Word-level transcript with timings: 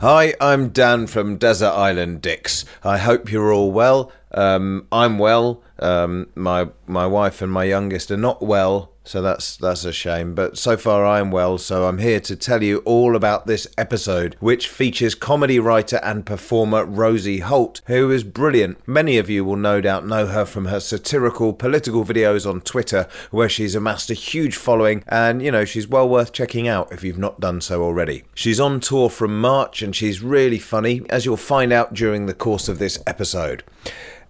Hi, 0.00 0.34
I'm 0.42 0.68
Dan 0.68 1.06
from 1.06 1.38
Desert 1.38 1.70
Island 1.70 2.20
Dicks. 2.20 2.66
I 2.84 2.98
hope 2.98 3.32
you're 3.32 3.50
all 3.50 3.72
well. 3.72 4.12
Um, 4.30 4.86
I'm 4.92 5.18
well. 5.18 5.62
Um, 5.78 6.28
my 6.34 6.68
my 6.86 7.06
wife 7.06 7.40
and 7.40 7.50
my 7.50 7.64
youngest 7.64 8.10
are 8.10 8.18
not 8.18 8.42
well, 8.42 8.92
so 9.06 9.22
that's 9.22 9.56
that's 9.56 9.84
a 9.84 9.92
shame. 9.92 10.34
But 10.34 10.58
so 10.58 10.76
far 10.76 11.06
I'm 11.06 11.30
well, 11.30 11.58
so 11.58 11.86
I'm 11.88 11.98
here 11.98 12.20
to 12.20 12.36
tell 12.36 12.62
you 12.62 12.78
all 12.78 13.14
about 13.14 13.46
this 13.46 13.66
episode, 13.78 14.36
which 14.40 14.68
features 14.68 15.14
comedy 15.14 15.58
writer 15.58 16.00
and 16.02 16.26
performer 16.26 16.84
Rosie 16.84 17.38
Holt, 17.38 17.80
who 17.86 18.10
is 18.10 18.24
brilliant. 18.24 18.86
Many 18.86 19.18
of 19.18 19.30
you 19.30 19.44
will 19.44 19.56
no 19.56 19.80
doubt 19.80 20.06
know 20.06 20.26
her 20.26 20.44
from 20.44 20.66
her 20.66 20.80
satirical 20.80 21.52
political 21.52 22.04
videos 22.04 22.48
on 22.48 22.60
Twitter, 22.60 23.08
where 23.30 23.48
she's 23.48 23.74
amassed 23.74 24.10
a 24.10 24.14
huge 24.14 24.56
following, 24.56 25.04
and 25.06 25.40
you 25.40 25.52
know 25.52 25.64
she's 25.64 25.88
well 25.88 26.08
worth 26.08 26.32
checking 26.32 26.66
out 26.66 26.92
if 26.92 27.04
you've 27.04 27.18
not 27.18 27.40
done 27.40 27.60
so 27.60 27.82
already. 27.82 28.24
She's 28.34 28.60
on 28.60 28.80
tour 28.80 29.08
from 29.08 29.40
March, 29.40 29.82
and 29.82 29.94
she's 29.94 30.22
really 30.22 30.58
funny, 30.58 31.02
as 31.08 31.24
you'll 31.24 31.36
find 31.36 31.72
out 31.72 31.94
during 31.94 32.26
the 32.26 32.34
course 32.34 32.68
of 32.68 32.78
this 32.78 32.98
episode. 33.06 33.62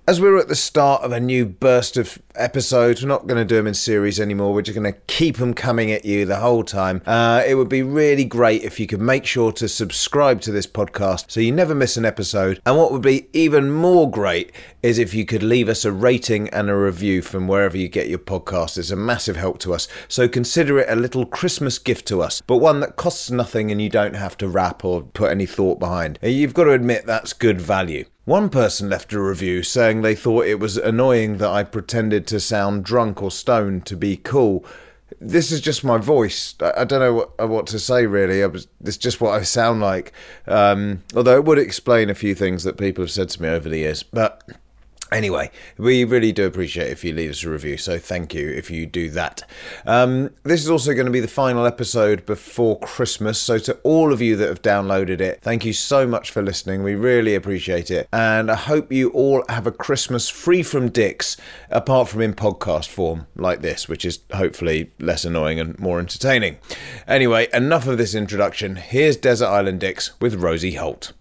As 0.08 0.20
we're 0.20 0.38
at 0.38 0.46
the 0.46 0.54
start 0.54 1.02
of 1.02 1.10
a 1.10 1.18
new 1.18 1.44
burst 1.44 1.96
of 1.96 2.22
episodes, 2.36 3.02
we're 3.02 3.08
not 3.08 3.26
going 3.26 3.38
to 3.38 3.44
do 3.44 3.56
them 3.56 3.66
in 3.66 3.74
series 3.74 4.20
anymore. 4.20 4.54
We're 4.54 4.62
just 4.62 4.78
going 4.78 4.92
to 4.92 5.00
keep 5.08 5.38
them 5.38 5.52
coming 5.52 5.90
at 5.90 6.04
you 6.04 6.24
the 6.24 6.36
whole 6.36 6.62
time. 6.62 7.02
Uh, 7.04 7.42
it 7.44 7.56
would 7.56 7.68
be 7.68 7.82
really 7.82 8.24
great 8.24 8.62
if 8.62 8.78
you 8.78 8.86
could 8.86 9.00
make 9.00 9.26
sure 9.26 9.50
to 9.50 9.68
subscribe 9.68 10.40
to 10.42 10.52
this 10.52 10.68
podcast 10.68 11.32
so 11.32 11.40
you 11.40 11.50
never 11.50 11.74
miss 11.74 11.96
an 11.96 12.04
episode. 12.04 12.62
And 12.64 12.76
what 12.76 12.92
would 12.92 13.02
be 13.02 13.26
even 13.32 13.72
more 13.72 14.08
great 14.08 14.52
is 14.80 15.00
if 15.00 15.12
you 15.12 15.24
could 15.24 15.42
leave 15.42 15.68
us 15.68 15.84
a 15.84 15.90
rating 15.90 16.50
and 16.50 16.70
a 16.70 16.76
review 16.76 17.20
from 17.20 17.48
wherever 17.48 17.76
you 17.76 17.88
get 17.88 18.08
your 18.08 18.20
podcast. 18.20 18.78
It's 18.78 18.92
a 18.92 18.96
massive 18.96 19.34
help 19.34 19.58
to 19.58 19.74
us. 19.74 19.88
So 20.06 20.28
consider 20.28 20.78
it 20.78 20.88
a 20.88 20.94
little 20.94 21.26
Christmas 21.26 21.80
gift 21.80 22.06
to 22.06 22.22
us, 22.22 22.42
but 22.46 22.58
one 22.58 22.78
that 22.78 22.94
costs 22.94 23.28
nothing 23.32 23.72
and 23.72 23.82
you 23.82 23.88
don't 23.88 24.14
have 24.14 24.36
to 24.38 24.46
wrap 24.46 24.84
or 24.84 25.02
put 25.02 25.32
any 25.32 25.46
thought 25.46 25.80
behind. 25.80 26.20
You've 26.22 26.54
got 26.54 26.64
to 26.64 26.74
admit 26.74 27.06
that's 27.06 27.32
good 27.32 27.60
value. 27.60 28.04
One 28.26 28.48
person 28.48 28.90
left 28.90 29.12
a 29.12 29.20
review 29.20 29.62
saying 29.62 30.02
they 30.02 30.16
thought 30.16 30.46
it 30.46 30.58
was 30.58 30.76
annoying 30.76 31.38
that 31.38 31.48
I 31.48 31.62
pretended 31.62 32.26
to 32.26 32.40
sound 32.40 32.84
drunk 32.84 33.22
or 33.22 33.30
stoned 33.30 33.86
to 33.86 33.96
be 33.96 34.16
cool. 34.16 34.64
This 35.20 35.52
is 35.52 35.60
just 35.60 35.84
my 35.84 35.98
voice. 35.98 36.56
I 36.60 36.82
don't 36.82 36.98
know 36.98 37.14
what, 37.14 37.48
what 37.48 37.66
to 37.68 37.78
say 37.78 38.04
really. 38.04 38.42
I 38.42 38.46
was, 38.46 38.66
it's 38.84 38.96
just 38.96 39.20
what 39.20 39.30
I 39.30 39.42
sound 39.44 39.80
like. 39.80 40.12
Um, 40.48 41.04
although 41.14 41.36
it 41.36 41.44
would 41.44 41.60
explain 41.60 42.10
a 42.10 42.16
few 42.16 42.34
things 42.34 42.64
that 42.64 42.76
people 42.76 43.04
have 43.04 43.12
said 43.12 43.28
to 43.28 43.42
me 43.42 43.48
over 43.48 43.68
the 43.68 43.78
years. 43.78 44.02
But 44.02 44.42
Anyway, 45.12 45.50
we 45.78 46.02
really 46.02 46.32
do 46.32 46.46
appreciate 46.46 46.90
if 46.90 47.04
you 47.04 47.12
leave 47.12 47.30
us 47.30 47.44
a 47.44 47.50
review, 47.50 47.76
so 47.76 47.96
thank 47.96 48.34
you 48.34 48.48
if 48.50 48.72
you 48.72 48.86
do 48.86 49.08
that. 49.10 49.48
Um, 49.86 50.30
this 50.42 50.62
is 50.64 50.68
also 50.68 50.94
going 50.94 51.06
to 51.06 51.12
be 51.12 51.20
the 51.20 51.28
final 51.28 51.64
episode 51.64 52.26
before 52.26 52.80
Christmas, 52.80 53.38
so 53.38 53.58
to 53.58 53.74
all 53.84 54.12
of 54.12 54.20
you 54.20 54.34
that 54.34 54.48
have 54.48 54.62
downloaded 54.62 55.20
it, 55.20 55.40
thank 55.42 55.64
you 55.64 55.72
so 55.72 56.08
much 56.08 56.32
for 56.32 56.42
listening. 56.42 56.82
We 56.82 56.96
really 56.96 57.36
appreciate 57.36 57.88
it, 57.88 58.08
and 58.12 58.50
I 58.50 58.56
hope 58.56 58.90
you 58.90 59.10
all 59.10 59.44
have 59.48 59.68
a 59.68 59.72
Christmas 59.72 60.28
free 60.28 60.64
from 60.64 60.88
dicks, 60.88 61.36
apart 61.70 62.08
from 62.08 62.20
in 62.20 62.34
podcast 62.34 62.88
form 62.88 63.28
like 63.36 63.62
this, 63.62 63.88
which 63.88 64.04
is 64.04 64.18
hopefully 64.34 64.90
less 64.98 65.24
annoying 65.24 65.60
and 65.60 65.78
more 65.78 66.00
entertaining. 66.00 66.56
Anyway, 67.06 67.46
enough 67.54 67.86
of 67.86 67.96
this 67.96 68.16
introduction. 68.16 68.74
Here's 68.74 69.16
Desert 69.16 69.46
Island 69.46 69.78
Dicks 69.78 70.20
with 70.20 70.34
Rosie 70.34 70.72
Holt. 70.72 71.12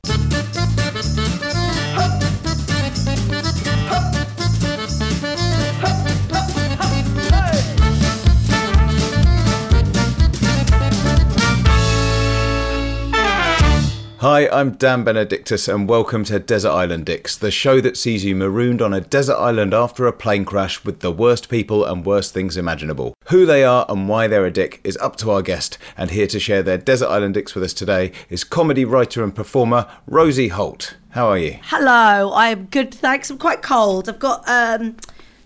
Hi, 14.26 14.50
I'm 14.50 14.72
Dan 14.72 15.04
Benedictus, 15.04 15.68
and 15.68 15.88
welcome 15.88 16.24
to 16.24 16.40
Desert 16.40 16.72
Island 16.72 17.06
Dicks, 17.06 17.38
the 17.38 17.52
show 17.52 17.80
that 17.82 17.96
sees 17.96 18.26
you 18.26 18.36
marooned 18.36 18.82
on 18.82 18.92
a 18.92 19.00
desert 19.00 19.36
island 19.36 19.72
after 19.72 20.08
a 20.08 20.12
plane 20.12 20.46
crash 20.46 20.84
with 20.84 21.02
the 21.02 21.12
worst 21.12 21.48
people 21.48 21.86
and 21.86 22.04
worst 22.04 22.34
things 22.34 22.58
imaginable. 22.58 23.14
Who 23.26 23.46
they 23.46 23.64
are 23.64 23.86
and 23.88 24.10
why 24.10 24.26
they're 24.26 24.44
a 24.44 24.50
dick 24.50 24.82
is 24.84 24.98
up 24.98 25.16
to 25.18 25.30
our 25.30 25.44
guest, 25.44 25.78
and 25.96 26.10
here 26.10 26.26
to 26.26 26.40
share 26.40 26.64
their 26.64 26.80
Desert 26.80 27.10
Island 27.10 27.36
Dicks 27.36 27.54
with 27.54 27.66
us 27.66 27.74
today 27.74 28.12
is 28.28 28.44
comedy 28.44 28.84
writer 28.84 29.24
and 29.24 29.36
performer 29.36 29.86
Rosie 30.08 30.48
Holt. 30.48 30.98
How 31.12 31.28
are 31.28 31.38
you? 31.38 31.60
Hello, 31.62 32.34
I'm 32.34 32.66
good, 32.66 32.96
thanks. 32.96 33.30
I'm 33.30 33.38
quite 33.38 33.62
cold. 33.62 34.10
I've 34.10 34.18
got 34.18 34.44
um 34.50 34.96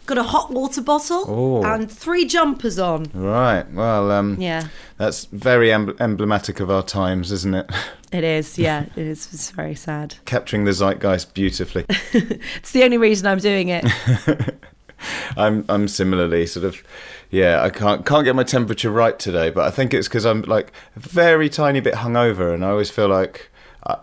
got 0.09 0.17
a 0.17 0.23
hot 0.23 0.51
water 0.51 0.81
bottle 0.81 1.23
Oh. 1.27 1.63
and 1.63 1.89
three 1.89 2.25
jumpers 2.25 2.77
on. 2.79 3.09
Right, 3.13 3.71
well, 3.71 4.11
um, 4.11 4.35
Yeah. 4.39 4.67
that's 4.97 5.25
very 5.25 5.71
em- 5.71 5.95
emblematic 5.99 6.59
of 6.59 6.69
our 6.69 6.83
times, 6.83 7.31
isn't 7.31 7.53
it? 7.55 7.69
It 8.11 8.23
is, 8.23 8.57
yeah, 8.57 8.85
it 8.95 9.05
is. 9.05 9.29
It's 9.31 9.51
very 9.51 9.75
sad. 9.75 10.15
Capturing 10.25 10.65
the 10.65 10.71
zeitgeist 10.73 11.35
beautifully. 11.35 11.85
It's 12.59 12.71
the 12.71 12.83
only 12.83 12.97
reason 12.97 13.27
I'm 13.27 13.37
doing 13.37 13.69
it. 13.69 13.85
I'm 15.37 15.63
I'm 15.69 15.87
similarly 15.87 16.45
sort 16.45 16.65
of 16.65 16.83
yeah 17.29 17.61
I 17.63 17.69
can't 17.69 18.05
can't 18.05 18.25
get 18.25 18.35
my 18.35 18.43
temperature 18.43 18.89
right 18.91 19.17
today 19.17 19.49
but 19.49 19.63
I 19.65 19.71
think 19.71 19.93
it's 19.93 20.07
because 20.09 20.25
I'm 20.25 20.41
like 20.41 20.73
a 20.95 20.99
very 20.99 21.47
tiny 21.49 21.79
bit 21.79 21.93
hungover 21.93 22.53
and 22.53 22.65
I 22.65 22.69
always 22.71 22.89
feel 22.89 23.07
like 23.07 23.49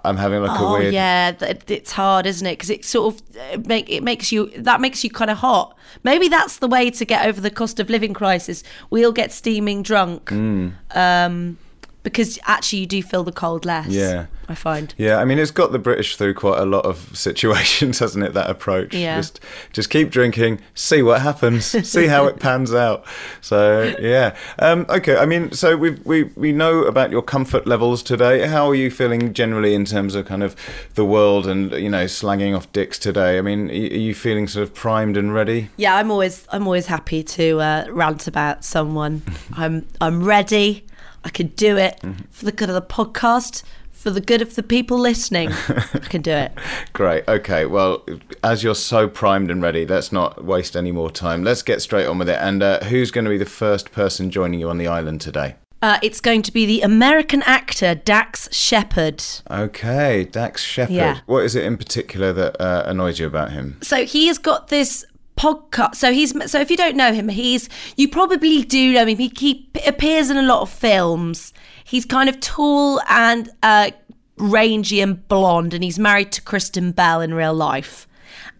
I'm 0.04 0.16
having 0.16 0.42
like 0.42 0.58
a 0.58 0.62
oh 0.62 0.72
weird 0.78 0.94
yeah, 0.94 1.32
it's 1.68 1.92
hard, 1.92 2.26
isn't 2.26 2.46
it? 2.46 2.52
Because 2.54 2.70
it 2.70 2.84
sort 2.84 3.14
of 3.14 3.22
uh, 3.36 3.58
make 3.66 3.88
it 3.90 4.02
makes 4.02 4.32
you 4.32 4.50
that 4.56 4.80
makes 4.80 5.04
you 5.04 5.10
kind 5.10 5.30
of 5.30 5.38
hot. 5.38 5.76
Maybe 6.02 6.28
that's 6.28 6.58
the 6.58 6.66
way 6.68 6.90
to 6.90 7.04
get 7.04 7.26
over 7.26 7.40
the 7.40 7.50
cost 7.50 7.78
of 7.78 7.90
living 7.90 8.14
crisis. 8.14 8.62
We 8.90 9.04
all 9.04 9.12
get 9.12 9.32
steaming 9.32 9.82
drunk, 9.82 10.30
Mm. 10.30 10.72
um, 10.96 11.58
because 12.06 12.38
actually 12.46 12.78
you 12.78 12.86
do 12.86 13.02
feel 13.02 13.24
the 13.24 13.32
cold 13.32 13.64
less. 13.64 13.88
Yeah. 13.88 14.26
I 14.48 14.54
find. 14.54 14.94
yeah 14.96 15.16
I 15.16 15.24
mean 15.24 15.40
it's 15.40 15.50
got 15.50 15.72
the 15.72 15.78
British 15.80 16.14
through 16.14 16.34
quite 16.34 16.60
a 16.60 16.64
lot 16.64 16.84
of 16.84 16.96
situations 17.18 17.98
hasn't 17.98 18.22
it 18.24 18.32
that 18.34 18.48
approach 18.48 18.94
Yeah. 18.94 19.16
just 19.16 19.40
just 19.72 19.90
keep 19.90 20.08
drinking 20.10 20.60
see 20.72 21.02
what 21.02 21.20
happens 21.20 21.64
see 21.94 22.06
how 22.06 22.26
it 22.26 22.38
pans 22.38 22.72
out 22.72 23.04
so 23.40 23.92
yeah 24.00 24.36
um, 24.60 24.86
okay 24.88 25.16
I 25.16 25.26
mean 25.26 25.50
so 25.50 25.76
we 25.76 25.90
we 26.04 26.22
we 26.36 26.52
know 26.52 26.84
about 26.84 27.10
your 27.10 27.22
comfort 27.22 27.66
levels 27.66 28.04
today 28.04 28.46
how 28.46 28.68
are 28.70 28.74
you 28.76 28.88
feeling 28.88 29.34
generally 29.34 29.74
in 29.74 29.84
terms 29.84 30.14
of 30.14 30.26
kind 30.26 30.44
of 30.44 30.54
the 30.94 31.04
world 31.04 31.48
and 31.48 31.72
you 31.72 31.90
know 31.90 32.06
slanging 32.06 32.54
off 32.54 32.70
dicks 32.72 33.00
today 33.00 33.38
I 33.38 33.42
mean 33.42 33.68
are 33.68 33.72
you 34.06 34.14
feeling 34.14 34.46
sort 34.46 34.62
of 34.62 34.72
primed 34.74 35.16
and 35.16 35.34
ready 35.34 35.70
Yeah, 35.76 35.96
I'm 35.96 36.12
always 36.12 36.46
I'm 36.52 36.66
always 36.68 36.86
happy 36.86 37.24
to 37.24 37.58
uh, 37.60 37.86
rant 37.90 38.28
about 38.28 38.64
someone. 38.64 39.22
I'm 39.56 39.88
I'm 40.00 40.22
ready. 40.22 40.84
I 41.24 41.28
can 41.30 41.48
do 41.48 41.76
it 41.76 42.00
for 42.30 42.44
the 42.44 42.52
good 42.52 42.68
of 42.68 42.74
the 42.74 42.82
podcast, 42.82 43.62
for 43.90 44.10
the 44.10 44.20
good 44.20 44.42
of 44.42 44.54
the 44.54 44.62
people 44.62 44.98
listening. 44.98 45.50
I 45.52 45.98
can 46.08 46.22
do 46.22 46.30
it. 46.30 46.52
Great. 46.92 47.26
Okay. 47.26 47.66
Well, 47.66 48.04
as 48.44 48.62
you're 48.62 48.74
so 48.74 49.08
primed 49.08 49.50
and 49.50 49.60
ready, 49.60 49.86
let's 49.86 50.12
not 50.12 50.44
waste 50.44 50.76
any 50.76 50.92
more 50.92 51.10
time. 51.10 51.42
Let's 51.42 51.62
get 51.62 51.82
straight 51.82 52.06
on 52.06 52.18
with 52.18 52.28
it. 52.28 52.38
And 52.40 52.62
uh, 52.62 52.84
who's 52.84 53.10
going 53.10 53.24
to 53.24 53.30
be 53.30 53.38
the 53.38 53.44
first 53.44 53.90
person 53.92 54.30
joining 54.30 54.60
you 54.60 54.70
on 54.70 54.78
the 54.78 54.86
island 54.86 55.20
today? 55.20 55.56
Uh, 55.82 55.98
it's 56.02 56.20
going 56.20 56.42
to 56.42 56.52
be 56.52 56.64
the 56.64 56.80
American 56.80 57.42
actor 57.42 57.94
Dax 57.94 58.48
Shepard. 58.54 59.22
Okay, 59.50 60.24
Dax 60.24 60.62
Shepard. 60.62 60.94
Yeah. 60.94 61.20
What 61.26 61.44
is 61.44 61.54
it 61.54 61.64
in 61.64 61.76
particular 61.76 62.32
that 62.32 62.60
uh, 62.60 62.84
annoys 62.86 63.18
you 63.18 63.26
about 63.26 63.52
him? 63.52 63.78
So 63.82 64.04
he 64.04 64.26
has 64.28 64.38
got 64.38 64.68
this 64.68 65.04
podcast. 65.36 65.96
So 65.96 66.12
he's 66.12 66.50
so 66.50 66.60
if 66.60 66.70
you 66.70 66.76
don't 66.76 66.96
know 66.96 67.12
him, 67.12 67.28
he's 67.28 67.68
you 67.96 68.08
probably 68.08 68.62
do 68.62 68.92
know 68.92 69.06
him. 69.06 69.18
He, 69.18 69.32
he 69.36 69.68
appears 69.86 70.30
in 70.30 70.36
a 70.36 70.42
lot 70.42 70.62
of 70.62 70.70
films. 70.70 71.52
He's 71.84 72.04
kind 72.04 72.28
of 72.28 72.40
tall 72.40 73.00
and 73.08 73.48
uh, 73.62 73.90
rangy 74.38 75.00
and 75.00 75.26
blonde, 75.28 75.74
and 75.74 75.84
he's 75.84 75.98
married 75.98 76.32
to 76.32 76.42
Kristen 76.42 76.92
Bell 76.92 77.20
in 77.20 77.34
real 77.34 77.54
life. 77.54 78.08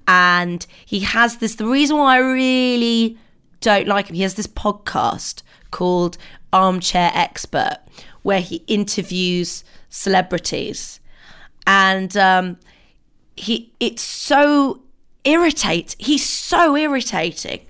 And 0.06 0.64
he 0.84 1.00
has 1.00 1.38
this. 1.38 1.56
The 1.56 1.66
reason 1.66 1.96
why 1.96 2.16
I 2.16 2.18
really 2.18 3.18
don't 3.60 3.88
like 3.88 4.08
him, 4.08 4.14
he 4.14 4.22
has 4.22 4.34
this 4.34 4.46
podcast 4.46 5.42
called 5.70 6.16
Armchair 6.52 7.10
Expert, 7.14 7.78
where 8.22 8.40
he 8.40 8.62
interviews 8.68 9.64
celebrities, 9.88 11.00
and 11.66 12.16
um, 12.16 12.58
he 13.36 13.72
it's 13.80 14.02
so 14.02 14.82
irritate. 15.26 15.96
He's 15.98 16.24
so 16.24 16.76
irritating. 16.76 17.60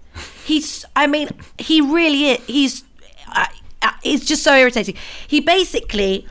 He's. 0.44 0.84
I 0.94 1.06
mean, 1.06 1.30
he 1.58 1.80
really 1.80 2.30
is. 2.30 2.46
He's. 2.46 2.84
Uh, 3.34 3.46
uh, 3.82 3.92
it's 4.04 4.24
just 4.24 4.42
so 4.42 4.54
irritating. 4.54 4.96
He 5.26 5.40
basically 5.40 6.26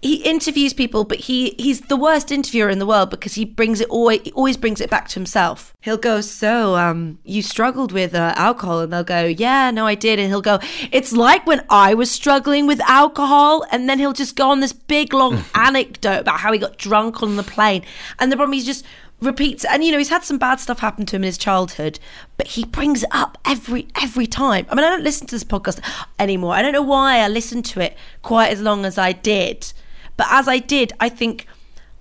he 0.00 0.16
interviews 0.22 0.72
people, 0.72 1.02
but 1.02 1.18
he 1.18 1.56
he's 1.58 1.80
the 1.82 1.96
worst 1.96 2.30
interviewer 2.30 2.68
in 2.68 2.78
the 2.78 2.86
world 2.86 3.10
because 3.10 3.34
he 3.34 3.44
brings 3.44 3.80
it 3.80 3.88
always 3.88 4.20
he 4.22 4.30
always 4.32 4.56
brings 4.56 4.80
it 4.80 4.88
back 4.90 5.08
to 5.08 5.14
himself. 5.14 5.74
He'll 5.80 5.96
go, 5.96 6.20
"So, 6.20 6.76
um, 6.76 7.18
you 7.24 7.42
struggled 7.42 7.90
with 7.90 8.14
uh, 8.14 8.32
alcohol," 8.36 8.78
and 8.80 8.92
they'll 8.92 9.02
go, 9.02 9.24
"Yeah, 9.24 9.72
no, 9.72 9.86
I 9.86 9.96
did," 9.96 10.20
and 10.20 10.28
he'll 10.28 10.40
go, 10.40 10.60
"It's 10.92 11.12
like 11.12 11.46
when 11.46 11.64
I 11.68 11.94
was 11.94 12.10
struggling 12.10 12.66
with 12.66 12.80
alcohol," 12.82 13.66
and 13.72 13.88
then 13.88 13.98
he'll 13.98 14.12
just 14.12 14.36
go 14.36 14.50
on 14.50 14.60
this 14.60 14.72
big 14.72 15.12
long 15.12 15.44
anecdote 15.54 16.20
about 16.20 16.40
how 16.40 16.52
he 16.52 16.60
got 16.60 16.78
drunk 16.78 17.22
on 17.22 17.36
the 17.36 17.42
plane, 17.42 17.82
and 18.20 18.30
the 18.30 18.36
problem 18.36 18.56
is 18.56 18.64
just 18.64 18.84
repeats 19.20 19.64
and 19.64 19.82
you 19.84 19.90
know 19.90 19.98
he's 19.98 20.10
had 20.10 20.22
some 20.22 20.38
bad 20.38 20.60
stuff 20.60 20.78
happen 20.78 21.04
to 21.04 21.16
him 21.16 21.22
in 21.22 21.26
his 21.26 21.38
childhood 21.38 21.98
but 22.36 22.46
he 22.48 22.64
brings 22.64 23.02
it 23.02 23.08
up 23.10 23.36
every 23.44 23.88
every 24.00 24.26
time. 24.26 24.64
I 24.70 24.74
mean 24.74 24.84
i 24.84 24.90
don't 24.90 25.02
listen 25.02 25.26
to 25.28 25.34
this 25.34 25.44
podcast 25.44 25.80
anymore. 26.18 26.54
I 26.54 26.62
don't 26.62 26.72
know 26.72 26.82
why 26.82 27.18
i 27.18 27.28
listened 27.28 27.64
to 27.66 27.80
it 27.80 27.96
quite 28.22 28.52
as 28.52 28.60
long 28.60 28.84
as 28.84 28.96
i 28.96 29.12
did 29.12 29.72
but 30.16 30.26
as 30.30 30.46
i 30.46 30.58
did 30.58 30.92
i 31.00 31.08
think 31.08 31.46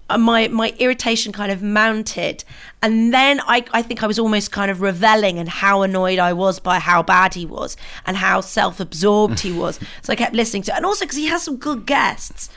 uh, 0.09 0.17
my 0.17 0.47
my 0.47 0.73
irritation 0.79 1.33
kind 1.33 1.51
of 1.51 1.61
mounted 1.61 2.43
and 2.81 3.13
then 3.13 3.41
I, 3.41 3.65
I 3.71 3.81
think 3.81 4.03
I 4.03 4.07
was 4.07 4.19
almost 4.19 4.51
kind 4.51 4.69
of 4.71 4.81
reveling 4.81 5.37
in 5.37 5.47
how 5.47 5.81
annoyed 5.81 6.19
I 6.19 6.33
was 6.33 6.59
by 6.59 6.79
how 6.79 7.03
bad 7.03 7.33
he 7.33 7.45
was 7.45 7.75
and 8.05 8.15
how 8.15 8.41
self-absorbed 8.41 9.39
he 9.39 9.51
was. 9.51 9.79
So 10.03 10.13
I 10.13 10.15
kept 10.15 10.33
listening 10.35 10.61
to 10.63 10.71
it 10.71 10.77
and 10.77 10.85
also 10.85 11.03
because 11.05 11.17
he 11.17 11.25
has 11.25 11.43
some 11.43 11.57
good 11.57 11.85
guests 11.85 12.49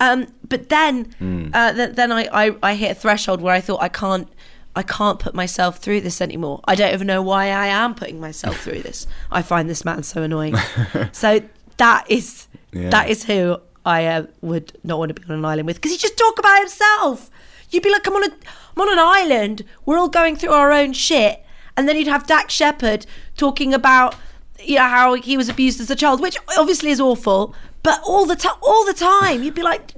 um, 0.00 0.26
but 0.48 0.68
then, 0.68 1.50
uh, 1.54 1.72
th- 1.72 1.94
then 1.96 2.12
I, 2.12 2.28
I, 2.32 2.56
I 2.62 2.74
hit 2.74 2.90
a 2.92 2.94
threshold 2.94 3.40
where 3.40 3.54
I 3.54 3.60
thought 3.60 3.80
I 3.82 3.88
can't, 3.88 4.28
I 4.74 4.82
can't 4.82 5.18
put 5.18 5.34
myself 5.34 5.78
through 5.78 6.02
this 6.02 6.20
anymore. 6.20 6.60
I 6.66 6.74
don't 6.74 6.92
even 6.92 7.06
know 7.06 7.22
why 7.22 7.46
I 7.46 7.66
am 7.68 7.94
putting 7.94 8.20
myself 8.20 8.60
through 8.60 8.82
this. 8.82 9.06
I 9.30 9.40
find 9.42 9.70
this 9.70 9.84
man 9.84 10.02
so 10.02 10.22
annoying. 10.22 10.54
so 11.12 11.40
that 11.78 12.04
is 12.10 12.46
Yeah. 12.72 12.90
that 12.90 13.08
is 13.08 13.24
who 13.24 13.58
I 13.86 14.04
uh, 14.06 14.26
would 14.42 14.72
not 14.84 14.98
want 14.98 15.14
to 15.14 15.20
be 15.20 15.22
on 15.32 15.38
an 15.38 15.44
island 15.44 15.66
with 15.66 15.76
because 15.76 15.92
he 15.92 15.96
just 15.98 16.18
talk 16.18 16.38
about 16.38 16.58
himself. 16.60 17.30
You'd 17.70 17.82
be 17.82 17.90
like, 17.90 18.06
I'm 18.06 18.14
on 18.14 18.24
a, 18.24 18.32
I'm 18.76 18.80
on 18.82 18.92
an 18.92 18.98
island. 18.98 19.64
We're 19.86 19.98
all 19.98 20.08
going 20.08 20.36
through 20.36 20.50
our 20.52 20.72
own 20.72 20.92
shit, 20.92 21.42
and 21.76 21.88
then 21.88 21.96
you'd 21.96 22.06
have 22.08 22.26
Dax 22.26 22.52
Shepard 22.52 23.06
talking 23.36 23.72
about 23.74 24.14
you 24.62 24.76
know 24.76 24.82
how 24.88 25.14
he 25.14 25.36
was 25.36 25.48
abused 25.48 25.80
as 25.80 25.90
a 25.90 25.96
child, 25.96 26.20
which 26.20 26.36
obviously 26.58 26.90
is 26.90 27.00
awful. 27.00 27.54
But 27.86 28.00
all 28.04 28.26
the 28.26 28.34
time, 28.34 28.56
all 28.62 28.84
the 28.84 28.92
time, 28.92 29.44
you'd 29.44 29.54
be 29.54 29.62
like, 29.62 29.92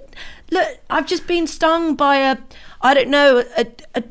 "Look, 0.51 0.79
I've 0.91 1.07
just 1.07 1.27
been 1.27 1.47
stung 1.47 1.95
by 1.95 2.17
a, 2.19 2.37
I 2.83 2.93
don't 2.93 3.09
know, 3.09 3.43
a, 3.57 3.67
a, 3.95 4.03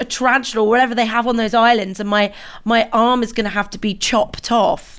a 0.00 0.04
tarantula 0.06 0.64
or 0.64 0.70
whatever 0.70 0.94
they 0.94 1.04
have 1.04 1.26
on 1.26 1.36
those 1.36 1.52
islands, 1.52 2.00
and 2.00 2.08
my 2.08 2.32
my 2.64 2.88
arm 2.94 3.22
is 3.22 3.34
going 3.34 3.44
to 3.44 3.50
have 3.50 3.68
to 3.68 3.78
be 3.78 3.92
chopped 3.92 4.50
off. 4.50 4.95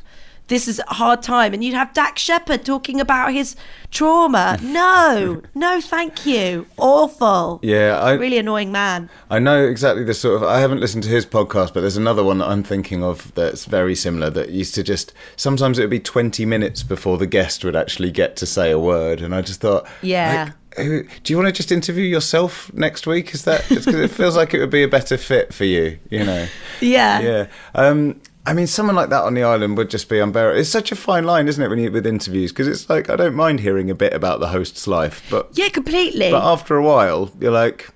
This 0.47 0.67
is 0.67 0.79
a 0.87 0.93
hard 0.95 1.21
time." 1.21 1.53
And 1.53 1.63
you'd 1.63 1.73
have 1.75 1.93
Dax 1.93 2.21
Shepard 2.21 2.65
talking 2.65 2.99
about 3.01 3.33
his 3.33 3.55
trauma. 3.91 4.57
No, 4.61 5.41
no, 5.55 5.81
thank 5.81 6.25
you. 6.25 6.65
Awful. 6.77 7.59
Yeah, 7.63 7.99
I 7.99 8.13
Really 8.13 8.37
annoying 8.37 8.71
man. 8.71 9.09
I 9.29 9.39
know 9.39 9.65
exactly 9.65 10.03
the 10.03 10.13
sort 10.13 10.37
of. 10.37 10.43
I 10.43 10.59
haven't 10.59 10.79
listened 10.79 11.03
to 11.03 11.09
his 11.09 11.25
podcast, 11.25 11.73
but 11.73 11.81
there's 11.81 11.97
another 11.97 12.23
one 12.23 12.37
that 12.39 12.47
I'm 12.49 12.63
thinking 12.63 13.03
of 13.03 13.33
that's 13.35 13.65
very 13.65 13.95
similar. 13.95 14.29
That 14.29 14.49
used 14.49 14.75
to 14.75 14.83
just 14.83 15.13
sometimes 15.35 15.79
it 15.79 15.83
would 15.83 15.89
be 15.89 15.99
20 15.99 16.45
minutes 16.45 16.83
before 16.83 17.17
the 17.17 17.27
guest 17.27 17.63
would 17.63 17.75
actually 17.75 18.11
get 18.11 18.35
to 18.37 18.45
say 18.45 18.71
a 18.71 18.79
word, 18.79 19.21
and 19.21 19.33
I 19.35 19.41
just 19.41 19.61
thought, 19.61 19.87
Yeah. 20.01 20.51
like, 20.77 21.23
do 21.23 21.33
you 21.33 21.37
want 21.37 21.47
to 21.47 21.51
just 21.53 21.71
interview 21.71 22.03
yourself 22.05 22.71
next 22.73 23.07
week? 23.07 23.33
Is 23.33 23.43
that 23.45 23.65
because 23.67 23.87
it 23.87 24.11
feels 24.11 24.35
like 24.35 24.53
it 24.53 24.59
would 24.59 24.69
be 24.69 24.83
a 24.83 24.87
better 24.87 25.17
fit 25.17 25.53
for 25.53 25.65
you? 25.65 25.97
You 26.09 26.23
know. 26.23 26.47
Yeah. 26.79 27.19
Yeah. 27.21 27.45
Um, 27.73 28.21
I 28.47 28.53
mean, 28.53 28.65
someone 28.65 28.95
like 28.95 29.09
that 29.09 29.23
on 29.23 29.33
the 29.33 29.43
island 29.43 29.77
would 29.77 29.89
just 29.89 30.07
be 30.09 30.19
unbearable. 30.19 30.59
It's 30.59 30.69
such 30.69 30.91
a 30.91 30.95
fine 30.95 31.25
line, 31.25 31.47
isn't 31.47 31.61
it, 31.63 31.67
when 31.67 31.79
you 31.79 31.91
with 31.91 32.07
interviews? 32.07 32.51
Because 32.51 32.67
it's 32.67 32.89
like 32.89 33.09
I 33.09 33.15
don't 33.17 33.35
mind 33.35 33.59
hearing 33.59 33.89
a 33.91 33.95
bit 33.95 34.13
about 34.13 34.39
the 34.39 34.47
host's 34.47 34.87
life, 34.87 35.21
but 35.29 35.49
Yeah, 35.53 35.69
completely. 35.69 36.31
but 36.31 36.41
after 36.43 36.75
a 36.77 36.81
while, 36.83 37.29
you're 37.39 37.51
like, 37.51 37.89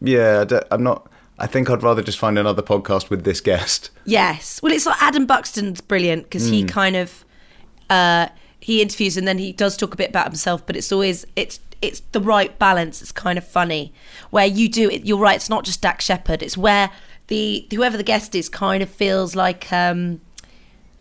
yeah, 0.00 0.42
I 0.42 0.44
don't- 0.44 0.64
I'm 0.70 0.82
not. 0.82 1.08
I 1.38 1.46
think 1.48 1.68
I'd 1.70 1.82
rather 1.82 2.02
just 2.02 2.18
find 2.18 2.38
another 2.38 2.62
podcast 2.62 3.10
with 3.10 3.24
this 3.24 3.40
guest. 3.40 3.90
Yes. 4.04 4.60
Well, 4.62 4.72
it's 4.72 4.86
like 4.86 5.02
Adam 5.02 5.26
Buxton's 5.26 5.80
brilliant 5.80 6.24
because 6.24 6.46
he 6.48 6.62
kind 6.64 6.94
of 6.94 7.24
uh, 7.90 8.28
he 8.60 8.80
interviews 8.82 9.16
and 9.16 9.26
then 9.26 9.38
he 9.38 9.52
does 9.52 9.76
talk 9.76 9.94
a 9.94 9.96
bit 9.96 10.10
about 10.10 10.26
himself, 10.26 10.64
but 10.66 10.76
it's 10.76 10.92
always 10.92 11.24
it's 11.34 11.58
it's 11.82 12.00
the 12.12 12.20
right 12.20 12.56
balance. 12.58 13.02
It's 13.02 13.10
kind 13.12 13.36
of 13.36 13.44
funny 13.46 13.92
where 14.30 14.46
you 14.46 14.68
do 14.68 14.88
it. 14.90 15.04
You're 15.06 15.18
right. 15.18 15.36
It's 15.36 15.50
not 15.50 15.64
just 15.64 15.80
Dax 15.82 16.04
Shepard. 16.04 16.42
It's 16.42 16.56
where 16.56 16.90
the 17.28 17.66
whoever 17.72 17.96
the 17.96 18.02
guest 18.02 18.34
is 18.34 18.48
kind 18.48 18.82
of 18.82 18.90
feels 18.90 19.34
like 19.34 19.72
um 19.72 20.20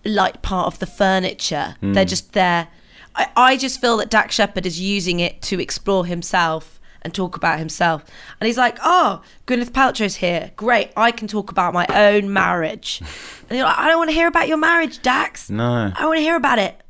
like 0.05 0.41
part 0.41 0.67
of 0.67 0.79
the 0.79 0.85
furniture. 0.85 1.75
They're 1.81 2.05
just 2.05 2.33
there. 2.33 2.67
I, 3.15 3.27
I 3.35 3.57
just 3.57 3.79
feel 3.79 3.97
that 3.97 4.09
Dax 4.09 4.35
Shepard 4.35 4.65
is 4.65 4.79
using 4.79 5.19
it 5.19 5.41
to 5.43 5.61
explore 5.61 6.05
himself 6.05 6.79
and 7.03 7.13
talk 7.13 7.35
about 7.35 7.59
himself. 7.59 8.03
And 8.39 8.47
he's 8.47 8.57
like, 8.57 8.77
oh, 8.83 9.21
Gwyneth 9.45 9.71
Paltrow's 9.71 10.15
here. 10.15 10.51
Great. 10.55 10.91
I 10.95 11.11
can 11.11 11.27
talk 11.27 11.51
about 11.51 11.73
my 11.73 11.85
own 11.89 12.31
marriage. 12.31 13.01
And 13.49 13.57
you're 13.57 13.67
like, 13.67 13.77
I 13.77 13.87
don't 13.89 13.97
want 13.97 14.09
to 14.09 14.15
hear 14.15 14.27
about 14.27 14.47
your 14.47 14.57
marriage, 14.57 15.01
Dax. 15.03 15.49
No. 15.49 15.91
I 15.95 16.05
want 16.07 16.17
to 16.17 16.23
hear 16.23 16.37
about 16.37 16.57
it. 16.57 16.81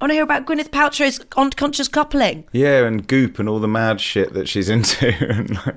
I 0.00 0.04
want 0.04 0.10
to 0.10 0.14
hear 0.14 0.24
about 0.24 0.44
Gwyneth 0.44 0.70
Paltrow's 0.70 1.20
unconscious 1.36 1.86
coupling. 1.86 2.48
Yeah, 2.52 2.84
and 2.84 3.06
Goop 3.06 3.38
and 3.38 3.48
all 3.48 3.60
the 3.60 3.68
mad 3.68 4.00
shit 4.00 4.32
that 4.32 4.48
she's 4.48 4.68
into. 4.70 5.06
and 5.28 5.54
like, 5.64 5.76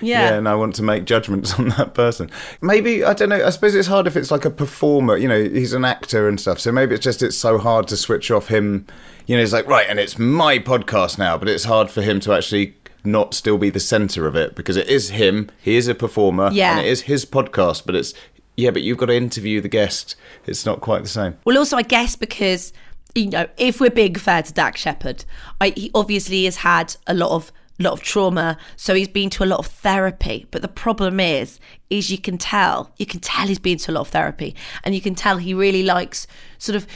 Yeah. 0.00 0.34
and 0.34 0.48
I 0.48 0.54
want 0.54 0.74
to 0.76 0.82
make 0.82 1.04
judgments 1.04 1.54
on 1.58 1.70
that 1.70 1.94
person. 1.94 2.30
Maybe 2.60 3.04
I 3.04 3.14
don't 3.14 3.28
know. 3.28 3.44
I 3.44 3.50
suppose 3.50 3.74
it's 3.74 3.88
hard 3.88 4.06
if 4.06 4.16
it's 4.16 4.30
like 4.30 4.44
a 4.44 4.50
performer. 4.50 5.16
You 5.16 5.28
know, 5.28 5.42
he's 5.42 5.72
an 5.72 5.84
actor 5.84 6.28
and 6.28 6.40
stuff. 6.40 6.60
So 6.60 6.72
maybe 6.72 6.94
it's 6.94 7.04
just 7.04 7.22
it's 7.22 7.36
so 7.36 7.58
hard 7.58 7.88
to 7.88 7.96
switch 7.96 8.30
off 8.30 8.48
him. 8.48 8.86
You 9.26 9.36
know, 9.36 9.42
it's 9.42 9.52
like 9.52 9.66
right, 9.66 9.86
and 9.88 9.98
it's 9.98 10.18
my 10.18 10.58
podcast 10.58 11.18
now, 11.18 11.36
but 11.36 11.48
it's 11.48 11.64
hard 11.64 11.90
for 11.90 12.02
him 12.02 12.20
to 12.20 12.32
actually 12.32 12.74
not 13.04 13.32
still 13.34 13.58
be 13.58 13.70
the 13.70 13.80
center 13.80 14.26
of 14.26 14.36
it 14.36 14.54
because 14.54 14.76
it 14.76 14.88
is 14.88 15.10
him. 15.10 15.50
He 15.60 15.76
is 15.76 15.88
a 15.88 15.94
performer. 15.94 16.50
Yeah. 16.52 16.72
and 16.76 16.86
it 16.86 16.90
is 16.90 17.02
his 17.02 17.24
podcast, 17.24 17.84
but 17.86 17.94
it's 17.94 18.14
yeah, 18.56 18.70
but 18.70 18.82
you've 18.82 18.98
got 18.98 19.06
to 19.06 19.14
interview 19.14 19.60
the 19.60 19.68
guest. 19.68 20.16
It's 20.46 20.66
not 20.66 20.80
quite 20.80 21.02
the 21.02 21.08
same. 21.08 21.38
Well, 21.44 21.56
also, 21.58 21.76
I 21.76 21.82
guess 21.82 22.16
because 22.16 22.72
you 23.14 23.30
know, 23.30 23.46
if 23.56 23.80
we're 23.80 23.90
being 23.90 24.14
fair 24.14 24.42
to 24.42 24.52
Dax 24.52 24.80
Shepard, 24.80 25.24
I, 25.60 25.70
he 25.70 25.90
obviously 25.94 26.44
has 26.44 26.56
had 26.56 26.96
a 27.06 27.14
lot 27.14 27.30
of 27.30 27.52
lot 27.78 27.92
of 27.92 28.00
trauma, 28.02 28.56
so 28.76 28.94
he's 28.94 29.08
been 29.08 29.30
to 29.30 29.44
a 29.44 29.46
lot 29.46 29.58
of 29.60 29.66
therapy. 29.66 30.46
But 30.50 30.62
the 30.62 30.68
problem 30.68 31.20
is, 31.20 31.60
is 31.90 32.10
you 32.10 32.18
can 32.18 32.38
tell, 32.38 32.90
you 32.96 33.06
can 33.06 33.20
tell 33.20 33.46
he's 33.46 33.58
been 33.58 33.78
to 33.78 33.90
a 33.90 33.94
lot 33.94 34.00
of 34.02 34.08
therapy, 34.08 34.54
and 34.84 34.94
you 34.94 35.00
can 35.00 35.14
tell 35.14 35.36
he 35.38 35.54
really 35.54 35.82
likes 35.82 36.26
sort 36.58 36.76
of. 36.76 36.86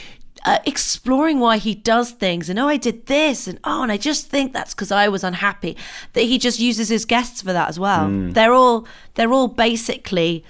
Uh, 0.45 0.57
exploring 0.65 1.39
why 1.39 1.55
he 1.55 1.73
does 1.73 2.11
things 2.11 2.49
and 2.49 2.59
oh 2.59 2.67
I 2.67 2.75
did 2.75 3.05
this 3.05 3.47
and 3.47 3.57
oh 3.63 3.81
and 3.81 3.89
I 3.93 3.95
just 3.95 4.27
think 4.27 4.51
that's 4.51 4.73
because 4.73 4.91
I 4.91 5.07
was 5.07 5.23
unhappy 5.23 5.77
that 6.11 6.23
he 6.23 6.37
just 6.37 6.59
uses 6.59 6.89
his 6.89 7.05
guests 7.05 7.41
for 7.41 7.53
that 7.53 7.69
as 7.69 7.79
well 7.79 8.09
they're 8.11 8.51
all 8.51 8.85
they're 9.13 9.31
all 9.31 9.47
basically 9.47 10.43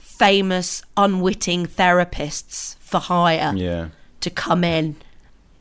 famous 0.00 0.82
unwitting 0.96 1.66
therapists 1.66 2.76
for 2.78 2.98
hire 2.98 3.52
Yeah. 3.54 3.88
to 4.22 4.30
come 4.30 4.64
in 4.64 4.96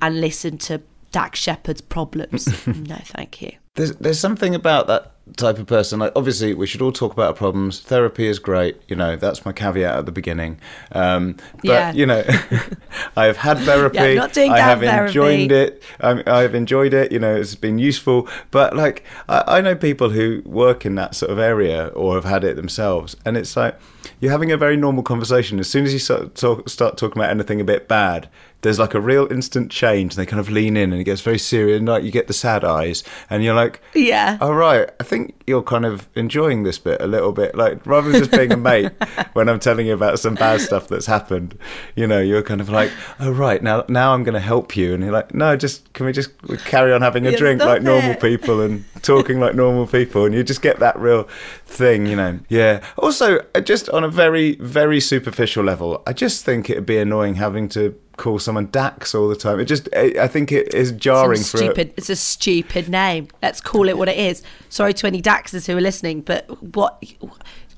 and 0.02 0.22
listen 0.22 0.58
to 0.60 0.82
Dax 1.12 1.40
Shepard's 1.40 1.82
problems. 1.82 2.48
no, 2.68 2.98
thank 3.04 3.44
you. 3.44 3.52
There's 3.78 3.96
there's 3.96 4.20
something 4.20 4.54
about 4.54 4.88
that 4.88 5.12
type 5.36 5.60
of 5.60 5.68
person. 5.68 6.00
Like 6.00 6.12
obviously, 6.16 6.54
we 6.54 6.66
should 6.68 6.82
all 6.82 6.92
talk 6.92 7.14
about 7.14 7.28
our 7.28 7.34
problems. 7.34 7.80
Therapy 7.82 8.28
is 8.28 8.40
great. 8.40 8.82
You 8.88 8.96
know, 8.96 9.16
that's 9.16 9.46
my 9.46 9.52
caveat 9.54 9.96
at 9.96 10.06
the 10.06 10.12
beginning. 10.12 10.60
Um, 10.92 11.36
but 11.58 11.64
Yeah. 11.66 11.92
you 11.94 12.06
know, 12.06 12.24
I 13.16 13.26
have 13.26 13.38
had 13.38 13.58
therapy. 13.70 13.98
Yeah, 13.98 14.14
not 14.16 14.34
doing 14.34 14.52
I 14.52 14.60
have 14.60 14.80
therapy. 14.80 15.08
enjoyed 15.10 15.52
it. 15.52 15.84
Um, 16.00 16.24
I've 16.28 16.56
enjoyed 16.56 16.94
it. 16.94 17.12
You 17.12 17.20
know, 17.20 17.36
it's 17.36 17.56
been 17.56 17.78
useful. 17.78 18.28
But 18.52 18.76
like, 18.76 19.04
I, 19.30 19.44
I 19.58 19.62
know 19.62 19.76
people 19.76 20.10
who 20.10 20.42
work 20.46 20.86
in 20.86 20.96
that 20.96 21.16
sort 21.16 21.32
of 21.32 21.40
area 21.40 21.88
or 21.88 22.16
have 22.16 22.26
had 22.26 22.44
it 22.44 22.56
themselves, 22.56 23.16
and 23.26 23.38
it's 23.38 23.56
like 23.56 23.78
you're 24.20 24.32
having 24.32 24.52
a 24.52 24.58
very 24.58 24.78
normal 24.78 25.04
conversation. 25.04 25.60
As 25.60 25.70
soon 25.70 25.86
as 25.86 25.94
you 25.94 26.00
start, 26.00 26.36
talk, 26.36 26.68
start 26.70 26.98
talking 26.98 27.22
about 27.22 27.30
anything 27.32 27.62
a 27.62 27.66
bit 27.66 27.88
bad, 27.88 28.30
there's 28.68 28.80
like 28.80 28.94
a 28.94 29.00
real 29.02 29.32
instant 29.32 29.72
change. 29.72 30.14
And 30.14 30.22
they 30.22 30.26
kind 30.26 30.40
of 30.42 30.50
lean 30.50 30.76
in, 30.76 30.92
and 30.92 31.00
it 31.02 31.06
gets 31.06 31.22
very 31.22 31.40
serious. 31.40 31.78
And 31.80 31.88
like 31.88 32.04
you 32.04 32.12
get 32.12 32.28
the 32.28 32.34
sad 32.34 32.64
eyes, 32.66 33.04
and 33.30 33.44
you're 33.44 33.56
like, 33.56 33.82
Yeah. 33.96 34.38
Oh 34.42 34.52
right, 34.52 34.90
I 35.00 35.04
think 35.04 35.37
you're 35.48 35.64
kind 35.64 35.86
of 35.86 36.10
enjoying 36.14 36.64
this 36.64 36.78
bit 36.78 37.02
a 37.02 37.08
little 37.08 37.32
bit. 37.32 37.56
Like 37.56 37.84
rather 37.88 38.12
than 38.12 38.20
just 38.20 38.32
being 38.32 38.52
a 38.52 38.58
mate 38.58 38.92
when 39.34 39.48
I'm 39.48 39.60
telling 39.60 39.88
you 39.88 39.94
about 39.94 40.20
some 40.20 40.36
bad 40.36 40.60
stuff 40.60 40.90
that's 40.90 41.06
happened, 41.06 41.58
you 41.96 42.06
know, 42.06 42.20
you're 42.20 42.44
kind 42.44 42.60
of 42.60 42.70
like, 42.70 42.92
oh 43.22 43.32
right, 43.32 43.64
now 43.64 43.86
now 43.88 44.14
I'm 44.14 44.24
going 44.24 44.34
to 44.34 44.42
help 44.42 44.76
you, 44.76 44.94
and 44.94 45.02
you're 45.02 45.14
like, 45.14 45.34
no, 45.34 45.56
just 45.56 45.92
can 45.94 46.06
we 46.06 46.12
just 46.12 46.32
carry 46.66 46.92
on 46.92 47.02
having 47.02 47.26
a 47.26 47.32
Yeah, 47.32 47.38
drink 47.38 47.62
like 47.62 47.82
normal 47.82 48.16
people 48.16 48.62
and 48.62 48.84
talking 49.02 49.40
like 49.40 49.56
normal 49.56 49.88
people, 49.88 50.26
and 50.26 50.36
you 50.36 50.44
just 50.44 50.62
get 50.62 50.80
that 50.80 51.00
real 51.00 51.24
thing, 51.66 52.06
you 52.06 52.18
know. 52.18 52.40
Yeah. 52.50 52.84
Also, 52.98 53.40
just 53.64 53.90
on 53.90 54.04
a 54.04 54.10
very 54.10 54.56
very 54.56 55.00
superficial 55.00 55.64
level, 55.64 56.04
I 56.06 56.12
just 56.12 56.44
think 56.44 56.70
it'd 56.70 56.86
be 56.86 56.98
annoying 56.98 57.36
having 57.36 57.70
to 57.70 57.98
call 58.18 58.40
someone 58.40 58.66
Dax 58.72 59.14
all 59.14 59.30
the 59.30 59.36
time. 59.36 59.60
It 59.60 59.66
just, 59.66 59.88
I 59.96 60.28
think 60.28 60.52
it 60.52 60.74
is 60.74 60.92
jarring 60.92 61.40
for. 61.40 61.58
a- 61.58 61.60
stupid. 61.60 61.94
It's 61.96 62.10
a 62.10 62.16
stupid 62.16 62.90
name. 62.90 63.28
Let's 63.44 63.62
call 63.62 63.88
it 63.88 63.96
what 63.98 64.10
it 64.10 64.18
is. 64.18 64.42
Sorry 64.70 64.94
to 64.96 65.06
any 65.08 65.22
Daxes 65.38 65.68
who 65.68 65.78
are 65.78 65.82
listening, 65.82 66.22
but 66.22 66.46
what 66.64 67.04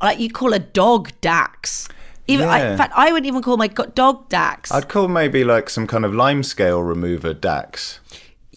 like 0.01 0.19
you 0.19 0.29
call 0.29 0.53
a 0.53 0.59
dog 0.59 1.11
Dax? 1.21 1.87
Even 2.27 2.47
I, 2.47 2.59
Yeah. 2.59 2.71
in 2.71 2.77
fact, 2.77 2.93
I 2.95 3.11
wouldn't 3.11 3.25
even 3.27 3.41
call 3.41 3.57
my 3.57 3.67
dog 3.67 4.29
Dax. 4.29 4.71
I'd 4.71 4.87
call 4.87 5.07
maybe 5.07 5.43
like 5.43 5.69
some 5.69 5.87
kind 5.87 6.05
of 6.05 6.11
limescale 6.13 6.87
remover 6.87 7.33
Dax. 7.33 7.99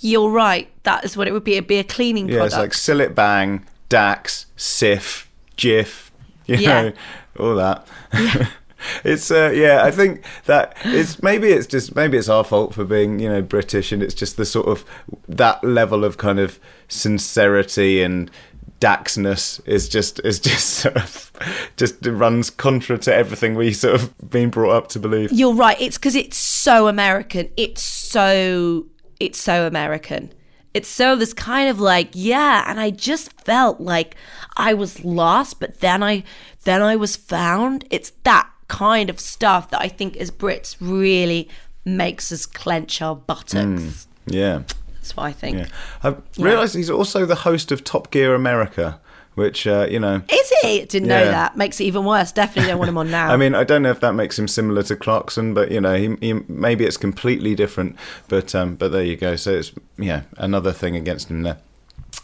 You're 0.00 0.30
right. 0.30 0.68
That 0.82 1.04
is 1.04 1.16
what 1.16 1.26
it 1.28 1.32
would 1.32 1.44
be. 1.44 1.52
It'd 1.54 1.66
be 1.66 1.78
a 1.78 1.84
cleaning 1.84 2.28
Yeah, 2.28 2.38
product. 2.46 2.74
it's 2.74 2.88
like 2.88 2.98
Cillit 2.98 3.14
Bang, 3.14 3.64
Dax, 3.88 4.46
Cif, 4.56 5.26
Jif, 5.56 6.10
you 6.46 6.56
Yeah. 6.56 6.82
know, 6.82 6.92
all 7.40 7.54
that. 7.56 7.86
Yeah. 8.12 8.46
it's 9.04 9.30
uh, 9.30 9.52
yeah, 9.54 9.84
I 9.84 9.90
think 9.92 10.22
that 10.46 10.76
it's 10.84 11.22
maybe 11.22 11.48
it's 11.48 11.66
just 11.68 11.94
maybe 11.94 12.18
it's 12.18 12.28
our 12.28 12.44
fault 12.44 12.74
for 12.74 12.84
being 12.84 13.20
you 13.20 13.28
know 13.28 13.40
British, 13.42 13.90
and 13.92 14.02
it's 14.02 14.14
just 14.14 14.36
the 14.36 14.44
sort 14.44 14.66
of 14.66 14.84
that 15.28 15.62
level 15.64 16.04
of 16.04 16.18
kind 16.18 16.38
of 16.40 16.58
sincerity 16.88 18.02
and 18.02 18.30
Daxness 18.82 19.60
is 19.64 19.88
just 19.88 20.18
is 20.24 20.40
just 20.40 20.68
sort 20.80 20.96
of 20.96 21.30
just 21.76 22.04
runs 22.04 22.50
contra 22.50 22.98
to 22.98 23.14
everything 23.14 23.54
we 23.54 23.72
sort 23.72 23.94
of 23.94 24.30
been 24.30 24.50
brought 24.50 24.74
up 24.74 24.88
to 24.88 24.98
believe. 24.98 25.30
You're 25.30 25.54
right. 25.54 25.80
It's 25.80 25.98
because 25.98 26.16
it's 26.16 26.36
so 26.36 26.88
American. 26.88 27.50
It's 27.56 27.80
so 27.80 28.86
it's 29.20 29.40
so 29.40 29.68
American. 29.68 30.32
It's 30.74 30.88
so 30.88 31.14
this 31.14 31.32
kind 31.32 31.68
of 31.68 31.78
like 31.78 32.10
yeah, 32.12 32.64
and 32.66 32.80
I 32.80 32.90
just 32.90 33.40
felt 33.42 33.80
like 33.80 34.16
I 34.56 34.74
was 34.74 35.04
lost, 35.04 35.60
but 35.60 35.78
then 35.78 36.02
I 36.02 36.24
then 36.64 36.82
I 36.82 36.96
was 36.96 37.14
found. 37.14 37.84
It's 37.88 38.10
that 38.24 38.50
kind 38.66 39.08
of 39.10 39.20
stuff 39.20 39.70
that 39.70 39.80
I 39.80 39.86
think 39.86 40.16
as 40.16 40.32
Brits 40.32 40.76
really 40.80 41.48
makes 41.84 42.32
us 42.32 42.46
clench 42.46 43.00
our 43.00 43.14
buttocks. 43.14 43.54
Mm, 43.54 44.06
yeah. 44.26 44.62
That's 45.02 45.16
what 45.16 45.24
I 45.24 45.32
think. 45.32 45.58
Yeah. 45.58 45.66
I 46.04 46.16
realised 46.38 46.76
he's 46.76 46.88
also 46.88 47.26
the 47.26 47.34
host 47.34 47.72
of 47.72 47.82
Top 47.82 48.12
Gear 48.12 48.36
America, 48.36 49.00
which, 49.34 49.66
uh, 49.66 49.88
you 49.90 49.98
know. 49.98 50.22
Is 50.32 50.52
he? 50.62 50.84
Didn't 50.84 51.08
know 51.08 51.24
that. 51.24 51.56
Makes 51.56 51.80
it 51.80 51.84
even 51.84 52.04
worse. 52.04 52.30
Definitely 52.30 52.70
don't 52.70 52.78
want 52.78 52.88
him 52.88 52.98
on 52.98 53.10
now. 53.10 53.32
I 53.32 53.36
mean, 53.36 53.56
I 53.56 53.64
don't 53.64 53.82
know 53.82 53.90
if 53.90 53.98
that 53.98 54.12
makes 54.12 54.38
him 54.38 54.46
similar 54.46 54.84
to 54.84 54.94
Clarkson, 54.94 55.54
but 55.54 55.72
you 55.72 55.80
know, 55.80 55.96
he, 55.96 56.14
he 56.20 56.34
maybe 56.46 56.84
it's 56.84 56.96
completely 56.96 57.56
different. 57.56 57.96
But 58.28 58.54
um, 58.54 58.76
but 58.76 58.92
there 58.92 59.02
you 59.02 59.16
go. 59.16 59.34
So 59.34 59.54
it's 59.54 59.72
yeah, 59.98 60.22
another 60.36 60.70
thing 60.70 60.94
against 60.94 61.28
him 61.30 61.42
there. 61.42 61.58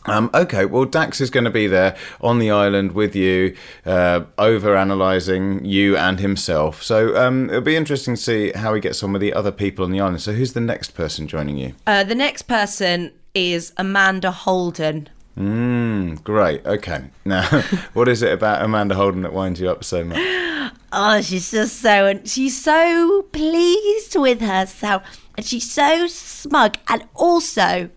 Um, 0.07 0.31
okay, 0.33 0.64
well, 0.64 0.85
Dax 0.87 1.21
is 1.21 1.28
going 1.28 1.45
to 1.45 1.50
be 1.50 1.67
there 1.67 1.95
on 2.23 2.38
the 2.38 2.50
island 2.50 2.93
with 2.93 3.14
you, 3.14 3.55
uh, 3.85 4.23
over 4.38 4.75
analysing 4.75 5.64
you 5.64 5.97
and 5.97 6.19
himself. 6.19 6.83
So 6.83 7.14
um, 7.17 7.50
it'll 7.50 7.61
be 7.61 7.76
interesting 7.76 8.14
to 8.14 8.21
see 8.21 8.52
how 8.52 8.73
he 8.75 8.81
gets 8.81 9.02
on 9.02 9.12
with 9.12 9.21
the 9.21 9.35
other 9.35 9.52
people 9.52 9.85
on 9.85 9.90
the 9.90 10.00
island. 10.00 10.23
So 10.23 10.33
who's 10.33 10.55
the 10.55 10.61
next 10.61 10.93
person 10.95 11.26
joining 11.28 11.59
you? 11.59 11.75
uh, 11.87 12.05
the 12.05 12.14
next 12.14 12.43
person 12.43 13.12
is 13.35 13.73
Amanda 13.76 14.31
Holden. 14.31 15.09
Mm, 15.38 16.23
great. 16.25 16.64
Okay. 16.67 17.05
Now, 17.25 17.47
what 17.93 18.09
is 18.09 18.23
it 18.23 18.33
about 18.33 18.62
Amanda 18.64 18.95
Holden 18.95 19.23
that 19.23 19.33
winds 19.33 19.61
you 19.61 19.71
up 19.71 19.85
so 19.85 20.05
much? 20.05 20.19
Oh, 20.90 21.21
she's 21.21 21.50
just 21.50 21.83
so 21.83 22.19
she's 22.25 22.62
so 22.64 23.21
pleased 23.31 24.17
with 24.17 24.40
herself, 24.40 25.02
and 25.37 25.45
she's 25.45 25.71
so 25.71 26.07
smug, 26.07 26.78
and 26.88 27.05
also 27.14 27.90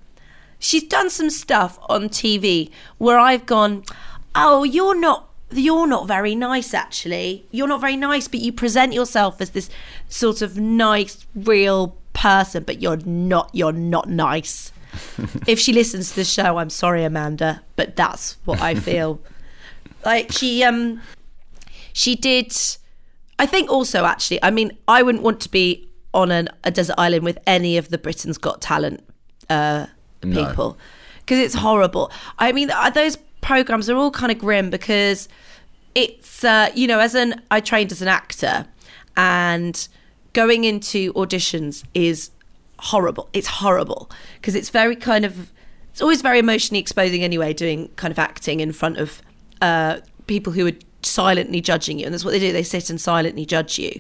she's 0.62 0.84
done 0.84 1.10
some 1.10 1.30
stuff 1.30 1.78
on 1.90 2.08
TV 2.08 2.70
where 2.98 3.20
I've 3.20 3.46
gone, 3.46 3.84
oh, 4.34 4.64
you're 4.64 4.96
not. 4.98 5.28
You're 5.54 5.86
not 5.86 6.08
very 6.08 6.34
nice, 6.34 6.74
actually. 6.74 7.46
You're 7.52 7.68
not 7.68 7.82
very 7.82 7.98
nice, 7.98 8.30
but 8.30 8.40
you 8.40 8.54
present 8.54 8.94
yourself 8.94 9.42
as 9.42 9.50
this 9.50 9.70
sort 10.08 10.42
of 10.42 10.58
nice, 10.58 11.26
real 11.36 11.98
person, 12.14 12.64
but 12.64 12.82
you're 12.82 13.04
not. 13.06 13.50
You're 13.52 13.74
not 13.74 14.08
nice. 14.08 14.72
if 15.48 15.60
she 15.60 15.74
listens 15.74 16.12
to 16.12 16.16
the 16.18 16.24
show, 16.24 16.58
I'm 16.58 16.70
sorry, 16.70 17.04
Amanda, 17.04 17.64
but 17.76 17.98
that's 17.98 18.38
what 18.46 18.62
I 18.62 18.76
feel. 18.88 19.20
like 20.06 20.32
she, 20.32 20.64
um, 20.64 21.02
she 21.94 22.16
did 22.16 22.56
i 23.40 23.46
think 23.46 23.70
also 23.70 24.06
actually 24.06 24.42
i 24.44 24.50
mean 24.50 24.72
i 24.88 25.02
wouldn't 25.02 25.24
want 25.24 25.40
to 25.42 25.50
be 25.50 25.90
on 26.14 26.32
an, 26.32 26.48
a 26.64 26.72
desert 26.72 26.96
island 26.98 27.24
with 27.24 27.38
any 27.48 27.78
of 27.78 27.90
the 27.90 27.98
britain's 27.98 28.38
got 28.38 28.62
talent 28.62 29.04
uh, 29.50 29.88
people. 30.22 30.78
Because 31.20 31.40
it's 31.40 31.56
horrible. 31.56 32.12
I 32.40 32.52
mean 32.52 32.72
those 32.94 33.18
programs 33.42 33.90
are 33.90 33.96
all 33.96 34.12
kind 34.12 34.32
of 34.32 34.38
grim 34.38 34.70
because 34.70 35.28
it's 35.96 36.44
uh, 36.44 36.70
you 36.74 36.88
know 36.88 37.00
as 37.00 37.16
an 37.16 37.42
i 37.52 37.60
trained 37.60 37.92
as 37.92 38.02
an 38.02 38.08
actor 38.08 38.66
and 39.18 39.88
going 40.34 40.64
into 40.64 41.14
auditions 41.14 41.84
is 41.94 42.32
horrible. 42.80 43.30
It's 43.34 43.48
horrible 43.48 44.10
because 44.36 44.56
it's 44.56 44.70
very 44.70 44.96
kind 44.96 45.26
of 45.26 45.52
it's 45.92 46.02
always 46.02 46.22
very 46.22 46.40
emotionally 46.40 46.80
exposing 46.80 47.24
anyway 47.24 47.54
doing 47.54 47.90
kind 47.96 48.12
of 48.12 48.20
acting 48.20 48.60
in 48.60 48.72
front 48.72 48.98
of 48.98 49.22
uh, 49.62 50.00
people 50.28 50.54
who 50.54 50.68
are 50.68 50.74
silently 51.04 51.60
judging 51.62 52.00
you 52.00 52.06
and 52.06 52.14
that's 52.14 52.24
what 52.26 52.32
they 52.32 52.40
do. 52.40 52.52
They 52.52 52.64
sit 52.64 52.90
and 52.90 53.00
silently 53.00 53.46
judge 53.46 53.78
you. 53.78 54.00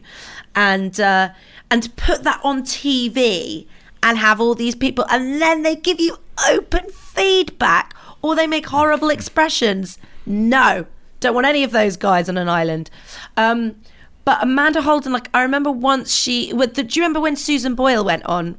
And 0.55 0.99
uh, 0.99 1.29
and 1.69 1.83
to 1.83 1.89
put 1.91 2.23
that 2.23 2.39
on 2.43 2.63
tv 2.63 3.67
and 4.03 4.17
have 4.17 4.41
all 4.41 4.55
these 4.55 4.75
people 4.75 5.05
and 5.09 5.41
then 5.41 5.63
they 5.63 5.75
give 5.75 5.99
you 5.99 6.17
open 6.49 6.89
feedback 6.89 7.93
or 8.21 8.35
they 8.35 8.47
make 8.47 8.67
horrible 8.67 9.09
expressions. 9.09 9.97
No 10.25 10.85
don't 11.21 11.35
want 11.35 11.47
any 11.47 11.63
of 11.63 11.71
those 11.71 11.95
guys 11.95 12.27
on 12.27 12.37
an 12.37 12.49
island. 12.49 12.89
Um, 13.37 13.77
but 14.25 14.43
amanda 14.43 14.83
holden 14.83 15.11
like 15.11 15.29
i 15.33 15.41
remember 15.41 15.71
once 15.71 16.13
she 16.13 16.53
with 16.53 16.75
the, 16.75 16.83
do 16.83 16.99
you 16.99 17.03
remember 17.03 17.19
when 17.19 17.35
susan 17.35 17.73
boyle 17.73 18.03
went 18.03 18.25
on? 18.25 18.57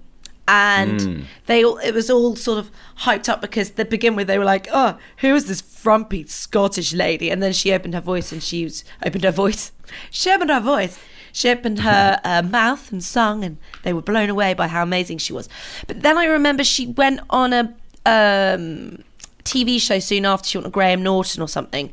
And 0.49 1.27
they 1.47 1.65
all 1.65 1.79
it 1.79 1.93
was 1.93 2.11
all 2.11 2.35
sort 2.35 2.59
of 2.59 2.71
hyped 3.01 3.29
up 3.29 3.41
because 3.41 3.71
to 3.71 3.85
begin 3.85 4.17
with 4.17 4.27
they 4.27 4.39
were 4.39 4.45
like 4.45 4.67
oh 4.73 4.99
who 5.19 5.35
is 5.35 5.47
this 5.47 5.61
frumpy 5.61 6.27
scottish 6.27 6.93
lady? 6.93 7.31
And 7.31 7.43
then 7.43 7.53
she 7.53 7.73
opened 7.73 7.95
her 7.95 8.01
voice 8.01 8.33
and 8.33 8.43
she 8.43 8.65
was 8.65 8.85
opened 9.05 9.25
her 9.25 9.31
voice. 9.31 9.73
She 10.11 10.31
opened 10.31 10.51
her 10.51 10.61
voice 10.61 10.99
she 11.33 11.49
opened 11.49 11.81
her 11.81 12.21
uh, 12.25 12.43
mouth 12.43 12.93
and 12.93 13.03
sung 13.03 13.43
and 13.45 13.57
they 13.83 13.93
were 13.93 14.03
blown 14.03 14.29
away 14.31 14.55
by 14.55 14.69
how 14.69 14.83
amazing 14.83 15.19
she 15.19 15.33
was 15.33 15.49
but 15.87 16.03
then 16.03 16.17
i 16.19 16.25
remember 16.25 16.63
she 16.63 16.87
went 16.87 17.21
on 17.31 17.53
a 17.53 17.75
um, 18.07 19.03
tv 19.45 19.81
show 19.81 19.99
soon 19.99 20.25
after 20.25 20.49
she 20.49 20.59
went 20.59 20.67
on 20.67 20.71
graham 20.71 21.03
norton 21.03 21.43
or 21.43 21.49
something 21.49 21.91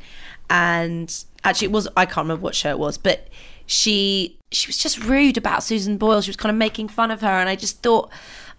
and 0.49 1.23
actually 1.43 1.65
it 1.65 1.71
was 1.71 1.87
i 1.95 2.05
can't 2.05 2.25
remember 2.25 2.41
what 2.43 2.55
show 2.55 2.69
it 2.69 2.79
was 2.79 2.97
but 2.97 3.27
she 3.65 4.35
she 4.51 4.67
was 4.67 4.77
just 4.79 5.03
rude 5.03 5.37
about 5.37 5.61
Susan 5.63 5.97
Boyle. 5.97 6.21
She 6.21 6.29
was 6.29 6.35
kind 6.35 6.49
of 6.49 6.57
making 6.57 6.87
fun 6.87 7.11
of 7.11 7.21
her, 7.21 7.27
and 7.27 7.47
I 7.47 7.55
just 7.55 7.83
thought, 7.83 8.09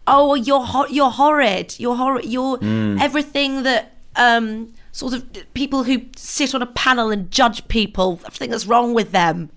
oh, 0.06 0.34
you're 0.34 0.60
ho- 0.62 0.86
you're 0.88 1.10
horrid. 1.10 1.74
You're 1.80 1.96
horrid. 1.96 2.26
You're 2.26 2.58
everything 3.00 3.64
that 3.64 3.96
um, 4.14 4.72
sort 4.92 5.14
of 5.14 5.26
people 5.52 5.82
who 5.82 6.02
sit 6.14 6.54
on 6.54 6.62
a 6.62 6.66
panel 6.66 7.10
and 7.10 7.28
judge 7.32 7.66
people. 7.66 8.20
Everything 8.24 8.50
that's 8.50 8.66
wrong 8.66 8.94
with 8.94 9.10
them. 9.10 9.50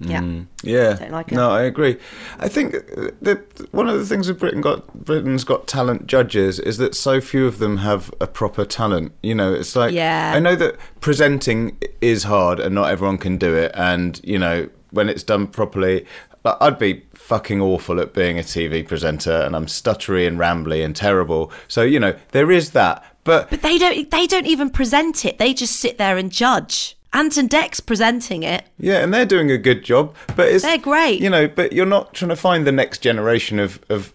Yeah. 0.00 0.20
Mm. 0.20 0.46
Yeah, 0.64 0.94
Don't 0.94 1.12
like 1.12 1.30
it. 1.30 1.34
no, 1.36 1.50
I 1.50 1.62
agree. 1.62 1.96
I 2.38 2.48
think 2.48 2.72
that 3.20 3.68
one 3.72 3.88
of 3.88 3.98
the 3.98 4.06
things 4.06 4.26
that 4.26 4.34
Britain 4.38 4.60
got 4.60 4.92
Britain's 5.04 5.44
got 5.44 5.66
talent 5.68 6.06
judges 6.06 6.58
is 6.58 6.78
that 6.78 6.94
so 6.94 7.20
few 7.20 7.46
of 7.46 7.58
them 7.58 7.76
have 7.78 8.12
a 8.20 8.26
proper 8.26 8.64
talent. 8.64 9.12
You 9.22 9.34
know, 9.34 9.52
it's 9.54 9.76
like 9.76 9.92
Yeah. 9.92 10.32
I 10.34 10.40
know 10.40 10.56
that 10.56 10.76
presenting 11.00 11.76
is 12.00 12.24
hard 12.24 12.58
and 12.58 12.74
not 12.74 12.90
everyone 12.90 13.18
can 13.18 13.36
do 13.36 13.54
it, 13.54 13.70
and 13.74 14.20
you 14.24 14.38
know 14.38 14.68
when 14.90 15.08
it's 15.08 15.22
done 15.22 15.46
properly. 15.46 16.04
like, 16.44 16.56
I'd 16.60 16.78
be 16.78 17.02
fucking 17.14 17.60
awful 17.60 18.00
at 18.00 18.12
being 18.14 18.38
a 18.38 18.42
TV 18.42 18.86
presenter, 18.86 19.32
and 19.42 19.54
I'm 19.54 19.66
stuttery 19.66 20.26
and 20.26 20.38
rambly 20.38 20.84
and 20.84 20.96
terrible. 20.96 21.52
So 21.68 21.82
you 21.82 22.00
know 22.00 22.14
there 22.32 22.50
is 22.50 22.70
that, 22.70 23.04
but 23.24 23.50
But 23.50 23.62
they 23.62 23.78
don't. 23.78 24.10
They 24.10 24.26
don't 24.26 24.46
even 24.46 24.68
present 24.70 25.24
it. 25.24 25.38
They 25.38 25.54
just 25.54 25.76
sit 25.76 25.98
there 25.98 26.16
and 26.16 26.32
judge. 26.32 26.96
Ant 27.14 27.36
and 27.36 27.48
Dec's 27.48 27.80
presenting 27.80 28.42
it. 28.42 28.64
Yeah, 28.78 28.98
and 28.98 29.12
they're 29.12 29.26
doing 29.26 29.50
a 29.50 29.58
good 29.58 29.84
job, 29.84 30.14
but 30.34 30.48
it's 30.48 30.64
They're 30.64 30.78
great. 30.78 31.20
You 31.20 31.30
know, 31.30 31.46
but 31.46 31.72
you're 31.72 31.86
not 31.86 32.14
trying 32.14 32.30
to 32.30 32.36
find 32.36 32.66
the 32.66 32.72
next 32.72 32.98
generation 32.98 33.58
of 33.58 33.80
of 33.88 34.12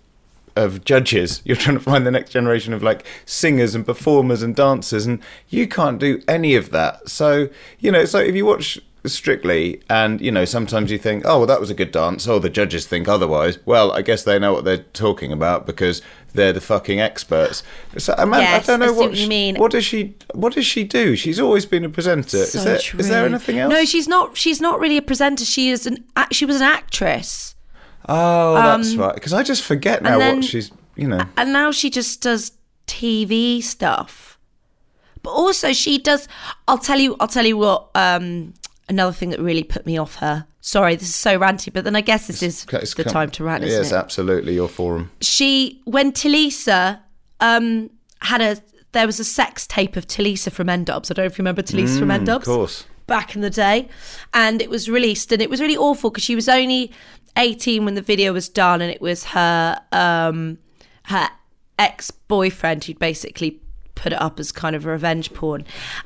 of 0.56 0.84
judges. 0.84 1.42
You're 1.46 1.56
trying 1.56 1.78
to 1.78 1.84
find 1.84 2.06
the 2.06 2.12
next 2.12 2.32
generation 2.32 2.74
of 2.74 2.82
like 2.82 3.06
singers 3.26 3.76
and 3.76 3.86
performers 3.86 4.42
and 4.42 4.56
dancers, 4.56 5.06
and 5.06 5.20
you 5.50 5.68
can't 5.68 6.00
do 6.00 6.22
any 6.28 6.56
of 6.56 6.72
that. 6.72 7.08
So 7.08 7.50
you 7.80 7.92
know, 7.92 8.06
so 8.06 8.20
if 8.20 8.36
you 8.36 8.46
watch 8.46 8.80
Strictly, 9.08 9.82
and 9.90 10.20
you 10.22 10.32
know, 10.32 10.46
sometimes 10.46 10.92
you 10.92 10.98
think, 10.98 11.24
oh, 11.26 11.40
well, 11.40 11.48
that 11.48 11.60
was 11.60 11.70
a 11.70 11.74
good 11.74 11.92
dance. 11.92 12.28
Oh, 12.28 12.40
the 12.40 12.50
judges 12.50 12.86
think 12.86 13.08
otherwise. 13.08 13.58
Well, 13.66 13.92
I 13.92 14.02
guess 14.02 14.24
they 14.24 14.38
know 14.40 14.54
what 14.54 14.64
they're 14.66 14.78
talking 14.94 15.32
about 15.32 15.66
because 15.66 16.02
they're 16.34 16.54
the 16.54 16.62
fucking 16.62 17.00
experts. 17.00 17.64
So, 17.98 18.14
I, 18.18 18.26
mean, 18.26 18.42
Yes, 18.42 18.64
I 18.68 18.72
don't 18.72 18.80
know 18.80 18.88
I 18.88 18.92
what, 18.92 19.10
what 19.10 19.18
you 19.18 19.28
mean. 19.28 19.56
What 19.56 19.72
does 19.72 19.86
she? 19.86 20.16
What 20.34 20.54
does 20.54 20.66
she 20.66 20.84
do? 20.84 21.16
She's 21.16 21.40
always 21.40 21.66
been 21.66 21.84
a 21.86 21.90
presenter. 21.90 22.46
So 22.46 22.60
is 22.60 22.64
there 22.66 22.78
true. 22.78 23.00
is 23.00 23.10
there 23.10 23.26
anything 23.26 23.58
else? 23.60 23.72
No, 23.72 23.86
she's 23.86 24.08
not. 24.08 24.38
She's 24.38 24.62
not 24.62 24.80
really 24.80 24.98
a 24.98 25.02
presenter. 25.02 25.46
She 25.46 25.70
is 25.70 25.86
an. 25.88 26.04
She 26.32 26.46
was 26.46 26.58
an 26.58 26.64
actress. 26.64 27.56
Oh, 28.10 28.54
that's 28.54 28.96
right. 28.96 29.14
Because 29.16 29.34
I 29.34 29.44
just 29.44 29.64
forget 29.64 30.02
now 30.02 30.14
Um, 30.14 30.20
then- 30.20 30.36
what 30.38 30.46
she's, 30.46 30.72
you 30.96 31.08
know. 31.08 31.26
and 31.36 31.52
now 31.52 31.72
she 31.72 31.90
just 31.90 32.22
does 32.22 32.54
TV 32.88 33.62
stuff. 33.62 34.40
But 35.24 35.32
also 35.32 35.74
she 35.74 35.98
does. 35.98 36.28
I'll 36.70 36.78
tell 36.78 37.00
you. 37.00 37.18
I'll 37.20 37.28
tell 37.28 37.46
you 37.46 37.58
what. 37.58 37.90
Um, 37.96 38.54
another 38.90 39.12
thing 39.14 39.30
that 39.32 39.40
really 39.40 39.64
put 39.64 39.86
me 39.86 39.98
off 39.98 40.16
her. 40.16 40.46
Sorry, 40.62 40.96
this 40.96 41.10
is 41.10 41.16
so 41.16 41.40
ranty, 41.40 41.72
but 41.72 41.84
then 41.84 41.96
I 41.96 42.02
guess 42.02 42.28
this 42.28 42.44
is 42.44 42.66
It's 42.72 42.94
the 42.94 43.04
come- 43.04 43.14
time 43.14 43.30
to 43.32 43.44
rant, 43.44 43.64
isn't 43.64 43.84
Yes, 43.84 43.92
it? 43.92 43.96
absolutely. 43.96 44.54
Your 44.56 44.68
forum. 44.68 45.12
She 45.22 45.82
when 45.86 46.12
Tulisa 46.12 47.00
um 47.40 47.90
had 48.22 48.42
a 48.42 48.58
there 48.94 49.06
was 49.06 49.20
a 49.20 49.24
sex 49.24 49.68
tape 49.68 49.96
of 49.96 50.08
Tulisa 50.08 50.52
from 50.52 50.70
N-Dubz. 50.70 51.12
I 51.12 51.14
don't 51.14 51.24
know 51.24 51.26
if 51.26 51.38
you 51.38 51.44
remember 51.44 51.62
Tulisa 51.62 52.00
from 52.00 52.10
N-Dubz. 52.12 52.38
Of 52.38 52.44
course. 52.46 52.86
back 53.06 53.36
in 53.36 53.42
the 53.42 53.50
day 53.50 53.88
and 54.34 54.62
it 54.62 54.70
was 54.70 54.90
released 54.90 55.32
and 55.32 55.42
it 55.42 55.50
was 55.50 55.62
really 55.62 55.78
awful 55.78 56.10
because 56.10 56.24
she 56.24 56.36
was 56.36 56.50
only 56.50 56.92
18 57.38 57.86
when 57.86 57.94
the 57.96 58.02
video 58.02 58.34
was 58.34 58.50
done 58.50 58.82
and 58.82 58.92
it 58.92 59.02
was 59.02 59.24
her 59.26 59.80
um 59.92 60.58
her 61.04 61.30
ex 61.80 62.12
boyfriend 62.12 62.84
who'd 62.86 63.00
basically 63.00 63.62
put 63.98 64.14
it 64.14 64.22
up 64.22 64.40
as 64.40 64.52
kind 64.52 64.76
of 64.76 64.86
revenge 64.86 65.34
porn. 65.34 65.66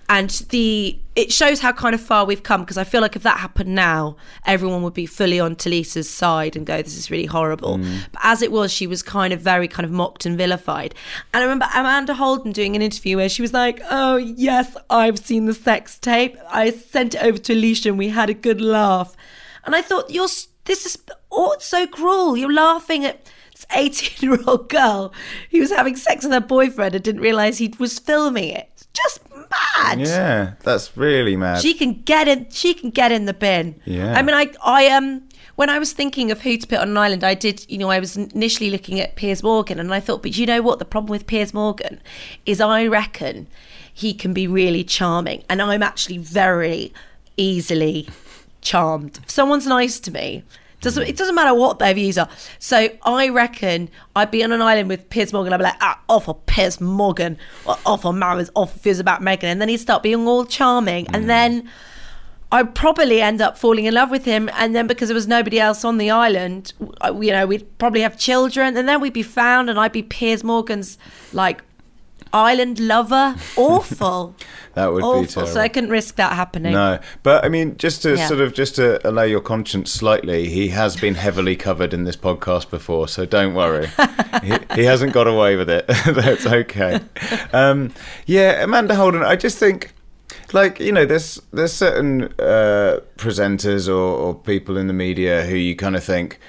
And 0.09 0.29
the 0.49 0.97
it 1.13 1.31
shows 1.31 1.59
how 1.59 1.73
kind 1.73 1.93
of 1.93 1.99
far 1.99 2.23
we've 2.25 2.41
come 2.41 2.61
because 2.61 2.77
i 2.77 2.85
feel 2.85 3.01
like 3.01 3.17
if 3.17 3.23
that 3.23 3.37
happened 3.37 3.75
now 3.75 4.15
everyone 4.45 4.81
would 4.81 4.93
be 4.93 5.05
fully 5.05 5.41
on 5.41 5.53
tulisa's 5.57 6.09
side 6.09 6.55
and 6.55 6.65
go 6.65 6.81
this 6.81 6.97
is 6.97 7.11
really 7.11 7.25
horrible. 7.25 7.77
Mm. 7.77 7.99
But 8.13 8.21
as 8.23 8.41
it 8.41 8.49
was 8.49 8.71
she 8.71 8.87
was 8.87 9.03
kind 9.03 9.33
of 9.33 9.41
very 9.41 9.67
kind 9.67 9.85
of 9.85 9.91
mocked 9.91 10.25
and 10.25 10.37
vilified. 10.37 10.95
And 11.33 11.41
i 11.41 11.43
remember 11.43 11.67
amanda 11.75 12.13
holden 12.13 12.53
doing 12.53 12.77
an 12.77 12.81
interview 12.81 13.17
where 13.17 13.29
she 13.29 13.41
was 13.41 13.53
like 13.53 13.81
oh 13.89 14.15
yes 14.15 14.77
i've 14.89 15.19
seen 15.19 15.45
the 15.45 15.53
sex 15.53 15.99
tape. 15.99 16.37
I 16.49 16.71
sent 16.71 17.15
it 17.15 17.23
over 17.23 17.37
to 17.37 17.53
Alesha 17.53 17.87
and 17.87 17.97
we 17.97 18.09
had 18.09 18.29
a 18.29 18.33
good 18.33 18.61
laugh. 18.61 19.15
And 19.65 19.75
i 19.75 19.81
thought 19.81 20.09
you're 20.09 20.29
this 20.65 20.85
is 20.85 20.97
oh, 21.31 21.55
so 21.59 21.87
cruel. 21.87 22.37
You're 22.37 22.53
laughing 22.53 23.05
at 23.05 23.25
18 23.71 24.29
year 24.29 24.39
old 24.47 24.69
girl 24.69 25.13
who 25.51 25.59
was 25.59 25.71
having 25.71 25.95
sex 25.95 26.23
with 26.23 26.33
her 26.33 26.39
boyfriend 26.39 26.95
and 26.95 27.03
didn't 27.03 27.21
realize 27.21 27.57
he 27.57 27.73
was 27.79 27.99
filming 27.99 28.49
it. 28.49 28.69
It's 28.73 28.87
just 28.93 29.21
mad. 29.33 29.99
Yeah, 29.99 30.53
that's 30.61 30.95
really 30.97 31.35
mad. 31.35 31.61
She 31.61 31.73
can 31.73 32.01
get 32.01 32.27
in. 32.27 32.49
She 32.49 32.73
can 32.73 32.89
get 32.89 33.11
in 33.11 33.25
the 33.25 33.33
bin. 33.33 33.79
Yeah. 33.85 34.13
I 34.17 34.21
mean, 34.21 34.35
I, 34.35 34.51
I 34.63 34.87
um, 34.89 35.23
when 35.55 35.69
I 35.69 35.79
was 35.79 35.93
thinking 35.93 36.31
of 36.31 36.41
who 36.41 36.57
to 36.57 36.67
put 36.67 36.79
on 36.79 36.89
an 36.89 36.97
island, 36.97 37.23
I 37.23 37.33
did. 37.33 37.65
You 37.69 37.77
know, 37.77 37.89
I 37.89 37.99
was 37.99 38.17
initially 38.17 38.69
looking 38.69 38.99
at 38.99 39.15
Piers 39.15 39.43
Morgan, 39.43 39.79
and 39.79 39.93
I 39.93 39.99
thought, 39.99 40.21
but 40.21 40.37
you 40.37 40.45
know 40.45 40.61
what? 40.61 40.79
The 40.79 40.85
problem 40.85 41.11
with 41.11 41.27
Piers 41.27 41.53
Morgan 41.53 42.01
is, 42.45 42.61
I 42.61 42.87
reckon 42.87 43.47
he 43.93 44.13
can 44.13 44.33
be 44.33 44.47
really 44.47 44.83
charming, 44.83 45.43
and 45.49 45.61
I'm 45.61 45.83
actually 45.83 46.17
very 46.17 46.93
easily 47.37 48.07
charmed. 48.61 49.19
If 49.23 49.29
someone's 49.29 49.67
nice 49.67 49.99
to 50.01 50.11
me. 50.11 50.43
Doesn't, 50.81 51.07
it 51.07 51.15
doesn't 51.15 51.35
matter 51.35 51.53
what 51.53 51.79
their 51.79 51.93
views 51.93 52.17
are. 52.17 52.27
So 52.57 52.89
I 53.03 53.29
reckon 53.29 53.89
I'd 54.15 54.31
be 54.31 54.43
on 54.43 54.51
an 54.51 54.61
island 54.61 54.89
with 54.89 55.09
Piers 55.09 55.31
Morgan. 55.31 55.53
I'd 55.53 55.57
be 55.57 55.63
like, 55.63 55.77
ah, 55.79 56.01
off 56.09 56.27
of 56.27 56.45
Piers 56.47 56.81
Morgan, 56.81 57.37
or 57.65 57.77
off 57.85 58.03
of 58.05 58.15
Maris, 58.15 58.49
off 58.55 58.75
of 58.75 58.81
views 58.81 58.99
about 58.99 59.21
Meghan. 59.21 59.43
And 59.43 59.61
then 59.61 59.69
he'd 59.69 59.77
start 59.77 60.01
being 60.01 60.27
all 60.27 60.43
charming. 60.43 61.07
And 61.13 61.29
then 61.29 61.69
I'd 62.51 62.73
probably 62.73 63.21
end 63.21 63.41
up 63.41 63.57
falling 63.57 63.85
in 63.85 63.93
love 63.93 64.09
with 64.09 64.25
him. 64.25 64.49
And 64.53 64.75
then 64.75 64.87
because 64.87 65.07
there 65.07 65.15
was 65.15 65.27
nobody 65.27 65.59
else 65.59 65.85
on 65.85 65.99
the 65.99 66.09
island, 66.09 66.73
you 67.03 67.31
know, 67.31 67.45
we'd 67.45 67.77
probably 67.77 68.01
have 68.01 68.17
children. 68.17 68.75
And 68.75 68.89
then 68.89 68.99
we'd 68.99 69.13
be 69.13 69.23
found 69.23 69.69
and 69.69 69.79
I'd 69.79 69.91
be 69.91 70.03
Piers 70.03 70.43
Morgan's 70.43 70.97
like 71.31 71.63
island 72.33 72.79
lover. 72.79 73.35
Awful. 73.57 74.35
that 74.73 74.91
would 74.91 74.99
be 74.99 75.03
Awful. 75.05 75.25
terrible. 75.25 75.53
So 75.53 75.59
I 75.59 75.67
couldn't 75.67 75.89
risk 75.89 76.15
that 76.15 76.33
happening. 76.33 76.73
No, 76.73 76.99
but 77.23 77.43
I 77.45 77.49
mean, 77.49 77.77
just 77.77 78.01
to 78.03 78.15
Yeah. 78.15 78.27
sort 78.27 78.39
of 78.41 78.53
just 78.53 78.75
to 78.75 79.05
allay 79.07 79.29
your 79.29 79.41
conscience 79.41 79.91
slightly, 79.91 80.49
he 80.49 80.69
has 80.69 80.95
been 80.95 81.15
heavily 81.15 81.55
covered 81.55 81.93
in 81.93 82.03
this 82.03 82.15
podcast 82.15 82.69
before, 82.69 83.07
so 83.07 83.25
don't 83.25 83.53
worry. 83.53 83.87
he, 84.43 84.53
he 84.75 84.83
hasn't 84.83 85.13
got 85.13 85.27
away 85.27 85.55
with 85.55 85.69
it. 85.69 85.85
That's 86.05 86.45
okay. 86.45 86.99
Um, 87.53 87.93
yeah, 88.25 88.63
Amanda 88.63 88.95
Holden. 88.95 89.23
I 89.23 89.35
just 89.35 89.57
think, 89.57 89.93
like 90.53 90.79
you 90.79 90.91
know, 90.91 91.05
there's 91.05 91.41
there's 91.51 91.73
certain 91.73 92.23
uh, 92.39 92.99
presenters 93.17 93.87
or, 93.87 93.93
or 93.93 94.35
people 94.35 94.77
in 94.77 94.87
the 94.87 94.93
media 94.93 95.43
who 95.43 95.55
you 95.55 95.75
kind 95.75 95.95
of 95.95 96.03
think, 96.03 96.39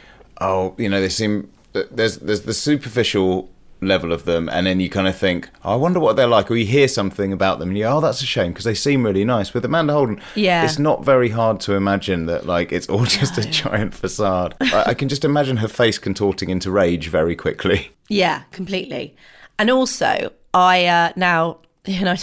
oh, 0.41 0.75
you 0.79 0.89
know, 0.89 1.01
they 1.01 1.09
seem 1.09 1.51
there's 1.73 2.19
there's 2.19 2.43
the 2.43 2.55
superficial 2.55 3.49
level 3.83 4.13
of 4.13 4.25
them 4.25 4.49
and 4.49 4.67
then 4.67 4.81
you 4.81 4.89
kind 4.89 5.09
of 5.09 5.17
think 5.17 5.49
oh, 5.65 5.73
i 5.73 5.77
wonder 5.77 5.99
what 6.01 6.17
they're 6.17 6.27
like 6.27 6.51
or 6.51 6.57
you 6.57 6.65
hear 6.67 6.87
something 6.89 7.33
about 7.33 7.59
them 7.59 7.69
and 7.69 7.77
you 7.79 7.85
go, 7.85 7.97
oh 7.97 8.01
that's 8.01 8.23
a 8.23 8.27
shame 8.27 8.53
because 8.53 8.65
they 8.65 8.75
seem 8.75 9.05
really 9.05 9.25
nice 9.25 9.53
with 9.53 9.65
amanda 9.65 9.93
holden 9.93 10.21
Yeah. 10.35 10.65
it's 10.65 10.79
not 10.79 11.05
very 11.05 11.29
hard 11.31 11.61
to 11.61 11.75
imagine 11.75 12.27
that 12.27 12.47
like 12.47 12.73
it's 12.73 12.89
all 12.89 13.05
just 13.21 13.39
a 13.39 13.43
giant 13.49 13.95
facade 13.95 14.55
I, 14.61 14.85
I 14.89 14.95
can 14.95 15.09
just 15.09 15.25
imagine 15.25 15.57
her 15.59 15.69
face 15.69 15.99
contorting 15.99 16.49
into 16.51 16.71
rage 16.71 17.09
very 17.09 17.37
quickly 17.37 17.91
Yeah, 18.09 18.43
completely. 18.51 19.17
And 19.59 19.71
also, 19.71 20.33
I 20.55 20.87
uh, 20.87 21.13
now 21.17 21.59
you 21.87 22.05
know 22.05 22.17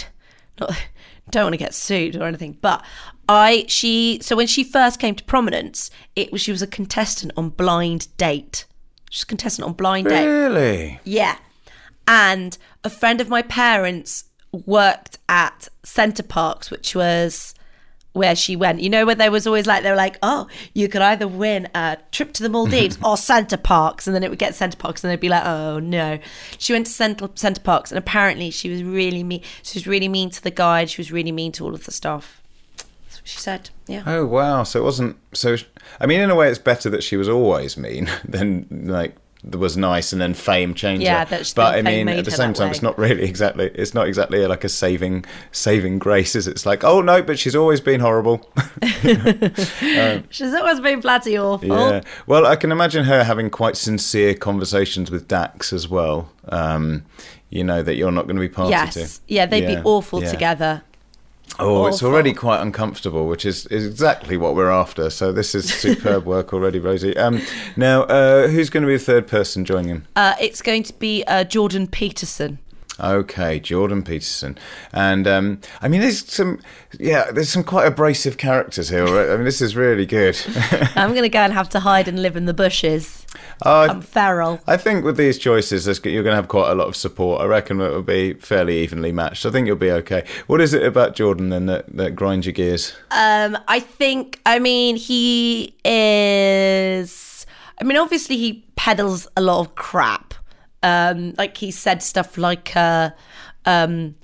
not 0.60 0.76
don't 1.30 1.44
want 1.44 1.54
to 1.54 1.58
get 1.58 1.74
sued 1.74 2.16
or 2.16 2.24
anything, 2.24 2.58
but 2.60 2.84
I 3.28 3.64
she 3.68 4.18
so 4.22 4.36
when 4.36 4.46
she 4.46 4.62
first 4.64 4.98
came 5.00 5.14
to 5.14 5.24
prominence, 5.24 5.90
it 6.16 6.30
was 6.32 6.40
she 6.40 6.50
was 6.52 6.62
a 6.62 6.66
contestant 6.66 7.32
on 7.36 7.50
Blind 7.50 8.08
Date. 8.16 8.66
She 9.10 9.18
was 9.18 9.22
a 9.22 9.26
contestant 9.26 9.66
on 9.66 9.74
Blind 9.74 10.08
Date. 10.08 10.26
really 10.26 11.00
Yeah. 11.04 11.36
And 12.10 12.58
a 12.82 12.90
friend 12.90 13.20
of 13.20 13.28
my 13.28 13.40
parents 13.40 14.24
worked 14.50 15.18
at 15.28 15.68
Center 15.84 16.24
Parcs, 16.24 16.68
which 16.68 16.96
was 16.96 17.54
where 18.14 18.34
she 18.34 18.56
went. 18.56 18.80
You 18.80 18.90
know, 18.90 19.06
where 19.06 19.14
there 19.14 19.30
was 19.30 19.46
always 19.46 19.64
like, 19.64 19.84
they 19.84 19.90
were 19.90 19.96
like, 19.96 20.18
oh, 20.20 20.48
you 20.74 20.88
could 20.88 21.02
either 21.02 21.28
win 21.28 21.68
a 21.72 21.98
trip 22.10 22.32
to 22.32 22.42
the 22.42 22.48
Maldives 22.48 22.98
or 23.04 23.16
Center 23.16 23.56
Parcs. 23.56 24.08
And 24.08 24.16
then 24.16 24.24
it 24.24 24.28
would 24.28 24.40
get 24.40 24.56
Center 24.56 24.76
Parcs 24.76 25.04
and 25.04 25.12
they'd 25.12 25.20
be 25.20 25.28
like, 25.28 25.44
oh, 25.46 25.78
no. 25.78 26.18
She 26.58 26.72
went 26.72 26.86
to 26.86 26.92
Centre, 26.92 27.30
Center 27.36 27.60
Parcs 27.60 27.92
and 27.92 27.98
apparently 27.98 28.50
she 28.50 28.68
was 28.70 28.82
really 28.82 29.22
mean. 29.22 29.42
She 29.62 29.78
was 29.78 29.86
really 29.86 30.08
mean 30.08 30.30
to 30.30 30.42
the 30.42 30.50
guide. 30.50 30.90
She 30.90 31.00
was 31.00 31.12
really 31.12 31.30
mean 31.30 31.52
to 31.52 31.64
all 31.64 31.74
of 31.74 31.84
the 31.84 31.92
staff. 31.92 32.42
That's 32.76 33.20
what 33.20 33.28
she 33.28 33.38
said. 33.38 33.70
Yeah. 33.86 34.02
oh 34.06 34.24
wow 34.26 34.62
so 34.62 34.80
it 34.80 34.84
wasn't 34.84 35.16
so 35.32 35.56
i 36.00 36.06
mean 36.06 36.20
in 36.20 36.30
a 36.30 36.36
way 36.36 36.48
it's 36.48 36.60
better 36.60 36.88
that 36.90 37.02
she 37.02 37.16
was 37.16 37.28
always 37.28 37.76
mean 37.76 38.08
than 38.24 38.68
like 38.70 39.16
was 39.44 39.76
nice 39.76 40.12
and 40.12 40.20
then 40.20 40.34
fame 40.34 40.74
changed 40.74 41.02
Yeah, 41.02 41.24
her. 41.24 41.36
that- 41.36 41.52
but 41.56 41.74
i 41.74 41.82
mean 41.82 42.08
at 42.08 42.24
the 42.26 42.30
same 42.30 42.52
time 42.52 42.66
way. 42.66 42.70
it's 42.72 42.82
not 42.82 42.98
really 42.98 43.22
exactly 43.24 43.70
it's 43.74 43.94
not 43.94 44.06
exactly 44.06 44.46
like 44.46 44.64
a 44.64 44.68
saving 44.68 45.24
saving 45.50 45.98
grace 45.98 46.36
is 46.36 46.46
it? 46.46 46.50
it's 46.50 46.66
like 46.66 46.84
oh 46.84 47.00
no 47.00 47.22
but 47.22 47.38
she's 47.38 47.56
always 47.56 47.80
been 47.80 48.00
horrible 48.00 48.46
She's 50.30 50.54
always 50.54 50.80
been 50.80 51.00
bloody 51.00 51.38
awful. 51.38 51.68
Yeah. 51.68 52.00
Well, 52.26 52.46
I 52.46 52.56
can 52.56 52.72
imagine 52.72 53.04
her 53.04 53.24
having 53.24 53.50
quite 53.50 53.76
sincere 53.76 54.34
conversations 54.34 55.10
with 55.10 55.28
Dax 55.28 55.72
as 55.72 55.88
well. 55.88 56.30
Um, 56.48 57.04
you 57.50 57.64
know 57.64 57.82
that 57.82 57.96
you're 57.96 58.12
not 58.12 58.26
going 58.26 58.36
to 58.36 58.40
be 58.40 58.48
party 58.48 58.70
Yes. 58.70 58.94
to. 58.94 59.20
Yeah, 59.28 59.46
they'd 59.46 59.64
Yeah, 59.68 59.76
be 59.76 59.82
awful 59.84 60.22
yeah. 60.22 60.30
together. 60.30 60.82
Oh, 61.58 61.86
it's 61.86 62.02
already 62.02 62.32
quite 62.32 62.60
uncomfortable, 62.60 63.26
which 63.26 63.44
is, 63.44 63.66
is 63.66 63.84
exactly 63.84 64.36
what 64.36 64.54
we're 64.54 64.70
after. 64.70 65.10
So 65.10 65.32
this 65.32 65.54
is 65.54 65.72
superb 65.72 66.24
work 66.24 66.52
already, 66.52 66.78
Rosie. 66.78 67.16
Um, 67.16 67.42
now, 67.76 68.04
uh, 68.04 68.48
who's 68.48 68.70
going 68.70 68.82
to 68.82 68.86
be 68.86 68.96
the 68.96 69.04
third 69.04 69.26
person 69.26 69.64
joining 69.64 69.88
him? 69.88 70.06
Uh, 70.16 70.34
it's 70.40 70.62
going 70.62 70.82
to 70.84 70.92
be 70.94 71.24
uh, 71.24 71.44
Jordan 71.44 71.86
Peterson. 71.86 72.58
Okay, 73.00 73.60
Jordan 73.60 74.02
Peterson, 74.02 74.58
and 74.92 75.26
um, 75.26 75.60
I 75.80 75.88
mean, 75.88 76.00
there's 76.00 76.30
some, 76.30 76.60
yeah, 76.98 77.30
there's 77.30 77.48
some 77.48 77.64
quite 77.64 77.86
abrasive 77.86 78.36
characters 78.36 78.88
here. 78.88 79.04
right? 79.04 79.30
I 79.30 79.36
mean, 79.36 79.44
this 79.44 79.60
is 79.60 79.76
really 79.76 80.06
good. 80.06 80.38
I'm 80.96 81.10
going 81.10 81.22
to 81.22 81.28
go 81.28 81.40
and 81.40 81.52
have 81.52 81.68
to 81.70 81.80
hide 81.80 82.08
and 82.08 82.20
live 82.20 82.36
in 82.36 82.46
the 82.46 82.54
bushes. 82.54 83.26
Oh, 83.62 83.82
I'm 83.82 84.00
feral. 84.00 84.60
I 84.66 84.76
think 84.76 85.04
with 85.04 85.16
these 85.16 85.38
choices, 85.38 85.86
you're 85.86 86.22
going 86.22 86.32
to 86.32 86.36
have 86.36 86.48
quite 86.48 86.70
a 86.70 86.74
lot 86.74 86.88
of 86.88 86.96
support. 86.96 87.40
I 87.40 87.44
reckon 87.44 87.80
it 87.80 87.90
will 87.90 88.02
be 88.02 88.34
fairly 88.34 88.78
evenly 88.78 89.12
matched. 89.12 89.46
I 89.46 89.50
think 89.50 89.66
you'll 89.66 89.76
be 89.76 89.90
okay. 89.92 90.26
What 90.46 90.60
is 90.60 90.74
it 90.74 90.82
about 90.82 91.14
Jordan 91.14 91.50
then 91.50 91.66
that, 91.66 91.94
that 91.96 92.16
grinds 92.16 92.46
your 92.46 92.52
gears? 92.52 92.94
Um, 93.10 93.58
I 93.68 93.80
think, 93.80 94.40
I 94.46 94.58
mean, 94.58 94.96
he 94.96 95.74
is. 95.84 97.46
I 97.80 97.84
mean, 97.84 97.96
obviously, 97.96 98.36
he 98.36 98.64
peddles 98.76 99.26
a 99.36 99.40
lot 99.40 99.60
of 99.60 99.74
crap. 99.74 100.34
Um, 100.82 101.34
like 101.36 101.56
he 101.58 101.70
said 101.70 102.02
stuff 102.02 102.38
like, 102.38 102.74
uh, 102.74 103.10
um, 103.66 104.14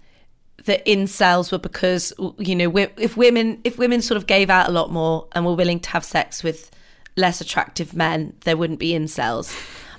the 0.64 0.82
incels 0.86 1.52
were 1.52 1.58
because 1.58 2.12
you 2.38 2.54
know 2.56 2.76
if 2.76 3.16
women 3.16 3.60
if 3.62 3.78
women 3.78 4.02
sort 4.02 4.16
of 4.16 4.26
gave 4.26 4.50
out 4.50 4.68
a 4.68 4.72
lot 4.72 4.90
more 4.90 5.28
and 5.32 5.46
were 5.46 5.54
willing 5.54 5.78
to 5.78 5.90
have 5.90 6.04
sex 6.04 6.42
with 6.42 6.70
less 7.16 7.40
attractive 7.40 7.94
men, 7.94 8.34
there 8.44 8.56
wouldn't 8.56 8.78
be 8.78 8.90
incels. 8.90 9.54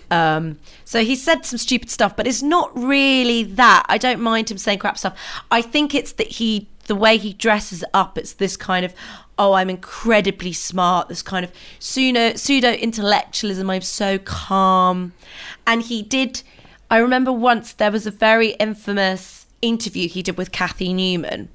Um, 0.09 0.59
so 0.85 1.03
he 1.03 1.15
said 1.15 1.45
some 1.45 1.57
stupid 1.57 1.89
stuff, 1.89 2.15
but 2.15 2.27
it's 2.27 2.41
not 2.41 2.71
really 2.77 3.43
that. 3.43 3.85
I 3.89 3.97
don't 3.97 4.21
mind 4.21 4.51
him 4.51 4.57
saying 4.57 4.79
crap 4.79 4.97
stuff. 4.97 5.17
I 5.51 5.61
think 5.61 5.93
it's 5.95 6.13
that 6.13 6.27
he 6.27 6.69
the 6.85 6.95
way 6.95 7.17
he 7.17 7.33
dresses 7.33 7.83
up. 7.93 8.17
It's 8.17 8.33
this 8.33 8.55
kind 8.57 8.85
of 8.85 8.93
oh, 9.39 9.53
I'm 9.53 9.69
incredibly 9.69 10.53
smart. 10.53 11.09
This 11.09 11.21
kind 11.21 11.45
of 11.45 11.51
pseudo 11.79 12.71
intellectualism. 12.71 13.69
I'm 13.69 13.81
so 13.81 14.17
calm, 14.17 15.13
and 15.65 15.83
he 15.83 16.01
did. 16.01 16.41
I 16.89 16.97
remember 16.97 17.31
once 17.31 17.73
there 17.73 17.91
was 17.91 18.07
a 18.07 18.11
very 18.11 18.49
infamous 18.51 19.45
interview 19.61 20.07
he 20.07 20.21
did 20.21 20.37
with 20.37 20.51
Cathy 20.51 20.93
Newman, 20.93 21.49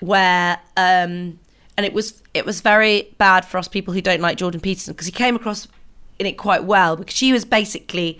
where 0.00 0.60
um, 0.76 1.38
and 1.76 1.86
it 1.86 1.92
was 1.92 2.22
it 2.34 2.44
was 2.44 2.60
very 2.60 3.14
bad 3.18 3.44
for 3.44 3.58
us 3.58 3.68
people 3.68 3.94
who 3.94 4.00
don't 4.00 4.20
like 4.20 4.36
Jordan 4.36 4.60
Peterson 4.60 4.94
because 4.94 5.06
he 5.06 5.12
came 5.12 5.36
across 5.36 5.68
in 6.18 6.26
it 6.26 6.36
quite 6.36 6.64
well 6.64 6.96
because 6.96 7.14
she 7.14 7.32
was 7.32 7.44
basically 7.44 8.18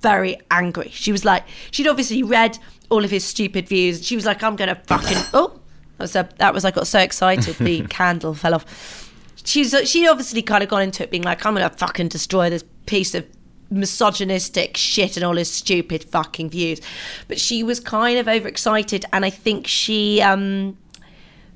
very 0.00 0.36
angry. 0.50 0.90
She 0.90 1.12
was 1.12 1.24
like 1.24 1.44
she'd 1.70 1.86
obviously 1.86 2.22
read 2.22 2.58
all 2.90 3.04
of 3.04 3.10
his 3.10 3.24
stupid 3.24 3.68
views 3.68 3.98
and 3.98 4.04
she 4.04 4.16
was 4.16 4.26
like 4.26 4.42
I'm 4.42 4.56
gonna 4.56 4.74
fucking 4.74 5.18
oh 5.32 5.60
that 5.98 6.04
was, 6.04 6.16
a, 6.16 6.28
that 6.38 6.54
was 6.54 6.64
I 6.64 6.70
got 6.70 6.86
so 6.86 7.00
excited 7.00 7.56
the 7.56 7.82
candle 7.88 8.34
fell 8.34 8.54
off. 8.54 9.12
She's 9.44 9.74
she 9.88 10.06
obviously 10.06 10.42
kind 10.42 10.62
of 10.62 10.68
gone 10.68 10.82
into 10.82 11.02
it 11.02 11.10
being 11.10 11.22
like 11.22 11.44
I'm 11.44 11.54
gonna 11.54 11.70
fucking 11.70 12.08
destroy 12.08 12.50
this 12.50 12.64
piece 12.86 13.14
of 13.14 13.26
misogynistic 13.70 14.76
shit 14.76 15.16
and 15.16 15.24
all 15.24 15.36
his 15.36 15.50
stupid 15.50 16.04
fucking 16.04 16.50
views. 16.50 16.80
But 17.26 17.40
she 17.40 17.62
was 17.62 17.80
kind 17.80 18.18
of 18.18 18.28
overexcited 18.28 19.04
and 19.12 19.24
I 19.24 19.30
think 19.30 19.66
she 19.66 20.22
um 20.22 20.76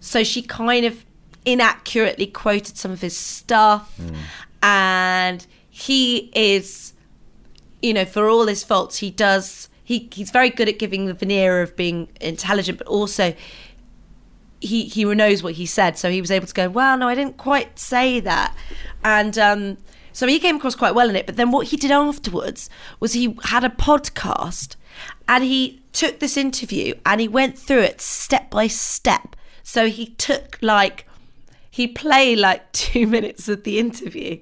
so 0.01 0.25
she 0.25 0.43
kind 0.43 0.85
of 0.85 1.05
inaccurately 1.45 2.27
quoted 2.27 2.77
some 2.77 2.91
of 2.93 3.01
his 3.01 3.17
stuff 3.17 4.01
and 4.63 5.47
he 5.69 6.31
is 6.35 6.93
you 7.81 7.93
know 7.93 8.05
for 8.05 8.29
all 8.29 8.47
his 8.47 8.63
faults 8.63 8.99
he 8.99 9.11
does 9.11 9.69
he 9.85 10.09
he's 10.13 10.31
very 10.31 10.51
good 10.51 10.69
at 10.69 10.79
giving 10.79 11.07
the 11.07 11.15
veneer 11.15 11.61
of 11.61 11.77
being 11.77 12.09
intelligent, 12.21 12.79
but 12.79 12.87
also 12.87 13.35
he 14.63 14.85
he 14.85 15.05
knows 15.05 15.43
what 15.43 15.55
he 15.55 15.67
said, 15.67 15.99
so 15.99 16.11
he 16.11 16.21
was 16.21 16.31
able 16.31 16.47
to 16.47 16.55
go, 16.55 16.69
well, 16.69 16.97
no, 16.97 17.09
I 17.09 17.15
didn't 17.15 17.37
quite 17.37 17.79
say 17.79 18.21
that, 18.21 18.57
and 19.05 19.37
um, 19.39 19.77
so 20.13 20.27
he 20.27 20.39
came 20.39 20.57
across 20.57 20.75
quite 20.75 20.95
well 20.95 21.09
in 21.09 21.17
it. 21.17 21.27
But 21.27 21.37
then 21.37 21.51
what 21.51 21.69
he 21.69 21.77
did 21.77 21.91
afterwards 21.91 22.71
was 23.01 23.13
he 23.13 23.37
had 23.45 23.65
a 23.65 23.69
podcast, 23.69 24.77
and 25.29 25.45
he 25.45 25.83
took 25.93 26.21
this 26.21 26.37
interview 26.37 26.95
and 27.05 27.21
he 27.21 27.29
went 27.29 27.59
through 27.59 27.81
it 27.81 28.01
step 28.01 28.51
by 28.51 28.67
step. 28.67 29.37
So 29.63 29.89
he 29.89 30.07
took 30.07 30.59
like 30.61 31.07
he'd 31.71 31.95
play 31.95 32.35
like 32.35 32.71
two 32.73 33.07
minutes 33.07 33.49
of 33.49 33.65
the 33.65 33.79
interview. 33.79 34.39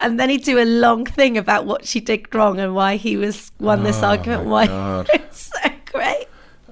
And 0.00 0.18
then 0.18 0.30
he'd 0.30 0.42
do 0.42 0.58
a 0.58 0.64
long 0.64 1.04
thing 1.04 1.36
about 1.36 1.66
what 1.66 1.86
she 1.86 2.00
did 2.00 2.34
wrong 2.34 2.58
and 2.58 2.74
why 2.74 2.96
he 2.96 3.16
was 3.16 3.52
won 3.60 3.82
this 3.82 4.02
argument. 4.02 4.46
Why 4.46 4.66
God. 4.66 5.10
so. 5.30 5.58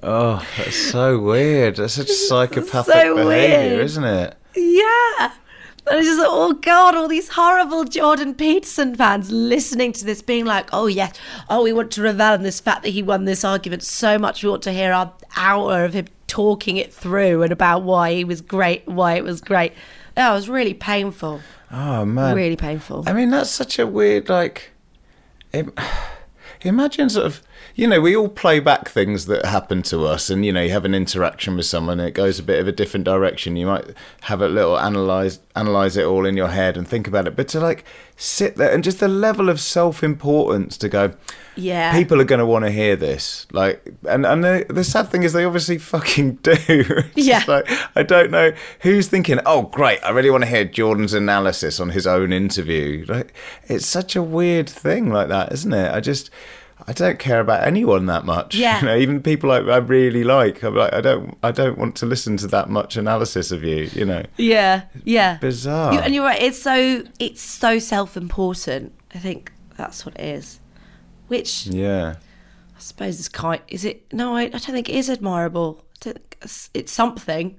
Oh, 0.02 0.46
that's 0.56 0.76
so 0.76 1.18
weird. 1.18 1.76
That's 1.76 1.94
such 1.94 2.08
psychopathic 2.08 2.92
so 2.94 3.14
behaviour, 3.16 3.26
weird. 3.76 3.80
isn't 3.84 4.04
it? 4.04 4.36
Yeah. 4.56 5.32
And 5.90 5.98
it's 6.00 6.06
just 6.06 6.18
like, 6.18 6.28
oh 6.30 6.52
God, 6.52 6.94
all 6.94 7.08
these 7.08 7.30
horrible 7.30 7.84
Jordan 7.84 8.34
Peterson 8.34 8.94
fans 8.94 9.30
listening 9.30 9.92
to 9.92 10.04
this, 10.04 10.20
being 10.20 10.44
like, 10.44 10.68
oh, 10.72 10.86
yes, 10.86 11.14
oh, 11.48 11.62
we 11.62 11.72
want 11.72 11.90
to 11.92 12.02
revel 12.02 12.34
in 12.34 12.42
this 12.42 12.60
fact 12.60 12.82
that 12.82 12.90
he 12.90 13.02
won 13.02 13.24
this 13.24 13.42
argument 13.42 13.82
so 13.82 14.18
much. 14.18 14.42
We 14.42 14.50
want 14.50 14.62
to 14.64 14.72
hear 14.72 14.92
our 14.92 15.12
hour 15.36 15.84
of 15.84 15.94
him 15.94 16.06
talking 16.26 16.76
it 16.76 16.92
through 16.92 17.42
and 17.42 17.52
about 17.52 17.84
why 17.84 18.12
he 18.12 18.24
was 18.24 18.42
great, 18.42 18.86
why 18.86 19.14
it 19.14 19.24
was 19.24 19.40
great. 19.40 19.72
That 20.14 20.30
was 20.32 20.48
really 20.48 20.74
painful. 20.74 21.40
Oh 21.70 22.04
man, 22.04 22.34
Really 22.36 22.56
painful. 22.56 23.04
I 23.06 23.12
mean, 23.14 23.30
that's 23.30 23.50
such 23.50 23.78
a 23.78 23.86
weird 23.86 24.28
like. 24.28 24.72
Im- 25.52 25.72
imagine 26.62 27.08
sort 27.08 27.26
of, 27.26 27.42
you 27.74 27.86
know, 27.86 28.00
we 28.00 28.16
all 28.16 28.28
play 28.28 28.60
back 28.60 28.88
things 28.88 29.26
that 29.26 29.44
happen 29.44 29.82
to 29.82 30.04
us, 30.04 30.30
and 30.30 30.44
you 30.44 30.52
know, 30.52 30.62
you 30.62 30.70
have 30.70 30.84
an 30.84 30.94
interaction 30.94 31.56
with 31.56 31.66
someone, 31.66 32.00
and 32.00 32.08
it 32.08 32.12
goes 32.12 32.38
a 32.38 32.42
bit 32.42 32.60
of 32.60 32.68
a 32.68 32.72
different 32.72 33.04
direction. 33.04 33.56
You 33.56 33.66
might 33.66 33.86
have 34.22 34.40
a 34.40 34.48
little 34.48 34.78
analyze 34.78 35.40
analyze 35.54 35.96
it 35.96 36.04
all 36.04 36.26
in 36.26 36.36
your 36.36 36.48
head 36.48 36.76
and 36.76 36.86
think 36.86 37.06
about 37.06 37.26
it, 37.26 37.36
but 37.36 37.48
to 37.48 37.60
like 37.60 37.84
sit 38.20 38.56
there 38.56 38.70
and 38.72 38.82
just 38.84 38.98
the 39.00 39.08
level 39.08 39.48
of 39.48 39.60
self 39.60 40.02
importance 40.02 40.76
to 40.78 40.88
go. 40.88 41.14
Yeah. 41.56 41.92
people 41.92 42.20
are 42.20 42.24
going 42.24 42.38
to 42.38 42.46
want 42.46 42.66
to 42.66 42.70
hear 42.70 42.94
this. 42.94 43.46
Like, 43.52 43.84
and 44.08 44.24
and 44.26 44.44
the, 44.44 44.64
the 44.68 44.84
sad 44.84 45.08
thing 45.08 45.22
is, 45.24 45.32
they 45.32 45.44
obviously 45.44 45.78
fucking 45.94 46.34
do. 46.36 46.52
It's 46.68 47.10
Yeah. 47.16 47.42
like, 47.48 47.68
I 47.96 48.02
don't 48.04 48.30
know 48.30 48.52
who's 48.82 49.08
thinking. 49.08 49.40
Oh, 49.46 49.62
great! 49.62 49.98
I 50.04 50.10
really 50.10 50.30
want 50.30 50.44
to 50.44 50.50
hear 50.50 50.64
Jordan's 50.64 51.14
analysis 51.14 51.80
on 51.80 51.90
his 51.90 52.06
own 52.06 52.32
interview. 52.32 53.04
Like, 53.08 53.32
it's 53.64 53.86
such 53.86 54.14
a 54.14 54.22
weird 54.22 54.68
thing, 54.68 55.10
like 55.12 55.28
that, 55.28 55.52
isn't 55.52 55.72
it? 55.72 55.92
I 55.92 56.00
just. 56.00 56.30
I 56.86 56.92
don't 56.92 57.18
care 57.18 57.40
about 57.40 57.66
anyone 57.66 58.06
that 58.06 58.24
much. 58.24 58.54
Yeah. 58.58 58.80
You 58.80 58.86
know, 58.86 58.96
even 58.96 59.22
people 59.22 59.48
like 59.50 59.64
I 59.64 59.76
really 59.78 60.24
like. 60.24 60.62
I'm 60.62 60.74
like, 60.74 60.92
I 60.92 61.00
don't. 61.00 61.36
I 61.42 61.50
don't 61.50 61.76
want 61.78 61.96
to 61.96 62.06
listen 62.06 62.36
to 62.38 62.46
that 62.48 62.68
much 62.68 62.96
analysis 62.96 63.50
of 63.50 63.62
you. 63.64 63.90
You 63.92 64.04
know. 64.04 64.22
Yeah, 64.36 64.82
yeah. 65.04 65.38
Bizarre. 65.38 65.94
You, 65.94 66.00
and 66.00 66.14
you're 66.14 66.24
right. 66.24 66.40
It's 66.40 66.60
so 66.60 67.02
it's 67.18 67.42
so 67.42 67.78
self-important. 67.78 68.92
I 69.14 69.18
think 69.18 69.52
that's 69.76 70.04
what 70.06 70.14
it 70.16 70.24
is. 70.24 70.60
Which 71.28 71.66
Yeah. 71.66 72.16
I 72.76 72.80
suppose 72.80 73.18
it's 73.18 73.28
kind. 73.28 73.60
Is 73.68 73.84
it? 73.84 74.12
No, 74.12 74.36
I, 74.36 74.42
I 74.42 74.48
don't 74.48 74.60
think 74.60 74.88
it 74.88 74.94
is 74.94 75.10
admirable. 75.10 75.84
I 76.00 76.04
don't 76.04 76.14
think 76.14 76.36
it's, 76.42 76.70
it's 76.74 76.92
something. 76.92 77.56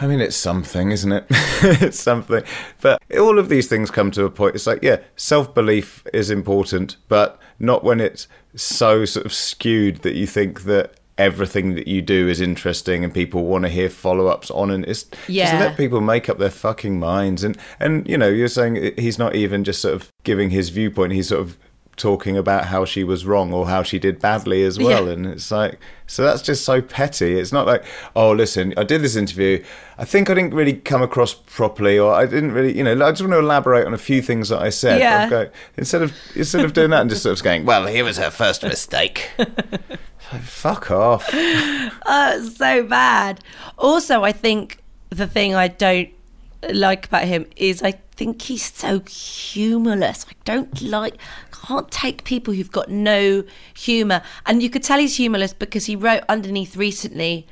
I 0.00 0.06
mean, 0.06 0.20
it's 0.20 0.36
something, 0.36 0.90
isn't 0.92 1.12
it? 1.12 1.24
it's 1.30 2.00
something. 2.00 2.42
But 2.80 3.02
all 3.18 3.38
of 3.38 3.48
these 3.48 3.68
things 3.68 3.90
come 3.90 4.10
to 4.12 4.24
a 4.24 4.30
point. 4.30 4.54
It's 4.54 4.66
like, 4.66 4.82
yeah, 4.82 4.98
self 5.16 5.54
belief 5.54 6.04
is 6.14 6.30
important, 6.30 6.96
but 7.08 7.38
not 7.58 7.84
when 7.84 8.00
it's 8.00 8.26
so 8.56 9.04
sort 9.04 9.26
of 9.26 9.32
skewed 9.34 9.96
that 10.02 10.14
you 10.14 10.26
think 10.26 10.62
that 10.62 10.94
everything 11.18 11.74
that 11.74 11.86
you 11.86 12.00
do 12.00 12.28
is 12.28 12.40
interesting 12.40 13.04
and 13.04 13.12
people 13.12 13.44
want 13.44 13.62
to 13.64 13.68
hear 13.68 13.90
follow 13.90 14.26
ups 14.28 14.50
on. 14.50 14.70
And 14.70 14.86
it's 14.86 15.04
Yeah. 15.28 15.50
just 15.50 15.60
let 15.60 15.76
people 15.76 16.00
make 16.00 16.30
up 16.30 16.38
their 16.38 16.48
fucking 16.50 16.98
minds. 16.98 17.44
And, 17.44 17.58
and, 17.78 18.08
you 18.08 18.16
know, 18.16 18.28
you're 18.28 18.48
saying 18.48 18.94
he's 18.96 19.18
not 19.18 19.34
even 19.34 19.62
just 19.62 19.82
sort 19.82 19.94
of 19.94 20.08
giving 20.24 20.48
his 20.48 20.70
viewpoint, 20.70 21.12
he's 21.12 21.28
sort 21.28 21.42
of 21.42 21.58
talking 22.00 22.36
about 22.36 22.64
how 22.66 22.84
she 22.84 23.04
was 23.04 23.26
wrong 23.26 23.52
or 23.52 23.66
how 23.68 23.82
she 23.82 23.98
did 23.98 24.18
badly 24.20 24.62
as 24.64 24.78
well 24.78 25.06
Yeah. 25.06 25.12
and 25.12 25.26
it's 25.26 25.50
like 25.50 25.78
so 26.06 26.22
that's 26.22 26.40
just 26.42 26.64
so 26.64 26.80
petty 26.80 27.38
it's 27.38 27.52
not 27.52 27.66
like 27.66 27.84
oh 28.16 28.32
listen 28.32 28.72
i 28.76 28.84
did 28.84 29.02
this 29.02 29.16
interview 29.16 29.62
i 29.98 30.04
think 30.04 30.30
i 30.30 30.34
didn't 30.34 30.54
really 30.54 30.72
come 30.74 31.02
across 31.02 31.34
properly 31.34 31.98
or 31.98 32.12
i 32.14 32.24
didn't 32.24 32.52
really 32.52 32.76
you 32.76 32.82
know 32.82 32.92
i 33.06 33.10
just 33.10 33.20
want 33.20 33.32
to 33.32 33.38
elaborate 33.38 33.86
on 33.86 33.92
a 33.94 33.98
few 33.98 34.22
things 34.22 34.48
that 34.48 34.60
i 34.60 34.70
said 34.70 34.98
Yeah. 35.00 35.28
Go, 35.28 35.50
instead 35.76 36.02
of 36.02 36.12
instead 36.34 36.64
of 36.64 36.72
doing 36.72 36.90
that 36.90 37.02
and 37.02 37.10
just 37.10 37.22
sort 37.22 37.36
of 37.38 37.44
going 37.44 37.64
well 37.66 37.86
here 37.86 38.04
was 38.04 38.16
her 38.16 38.30
first 38.30 38.62
mistake 38.62 39.28
Like, 40.32 40.42
fuck 40.42 40.90
off 40.90 41.28
Oh, 41.32 42.32
it's 42.38 42.56
so 42.56 42.84
bad. 42.84 43.40
Also, 43.76 44.22
I 44.22 44.30
think 44.32 44.78
the 45.10 45.26
thing 45.26 45.54
I 45.56 45.66
don't 45.68 46.08
like 46.72 47.06
about 47.06 47.24
him 47.24 47.46
is 47.56 47.82
I 47.82 47.92
think 48.14 48.40
he's 48.42 48.72
so 48.72 49.00
humorless. 49.00 50.26
I 50.28 50.34
don't 50.44 50.80
like, 50.82 51.16
can't 51.66 51.90
take 51.90 52.24
people 52.24 52.54
who've 52.54 52.70
got 52.70 52.88
no 52.88 53.44
humor. 53.74 54.22
And 54.46 54.62
you 54.62 54.70
could 54.70 54.82
tell 54.82 54.98
he's 54.98 55.16
humorless 55.16 55.52
because 55.52 55.86
he 55.86 55.96
wrote 55.96 56.22
underneath 56.28 56.76
recently 56.76 57.46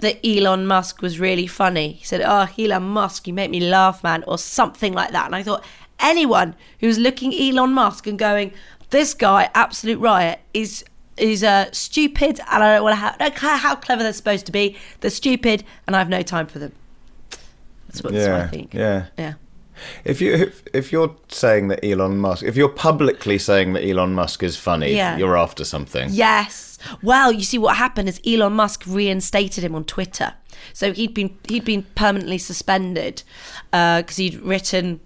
that 0.00 0.18
Elon 0.26 0.66
Musk 0.66 1.00
was 1.00 1.18
really 1.18 1.46
funny. 1.46 1.92
He 1.92 2.04
said, 2.04 2.22
"Oh, 2.24 2.48
Elon 2.58 2.82
Musk, 2.82 3.26
you 3.26 3.32
make 3.32 3.50
me 3.50 3.60
laugh, 3.60 4.02
man," 4.02 4.24
or 4.26 4.38
something 4.38 4.92
like 4.92 5.12
that. 5.12 5.26
And 5.26 5.34
I 5.34 5.42
thought 5.42 5.64
anyone 6.00 6.54
who's 6.80 6.98
looking 6.98 7.32
at 7.32 7.40
Elon 7.40 7.72
Musk 7.72 8.06
and 8.06 8.18
going, 8.18 8.52
"This 8.90 9.14
guy, 9.14 9.50
absolute 9.54 9.98
riot," 9.98 10.40
is 10.52 10.84
is 11.16 11.42
uh, 11.42 11.70
stupid, 11.72 12.40
and 12.50 12.62
I 12.62 12.74
don't 12.74 12.82
want 12.82 12.92
to 12.92 13.00
have, 13.00 13.14
I 13.14 13.24
don't 13.24 13.36
care 13.36 13.56
how 13.56 13.74
clever 13.74 14.02
they're 14.02 14.12
supposed 14.12 14.44
to 14.46 14.52
be. 14.52 14.76
They're 15.00 15.10
stupid, 15.10 15.64
and 15.86 15.96
I 15.96 15.98
have 15.98 16.10
no 16.10 16.22
time 16.22 16.46
for 16.46 16.58
them. 16.58 16.72
That's 17.88 18.02
what, 18.02 18.12
that's 18.12 18.26
what 18.26 18.36
I 18.36 18.38
yeah 18.40 18.48
think. 18.48 18.74
yeah 18.74 19.06
yeah. 19.16 19.34
If 20.04 20.20
you 20.20 20.32
if, 20.34 20.62
if 20.72 20.92
you're 20.92 21.14
saying 21.28 21.68
that 21.68 21.84
elon 21.84 22.18
musk 22.18 22.42
if 22.42 22.56
you're 22.56 22.68
publicly 22.68 23.38
saying 23.38 23.72
that 23.72 23.84
elon 23.84 24.14
musk 24.14 24.42
is 24.42 24.56
funny 24.56 24.94
Yeah. 24.94 25.16
you're 25.16 25.36
after 25.36 25.64
something 25.64 26.08
Yes. 26.10 26.78
Well, 27.02 27.32
you 27.32 27.42
see 27.42 27.58
what 27.58 27.76
happened 27.76 28.08
is 28.08 28.20
Elon 28.26 28.52
Musk 28.52 28.84
reinstated 28.86 29.64
him 29.64 29.74
on 29.74 29.84
Twitter. 29.84 30.34
So 30.72 30.92
he'd 30.92 31.14
been 31.14 31.36
he'd 31.48 31.64
been 31.64 31.84
permanently 31.94 32.38
suspended 32.38 33.22
because 33.70 34.16
he'd 34.16 34.36
written 34.40 35.00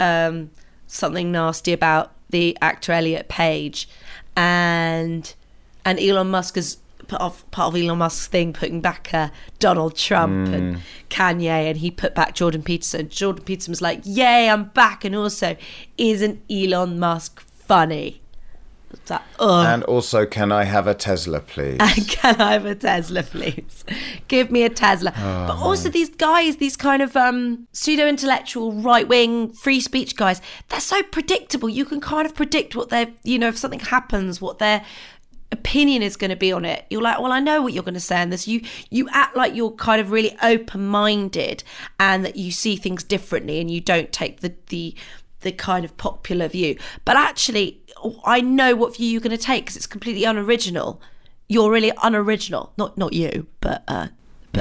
um, 0.00 0.50
something 0.86 1.30
nasty 1.32 1.72
about 1.72 2.12
the 2.30 2.56
actor 2.60 2.92
Elliot 2.92 3.28
Page, 3.28 3.88
and 4.36 5.34
and 5.84 6.00
Elon 6.00 6.30
Musk 6.30 6.56
part 6.56 6.78
of 7.12 7.50
part 7.50 7.74
of 7.74 7.80
Elon 7.80 7.98
Musk's 7.98 8.26
thing, 8.26 8.52
putting 8.52 8.80
back 8.80 9.12
uh, 9.12 9.28
Donald 9.58 9.96
Trump 9.96 10.48
and 10.48 10.80
Kanye, 11.10 11.68
and 11.70 11.78
he 11.78 11.90
put 11.90 12.14
back 12.14 12.34
Jordan 12.34 12.62
Peterson. 12.62 13.08
Jordan 13.08 13.44
Peterson 13.44 13.72
was 13.72 13.82
like, 13.82 14.00
"Yay, 14.04 14.48
I'm 14.48 14.64
back!" 14.64 15.04
And 15.04 15.14
also, 15.14 15.56
isn't 15.98 16.40
Elon 16.50 16.98
Musk 16.98 17.40
funny? 17.40 18.20
Like, 19.10 19.20
and 19.40 19.82
also 19.84 20.24
can 20.24 20.52
i 20.52 20.62
have 20.62 20.86
a 20.86 20.94
tesla 20.94 21.40
please 21.40 21.78
Can 22.24 22.40
I 22.40 22.52
have 22.52 22.64
a 22.64 22.74
Tesla, 22.74 23.22
please? 23.22 23.84
Give 24.28 24.50
me 24.50 24.62
a 24.62 24.70
Tesla. 24.70 25.10
but 25.10 25.56
also 25.58 25.90
these 25.90 26.08
guys, 26.08 26.56
these 26.56 26.74
kind 26.74 27.02
of 27.02 27.14
um, 27.18 27.68
pseudo 27.72 28.08
intellectual, 28.08 28.72
right 28.72 29.06
wing, 29.06 29.52
free 29.52 29.80
speech 29.80 30.16
guys, 30.16 30.40
they're 30.70 30.80
so 30.80 31.02
predictable. 31.02 31.68
You 31.68 31.84
can 31.84 32.00
kind 32.00 32.24
of 32.24 32.34
predict 32.34 32.74
what 32.74 32.88
they're, 32.88 33.12
you 33.24 33.38
know, 33.38 33.48
if 33.48 33.58
something 33.58 33.80
happens, 33.80 34.40
what 34.40 34.58
their 34.58 34.86
opinion 35.54 36.02
is 36.02 36.16
going 36.16 36.30
to 36.30 36.36
be 36.36 36.52
on 36.52 36.64
it. 36.64 36.84
You're 36.90 37.02
like, 37.02 37.18
well, 37.20 37.32
I 37.32 37.40
know 37.40 37.62
what 37.62 37.72
you're 37.72 37.82
going 37.82 37.94
to 37.94 38.00
say 38.00 38.20
on 38.20 38.30
this. 38.30 38.46
You 38.46 38.62
you 38.90 39.08
act 39.10 39.36
like 39.36 39.54
you're 39.54 39.70
kind 39.72 40.00
of 40.00 40.10
really 40.10 40.36
open 40.42 40.86
minded 40.86 41.64
and 41.98 42.24
that 42.24 42.36
you 42.36 42.50
see 42.50 42.76
things 42.76 43.02
differently 43.02 43.60
and 43.60 43.70
you 43.70 43.80
don't 43.80 44.12
take 44.12 44.40
the 44.40 44.54
the 44.68 44.94
the 45.40 45.52
kind 45.52 45.84
of 45.84 45.96
popular 45.96 46.48
view. 46.48 46.76
But 47.04 47.16
actually, 47.16 47.80
I 48.24 48.40
know 48.40 48.74
what 48.74 48.96
view 48.96 49.08
you're 49.08 49.20
going 49.20 49.36
to 49.36 49.42
take 49.42 49.64
because 49.64 49.76
it's 49.76 49.86
completely 49.86 50.24
unoriginal. 50.24 51.00
You're 51.48 51.70
really 51.70 51.92
unoriginal. 52.02 52.72
Not 52.76 52.98
not 52.98 53.12
you, 53.12 53.46
but 53.60 53.84
uh, 53.88 54.08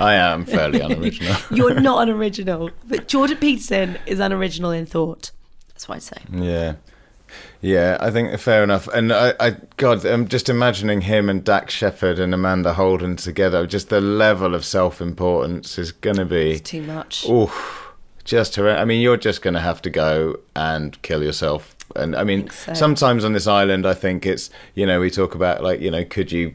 i 0.00 0.12
am 0.12 0.44
fairly 0.44 0.80
unoriginal 0.80 1.34
you're 1.50 1.80
not 1.80 2.02
unoriginal. 2.02 2.70
But 2.86 3.08
Jordan 3.08 3.38
Peterson 3.38 3.98
is 4.06 4.20
unoriginal 4.20 4.70
in 4.70 4.86
thought. 4.86 5.30
That's 5.68 5.88
what 5.88 5.96
I 5.96 5.98
say. 5.98 6.18
Yeah. 6.30 6.74
Yeah, 7.60 7.96
I 8.00 8.10
think 8.10 8.38
fair 8.38 8.62
enough. 8.62 8.88
And 8.88 9.12
I, 9.12 9.34
I 9.38 9.56
God, 9.76 10.04
I'm 10.04 10.28
just 10.28 10.48
imagining 10.48 11.02
him 11.02 11.28
and 11.28 11.44
Dax 11.44 11.74
Shepard 11.74 12.18
and 12.18 12.32
Amanda 12.32 12.74
Holden 12.74 13.16
together. 13.16 13.66
Just 13.66 13.88
the 13.88 14.00
level 14.00 14.54
of 14.54 14.64
self 14.64 15.00
importance 15.00 15.78
is 15.78 15.92
going 15.92 16.16
to 16.16 16.24
be. 16.24 16.52
It's 16.52 16.70
too 16.70 16.82
much. 16.82 17.28
Oof, 17.28 17.92
just 18.24 18.56
horrendous. 18.56 18.80
I 18.80 18.84
mean, 18.84 19.00
you're 19.00 19.16
just 19.16 19.42
going 19.42 19.54
to 19.54 19.60
have 19.60 19.82
to 19.82 19.90
go 19.90 20.38
and 20.56 21.00
kill 21.02 21.22
yourself. 21.22 21.76
And 21.96 22.14
I 22.16 22.24
mean, 22.24 22.48
so. 22.50 22.72
sometimes 22.74 23.24
on 23.24 23.32
this 23.32 23.46
island, 23.46 23.86
I 23.86 23.94
think 23.94 24.24
it's 24.24 24.50
you 24.74 24.86
know 24.86 25.00
we 25.00 25.10
talk 25.10 25.34
about 25.34 25.62
like 25.62 25.80
you 25.80 25.90
know 25.90 26.04
could 26.04 26.32
you 26.32 26.54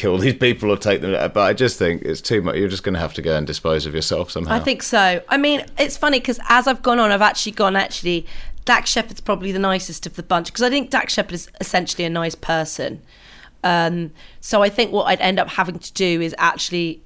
kill 0.00 0.16
these 0.16 0.34
people 0.34 0.70
or 0.70 0.76
take 0.78 1.02
them, 1.02 1.12
but 1.34 1.40
I 1.40 1.52
just 1.52 1.78
think 1.78 2.02
it's 2.02 2.20
too 2.20 2.40
much. 2.40 2.56
You're 2.56 2.68
just 2.68 2.82
going 2.82 2.94
to 2.94 3.00
have 3.00 3.12
to 3.14 3.22
go 3.22 3.36
and 3.36 3.46
dispose 3.46 3.84
of 3.84 3.94
yourself 3.94 4.30
somehow. 4.30 4.54
I 4.54 4.60
think 4.60 4.82
so. 4.82 5.22
I 5.28 5.36
mean, 5.36 5.64
it's 5.78 5.96
funny 5.96 6.20
because 6.20 6.40
as 6.48 6.66
I've 6.66 6.82
gone 6.82 6.98
on, 6.98 7.10
I've 7.10 7.22
actually 7.22 7.52
gone, 7.52 7.76
actually, 7.76 8.26
Dax 8.64 8.90
Shepard's 8.90 9.20
probably 9.20 9.52
the 9.52 9.58
nicest 9.58 10.06
of 10.06 10.16
the 10.16 10.22
bunch 10.22 10.46
because 10.48 10.62
I 10.62 10.70
think 10.70 10.90
Dax 10.90 11.12
Shepard 11.14 11.32
is 11.34 11.48
essentially 11.60 12.04
a 12.04 12.10
nice 12.10 12.34
person. 12.34 13.02
Um, 13.64 14.12
so 14.40 14.62
I 14.62 14.68
think 14.68 14.92
what 14.92 15.04
I'd 15.04 15.20
end 15.20 15.38
up 15.38 15.48
having 15.50 15.78
to 15.78 15.92
do 15.92 16.20
is 16.20 16.34
actually 16.38 17.02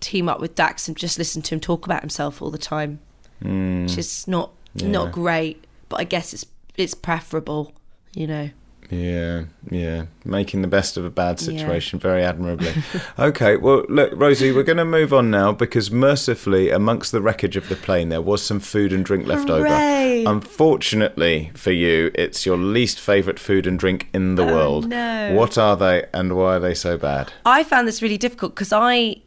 team 0.00 0.28
up 0.28 0.40
with 0.40 0.54
Dax 0.54 0.88
and 0.88 0.96
just 0.96 1.18
listen 1.18 1.42
to 1.42 1.54
him 1.54 1.60
talk 1.60 1.84
about 1.86 2.00
himself 2.00 2.40
all 2.40 2.50
the 2.50 2.58
time, 2.58 3.00
which 3.40 3.98
is 3.98 4.26
not 4.28 4.52
Yeah. 4.74 4.88
not 4.88 5.12
great. 5.12 5.64
But 5.88 6.00
I 6.00 6.04
guess 6.04 6.32
it's 6.34 6.46
it's 6.76 6.94
preferable, 6.94 7.72
you 8.14 8.26
know. 8.26 8.50
Yeah, 8.90 9.44
yeah. 9.70 10.06
Making 10.24 10.62
the 10.62 10.68
best 10.68 10.96
of 10.96 11.04
a 11.04 11.10
bad 11.10 11.40
Yeah. 11.40 11.58
situation 11.58 11.98
very 11.98 12.22
admirably. 12.22 12.72
okay, 13.18 13.56
well, 13.56 13.84
look, 13.88 14.12
Rosie, 14.14 14.52
we're 14.52 14.62
going 14.62 14.76
to 14.76 14.84
move 14.84 15.12
on 15.12 15.30
now 15.30 15.52
because 15.52 15.90
mercifully, 15.90 16.70
amongst 16.70 17.12
the 17.12 17.20
wreckage 17.20 17.56
of 17.56 17.68
the 17.68 17.76
plane, 17.76 18.08
there 18.08 18.22
was 18.22 18.42
some 18.42 18.60
food 18.60 18.92
and 18.92 19.04
drink 19.04 19.26
left 19.26 19.48
Hooray. 19.48 20.20
over. 20.20 20.30
Unfortunately 20.30 21.50
for 21.54 21.72
you, 21.72 22.10
it's 22.14 22.46
your 22.46 22.56
least 22.56 23.00
favourite 23.00 23.38
food 23.38 23.66
and 23.66 23.78
drink 23.78 24.08
in 24.12 24.36
the 24.36 24.44
oh, 24.44 24.54
world. 24.54 24.84
Oh, 24.86 24.88
no. 24.88 25.34
What 25.34 25.58
are 25.58 25.76
they 25.76 26.06
and 26.12 26.36
why 26.36 26.56
are 26.56 26.60
they 26.60 26.74
so 26.74 26.96
bad? 26.96 27.32
I 27.44 27.64
found 27.64 27.88
this 27.88 28.02
really 28.02 28.18
difficult 28.18 28.54
because 28.54 28.72
I 28.72 29.22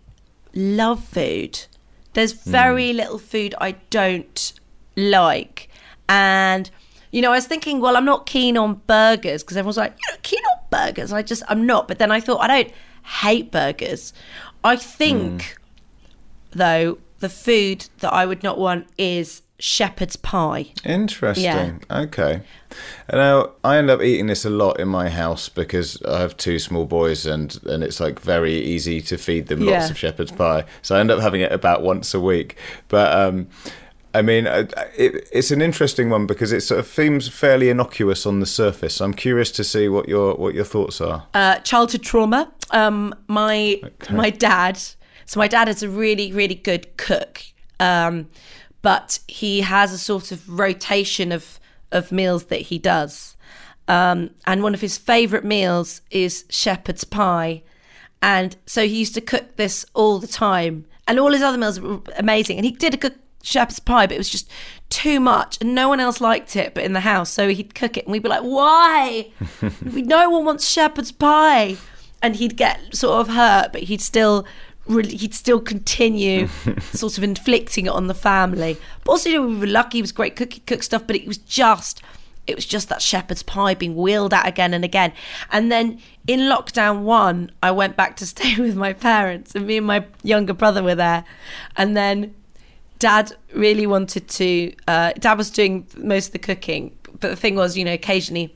love 0.56 1.04
food. 1.04 1.66
There's 2.14 2.34
very 2.34 2.92
hmm. 2.92 2.98
little 2.98 3.20
food 3.20 3.56
I 3.60 3.74
don't 3.90 4.54
like. 4.96 5.70
And, 6.08 6.70
you 7.12 7.22
know, 7.22 7.32
I 7.32 7.36
was 7.36 7.48
thinking, 7.48 7.80
well, 7.80 7.98
I'm 7.98 8.06
not 8.06 8.26
keen 8.26 8.58
on 8.58 8.82
burgers 8.88 9.44
because 9.44 9.58
everyone's 9.58 9.78
like, 9.78 9.92
you're 9.92 10.16
not 10.16 10.24
keen 10.24 10.44
on 10.52 10.60
burgers. 10.70 11.12
I 11.12 11.22
just, 11.22 11.44
I'm 11.48 11.66
not. 11.66 11.88
But 11.88 12.00
then 12.00 12.12
I 12.12 12.20
thought, 12.20 12.42
I 12.42 12.48
don't 12.48 12.74
hate 13.22 13.52
burgers. 13.52 14.14
I 14.64 14.76
think, 14.76 15.58
though, 16.52 17.00
the 17.20 17.30
food 17.30 17.90
that 18.00 18.14
I 18.14 18.26
would 18.26 18.44
not 18.44 18.58
want 18.58 18.88
is 18.98 19.42
shepherd's 19.60 20.16
pie. 20.16 20.72
Interesting. 20.86 21.44
Yeah. 21.90 22.00
Okay. 22.04 22.42
Now 23.12 23.52
I 23.64 23.78
end 23.78 23.90
up 23.90 24.02
eating 24.02 24.28
this 24.28 24.46
a 24.46 24.50
lot 24.50 24.80
in 24.80 24.88
my 24.88 25.10
house 25.10 25.50
because 25.50 26.02
I 26.04 26.22
have 26.22 26.38
two 26.38 26.60
small 26.60 26.86
boys 26.86 27.26
and 27.26 27.60
and 27.66 27.84
it's 27.84 28.00
like 28.00 28.22
very 28.22 28.54
easy 28.54 29.02
to 29.02 29.18
feed 29.18 29.48
them 29.48 29.60
lots 29.60 29.90
of 29.90 29.98
shepherd's 29.98 30.32
pie. 30.32 30.64
So 30.82 30.96
I 30.96 31.02
end 31.02 31.12
up 31.12 31.20
having 31.20 31.42
it 31.42 31.52
about 31.52 31.84
once 31.84 32.14
a 32.14 32.22
week. 32.22 32.58
But 32.88 33.14
um 33.14 33.50
I 34.20 34.22
mean, 34.22 34.48
it, 34.48 35.30
it's 35.32 35.50
an 35.50 35.62
interesting 35.62 36.10
one 36.10 36.26
because 36.26 36.52
it 36.52 36.60
sort 36.60 36.82
of 36.82 36.88
seems 36.88 37.30
fairly 37.30 37.70
innocuous 37.70 38.26
on 38.26 38.42
the 38.42 38.46
surface. 38.46 39.00
I'm 39.00 39.14
curious 39.14 39.50
to 39.52 39.64
see 39.64 39.88
what 39.88 40.10
your 40.10 40.36
what 40.36 40.54
your 40.54 40.66
thoughts 40.66 41.00
are. 41.00 41.26
uh, 41.34 41.60
childhood 41.60 42.04
trauma. 42.04 42.52
Um, 42.72 43.16
my 43.28 43.82
my 44.10 44.30
dad. 44.30 44.78
So 45.26 45.40
my 45.40 45.48
dad 45.48 45.70
is 45.70 45.84
a 45.84 45.90
really 45.90 46.34
really 46.34 46.56
good 46.56 46.98
cook, 46.98 47.44
um, 47.80 48.28
but 48.82 49.20
he 49.30 49.62
has 49.62 49.94
a 49.94 49.98
sort 49.98 50.34
of 50.34 50.50
rotation 50.50 51.32
of 51.32 51.58
of 51.92 52.12
meals 52.12 52.46
that 52.46 52.64
he 52.64 52.78
does, 52.78 53.38
um, 53.88 54.32
and 54.46 54.64
one 54.64 54.74
of 54.74 54.82
his 54.82 54.98
favourite 54.98 55.46
meals 55.46 56.02
is 56.12 56.44
shepherd's 56.50 57.06
pie, 57.06 57.64
and 58.22 58.58
so 58.66 58.86
he 58.86 59.00
used 59.00 59.14
to 59.14 59.22
cook 59.22 59.56
this 59.56 59.86
all 59.94 60.20
the 60.20 60.28
time, 60.28 60.86
and 61.08 61.20
all 61.20 61.32
his 61.32 61.42
other 61.42 61.58
meals 61.58 61.80
were 61.80 62.02
amazing, 62.18 62.58
and 62.58 62.66
he 62.66 62.72
did 62.72 62.94
a 62.94 62.98
good 62.98 63.16
shepherd's 63.44 63.80
pie, 63.80 64.08
but 64.08 64.16
it 64.16 64.20
was 64.20 64.30
just 64.30 64.50
too 64.90 65.20
much, 65.20 65.58
and 65.62 65.76
no 65.76 65.90
one 65.90 66.00
else 66.00 66.20
liked 66.20 66.56
it, 66.56 66.74
but 66.74 66.84
in 66.84 66.94
the 66.94 67.02
house, 67.02 67.30
so 67.30 67.50
he'd 67.50 67.76
cook 67.76 67.98
it, 67.98 68.06
and 68.06 68.12
we'd 68.12 68.24
be 68.24 68.30
like, 68.30 68.42
why? 68.42 69.32
we 69.94 70.02
no 70.04 70.30
one 70.30 70.46
wants 70.46 70.68
shepherd's 70.68 71.12
pie. 71.12 71.78
And 72.22 72.36
he'd 72.36 72.58
get 72.58 72.94
sort 72.94 73.22
of 73.22 73.34
hurt 73.34 73.72
but 73.72 73.84
he'd 73.84 74.02
still 74.02 74.46
really 74.90 75.16
he'd 75.16 75.34
still 75.34 75.62
continue 75.62 76.48
sort 76.92 77.18
of 77.18 77.24
inflicting 77.24 77.86
it 77.86 77.92
on 77.92 78.08
the 78.08 78.14
family. 78.14 78.78
But 79.04 79.12
also 79.12 79.30
you 79.30 79.36
know, 79.36 79.48
we 79.48 79.56
were 79.56 79.68
lucky 79.68 80.00
he 80.00 80.02
was 80.02 80.12
great 80.12 80.36
cook, 80.36 80.54
cook 80.66 80.84
stuff 80.84 81.08
but 81.08 81.16
it 81.16 81.28
was 81.28 81.38
just 81.38 82.02
it 82.48 82.56
was 82.56 82.66
just 82.66 82.90
that 82.90 83.02
shepherd's 83.02 83.44
pie 83.44 83.76
being 83.76 83.96
wheeled 83.96 84.34
out 84.34 84.48
again 84.48 84.74
and 84.74 84.84
again. 84.84 85.14
And 85.52 85.72
then 85.72 86.02
in 86.28 86.42
lockdown 86.42 87.02
one 87.02 87.52
i 87.64 87.72
went 87.72 87.96
back 87.96 88.16
to 88.18 88.26
stay 88.26 88.60
with 88.60 88.76
my 88.76 88.94
parents 88.94 89.56
and 89.56 89.66
me 89.66 89.78
and 89.78 89.88
my 89.88 90.06
younger 90.24 90.54
brother 90.54 90.84
were 90.84 90.96
there. 90.96 91.24
And 91.78 91.96
then 91.96 92.34
dad 93.00 93.36
really 93.54 93.88
wanted 93.88 94.28
to 94.28 94.74
uh, 94.88 95.14
dad 95.14 95.38
was 95.38 95.50
doing 95.50 95.88
most 95.98 96.28
of 96.28 96.32
the 96.34 96.40
cooking 96.40 96.96
but 97.20 97.30
the 97.30 97.36
thing 97.36 97.56
was 97.56 97.78
you 97.78 97.84
know 97.84 97.94
occasionally 97.94 98.56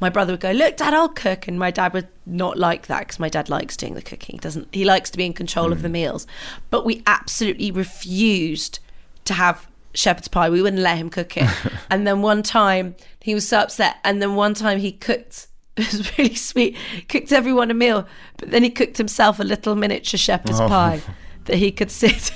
my 0.00 0.08
brother 0.08 0.32
would 0.32 0.40
go 0.40 0.52
look 0.52 0.76
dad 0.76 0.94
i'll 0.94 1.08
cook 1.08 1.48
and 1.48 1.58
my 1.58 1.70
dad 1.70 1.92
would 1.92 2.08
not 2.28 2.58
like 2.58 2.86
that 2.86 3.00
because 3.00 3.18
my 3.18 3.28
dad 3.28 3.48
likes 3.48 3.76
doing 3.76 3.94
the 3.94 4.02
cooking. 4.02 4.34
He 4.34 4.38
doesn't 4.38 4.68
he 4.72 4.84
likes 4.84 5.10
to 5.10 5.18
be 5.18 5.24
in 5.24 5.32
control 5.32 5.72
of 5.72 5.82
the 5.82 5.88
meals. 5.88 6.26
But 6.70 6.84
we 6.84 7.02
absolutely 7.06 7.70
refused 7.70 8.78
to 9.24 9.34
have 9.34 9.66
shepherd's 9.94 10.28
pie. 10.28 10.50
We 10.50 10.62
wouldn't 10.62 10.82
let 10.82 10.98
him 10.98 11.10
cook 11.10 11.36
it. 11.36 11.48
And 11.90 12.06
then 12.06 12.20
one 12.20 12.42
time 12.42 12.96
he 13.20 13.34
was 13.34 13.48
so 13.48 13.60
upset 13.60 13.96
and 14.04 14.20
then 14.20 14.34
one 14.34 14.54
time 14.54 14.78
he 14.78 14.92
cooked 14.92 15.48
it 15.78 15.90
was 15.92 16.18
really 16.18 16.34
sweet 16.34 16.76
cooked 17.08 17.32
everyone 17.32 17.70
a 17.70 17.74
meal 17.74 18.06
but 18.36 18.50
then 18.50 18.62
he 18.62 18.68
cooked 18.70 18.98
himself 18.98 19.38
a 19.40 19.44
little 19.44 19.74
miniature 19.74 20.18
shepherd's 20.18 20.58
pie 20.58 21.00
that 21.48 21.56
he 21.56 21.72
could 21.72 21.90
sit 22.02 22.32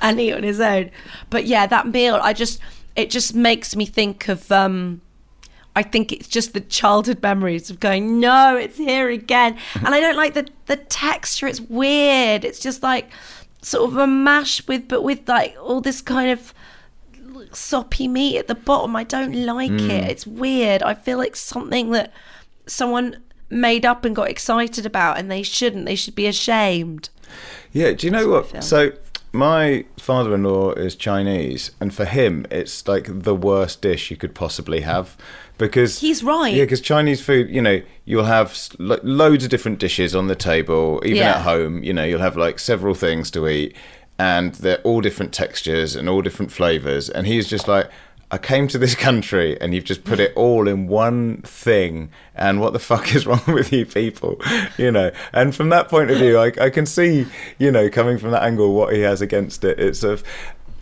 and 0.00 0.20
eat 0.20 0.32
on 0.32 0.42
his 0.42 0.60
own. 0.60 0.90
But 1.28 1.44
yeah, 1.46 1.66
that 1.66 1.88
meal, 1.88 2.18
I 2.22 2.32
just 2.32 2.60
it 2.94 3.10
just 3.10 3.34
makes 3.34 3.74
me 3.74 3.86
think 3.86 4.28
of 4.28 4.50
um 4.52 5.00
I 5.74 5.82
think 5.82 6.12
it's 6.12 6.28
just 6.28 6.52
the 6.52 6.60
childhood 6.60 7.22
memories 7.22 7.70
of 7.70 7.80
going, 7.80 8.20
no, 8.20 8.56
it's 8.56 8.76
here 8.76 9.08
again. 9.08 9.56
And 9.76 9.88
I 9.88 10.00
don't 10.00 10.16
like 10.16 10.34
the 10.34 10.48
the 10.66 10.76
texture, 10.76 11.46
it's 11.46 11.60
weird. 11.60 12.44
It's 12.44 12.60
just 12.60 12.82
like 12.82 13.10
sort 13.62 13.90
of 13.90 13.96
a 13.96 14.06
mash 14.06 14.66
with 14.66 14.88
but 14.88 15.02
with 15.02 15.28
like 15.28 15.56
all 15.60 15.80
this 15.80 16.02
kind 16.02 16.30
of 16.30 16.52
soppy 17.52 18.08
meat 18.08 18.38
at 18.38 18.48
the 18.48 18.54
bottom. 18.54 18.94
I 18.96 19.04
don't 19.04 19.34
like 19.34 19.70
it. 19.70 20.10
It's 20.10 20.26
weird. 20.26 20.82
I 20.82 20.94
feel 20.94 21.18
like 21.18 21.36
something 21.36 21.90
that 21.90 22.12
someone 22.66 23.22
made 23.50 23.84
up 23.84 24.04
and 24.04 24.16
got 24.16 24.30
excited 24.30 24.86
about 24.86 25.18
and 25.18 25.30
they 25.30 25.42
shouldn't. 25.42 25.86
They 25.86 25.94
should 25.94 26.14
be 26.14 26.26
ashamed. 26.26 27.10
Yeah, 27.72 27.92
do 27.92 28.06
you 28.06 28.10
know 28.10 28.28
what 28.28 28.52
what? 28.52 28.64
So 28.64 28.92
my 29.32 29.84
father-in-law 29.98 30.72
is 30.72 30.94
Chinese, 30.94 31.70
and 31.80 31.94
for 31.94 32.04
him, 32.04 32.46
it's 32.50 32.86
like 32.86 33.06
the 33.22 33.34
worst 33.34 33.80
dish 33.82 34.10
you 34.10 34.16
could 34.16 34.34
possibly 34.34 34.80
have 34.80 35.16
because 35.58 36.00
He's 36.00 36.22
right. 36.22 36.52
Yeah, 36.54 36.64
because 36.64 36.80
Chinese 36.80 37.20
food, 37.24 37.48
you 37.48 37.62
know, 37.62 37.80
you'll 38.04 38.24
have 38.24 38.56
lo- 38.78 38.98
loads 39.02 39.44
of 39.44 39.50
different 39.50 39.78
dishes 39.78 40.14
on 40.14 40.26
the 40.26 40.34
table, 40.36 41.00
even 41.04 41.18
Yeah. 41.18 41.36
at 41.36 41.42
home. 41.42 41.82
You 41.82 41.92
know, 41.92 42.04
you'll 42.04 42.20
have 42.20 42.36
like 42.36 42.58
several 42.58 42.94
things 42.94 43.30
to 43.32 43.48
eat, 43.48 43.74
and 44.18 44.54
they're 44.56 44.80
all 44.82 45.00
different 45.00 45.32
textures 45.32 45.96
and 45.96 46.08
all 46.08 46.20
different 46.22 46.52
flavors. 46.52 47.08
And 47.08 47.26
he's 47.26 47.48
just 47.48 47.68
like. 47.68 47.88
I 48.32 48.38
came 48.38 48.66
to 48.68 48.78
this 48.78 48.94
country 49.08 49.60
and 49.60 49.74
you've 49.74 49.84
just 49.84 50.04
put 50.04 50.18
it 50.18 50.32
all 50.34 50.66
in 50.66 50.88
one 50.88 51.42
thing. 51.42 52.10
And 52.34 52.60
what 52.60 52.72
the 52.72 52.78
fuck 52.78 53.14
is 53.14 53.26
wrong 53.28 53.42
with 53.46 53.72
you 53.72 53.86
people? 53.86 54.40
You 54.78 54.90
know, 54.90 55.12
and 55.32 55.54
from 55.54 55.68
that 55.68 55.88
point 55.88 56.10
of 56.10 56.18
view, 56.18 56.38
I, 56.38 56.50
I 56.60 56.70
can 56.70 56.86
see, 56.86 57.26
you 57.58 57.70
know, 57.70 57.88
coming 57.90 58.18
from 58.18 58.30
that 58.32 58.42
angle, 58.42 58.74
what 58.74 58.94
he 58.94 59.00
has 59.00 59.20
against 59.20 59.62
it. 59.62 59.78
It's 59.78 60.02
of, 60.02 60.24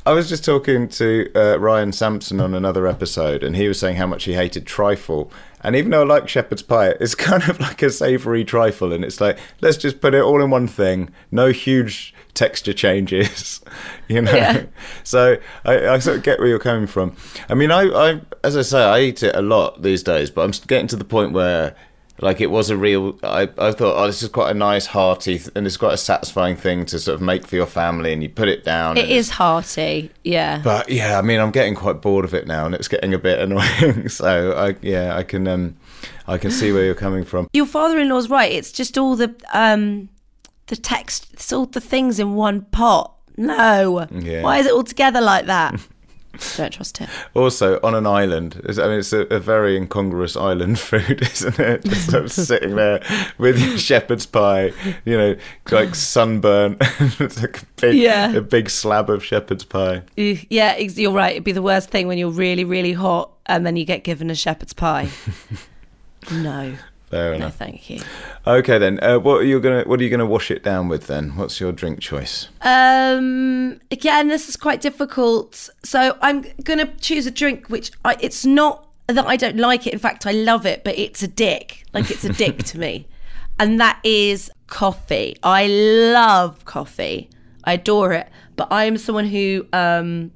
I 0.07 0.13
was 0.13 0.31
just 0.31 0.45
talking 0.47 0.89
to 0.89 1.31
uh, 1.35 1.59
Ryan 1.59 1.93
Sampson 1.93 2.41
on 2.41 2.55
another 2.55 2.87
episode, 2.87 3.43
and 3.43 3.55
he 3.55 3.69
was 3.69 3.79
saying 3.79 3.97
how 3.97 4.07
much 4.07 4.25
he 4.25 4.33
hated 4.33 4.67
trifle. 4.67 5.31
And 5.61 5.77
even 5.77 5.91
though 5.91 6.01
I 6.01 6.07
like 6.07 6.27
shepherd's 6.27 6.63
pie, 6.63 6.95
it's 7.01 7.15
kind 7.31 7.43
of 7.49 7.61
like 7.61 7.83
a 7.83 7.91
savoury 7.91 8.45
trifle, 8.45 8.95
and 8.95 9.05
it's 9.05 9.21
like 9.21 9.39
let's 9.61 9.77
just 9.77 10.01
put 10.01 10.15
it 10.15 10.23
all 10.23 10.43
in 10.43 10.49
one 10.51 10.67
thing, 10.67 11.11
no 11.31 11.51
huge 11.51 12.15
texture 12.33 12.73
changes, 12.73 13.61
you 14.09 14.23
know. 14.23 14.33
Yeah. 14.33 14.65
So 15.05 15.37
I, 15.67 15.89
I 15.89 15.99
sort 15.99 16.17
of 16.17 16.23
get 16.23 16.39
where 16.39 16.49
you're 16.49 16.59
coming 16.59 16.87
from. 16.87 17.15
I 17.51 17.55
mean, 17.55 17.71
I, 17.71 17.83
I, 17.83 18.21
as 18.43 18.57
I 18.57 18.63
say, 18.63 18.83
I 18.83 19.01
eat 19.01 19.23
it 19.23 19.37
a 19.37 19.43
lot 19.43 19.83
these 19.83 20.03
days, 20.03 20.31
but 20.31 20.43
I'm 20.43 20.53
getting 20.67 20.87
to 20.89 20.97
the 20.97 21.05
point 21.05 21.33
where. 21.33 21.77
Like 22.23 22.41
it 22.41 22.51
was 22.51 22.69
a 22.71 22.77
real. 22.77 23.19
I, 23.23 23.43
I 23.59 23.73
thought, 23.73 23.97
oh, 23.97 24.07
this 24.07 24.23
is 24.23 24.29
quite 24.29 24.51
a 24.51 24.55
nice, 24.55 24.87
hearty, 24.87 25.39
th- 25.39 25.51
and 25.55 25.67
it's 25.67 25.77
quite 25.79 25.95
a 25.95 25.97
satisfying 25.97 26.55
thing 26.57 26.85
to 26.87 26.99
sort 26.99 27.15
of 27.15 27.23
make 27.23 27.47
for 27.47 27.57
your 27.57 27.67
family, 27.67 28.13
and 28.13 28.23
you 28.23 28.29
put 28.29 28.49
it 28.49 28.63
down. 28.65 28.97
It 28.99 29.09
is 29.09 29.31
hearty, 29.31 30.11
yeah. 30.23 30.61
but 30.63 30.91
yeah, 30.91 31.19
I 31.19 31.23
mean, 31.23 31.41
I'm 31.41 31.51
getting 31.51 31.75
quite 31.75 32.03
bored 32.03 32.25
of 32.27 32.35
it 32.35 32.47
now, 32.47 32.67
and 32.67 32.75
it's 32.75 32.89
getting 32.89 33.15
a 33.15 33.19
bit 33.19 33.39
annoying. 33.45 34.09
so 34.11 34.53
I, 34.53 34.77
yeah, 34.83 35.17
I 35.17 35.23
can, 35.23 35.49
um, 35.49 35.77
I 36.27 36.37
can 36.37 36.51
see 36.51 36.73
where 36.73 36.85
you're 36.85 36.95
coming 36.95 37.25
from. 37.25 37.49
Your 37.55 37.67
father-in-law's 37.67 38.29
right. 38.29 38.53
It's 38.53 38.71
just 38.73 38.99
all 38.99 39.17
the 39.17 39.35
um, 39.55 40.11
the 40.67 40.77
text. 40.77 41.29
It's 41.33 41.51
all 41.53 41.65
the 41.67 41.81
things 41.81 42.19
in 42.21 42.35
one 42.35 42.63
pot. 42.67 43.15
No, 43.39 44.07
Yeah. 44.11 44.43
why 44.43 44.59
is 44.59 44.67
it 44.67 44.73
all 44.73 44.83
together 44.85 45.23
like 45.23 45.47
that? 45.47 45.81
Don't 46.57 46.73
trust 46.73 47.01
it. 47.01 47.09
Also, 47.35 47.79
on 47.83 47.95
an 47.95 48.07
island, 48.07 48.61
I 48.67 48.89
mean, 48.89 48.99
it's 49.01 49.13
a, 49.13 49.21
a 49.35 49.39
very 49.39 49.77
incongruous 49.77 50.37
island 50.37 50.79
food, 50.91 51.23
isn't 51.23 51.59
it? 51.59 51.85
Just 51.85 52.11
sort 52.11 52.25
of 52.25 52.33
sitting 52.33 52.77
there 52.77 53.03
with 53.39 53.59
your 53.59 53.77
shepherd's 53.79 54.27
pie, 54.27 54.73
you 55.05 55.17
know, 55.19 55.37
like 55.71 55.95
sunburnt, 55.95 56.79
it's 57.21 57.39
like 57.43 57.63
a 57.63 57.67
big, 57.81 57.97
Yeah. 57.97 58.33
a 58.33 58.41
big 58.41 58.71
slab 58.71 59.11
of 59.11 59.25
shepherd's 59.25 59.65
pie. 59.65 60.03
Yeah, 60.17 60.77
you're 60.79 61.13
right. 61.13 61.33
It'd 61.33 61.45
be 61.45 61.53
the 61.53 61.63
worst 61.63 61.91
thing 61.91 62.07
when 62.09 62.19
you're 62.19 62.31
really, 62.31 62.65
really 62.65 62.93
hot 62.93 63.31
and 63.47 63.67
then 63.67 63.77
you 63.77 63.85
get 63.85 64.05
given 64.05 64.31
a 64.31 64.35
shepherd's 64.35 64.73
pie. 64.73 65.09
no. 66.33 66.75
Fair 67.11 67.37
No, 67.37 67.51
thank 67.51 67.91
you. 67.91 68.01
Okay 68.47 68.79
then. 68.79 69.03
Uh, 69.03 69.19
what 69.19 69.41
are 69.41 69.45
you 69.45 69.59
gonna 69.59 69.83
What 69.83 69.99
are 70.01 70.05
you 70.05 70.11
gonna 70.11 70.27
wash 70.27 70.51
it 70.51 70.63
down 70.63 70.89
with 70.89 71.09
then? 71.09 71.37
What's 71.37 71.59
your 71.59 71.73
drink 71.73 71.99
choice? 71.99 72.49
Um, 72.63 73.81
again, 73.91 74.29
this 74.29 74.49
is 74.49 74.57
quite 74.57 74.81
difficult. 74.81 75.69
So 75.83 76.17
I'm 76.23 76.45
gonna 76.63 76.87
choose 77.01 77.27
a 77.27 77.33
drink 77.33 77.69
which 77.69 77.91
I, 78.05 78.17
it's 78.21 78.47
not 78.47 78.87
that 79.09 79.27
I 79.27 79.37
don't 79.37 79.57
like 79.57 79.89
it. 79.89 79.93
In 79.93 79.99
fact, 79.99 80.25
I 80.25 80.31
love 80.31 80.65
it, 80.67 80.85
but 80.85 80.97
it's 80.97 81.21
a 81.25 81.29
dick. 81.29 81.85
Like 81.93 82.13
it's 82.13 82.25
a 82.25 82.33
dick 82.45 82.63
to 82.65 82.79
me, 82.79 83.09
and 83.59 83.81
that 83.81 83.99
is 84.05 84.49
coffee. 84.69 85.37
I 85.43 85.67
love 85.67 86.65
coffee. 86.65 87.29
I 87.65 87.73
adore 87.73 88.13
it, 88.13 88.29
but 88.55 88.69
I 88.71 88.85
am 88.85 88.97
someone 88.97 89.27
who 89.27 89.67
um 89.73 90.31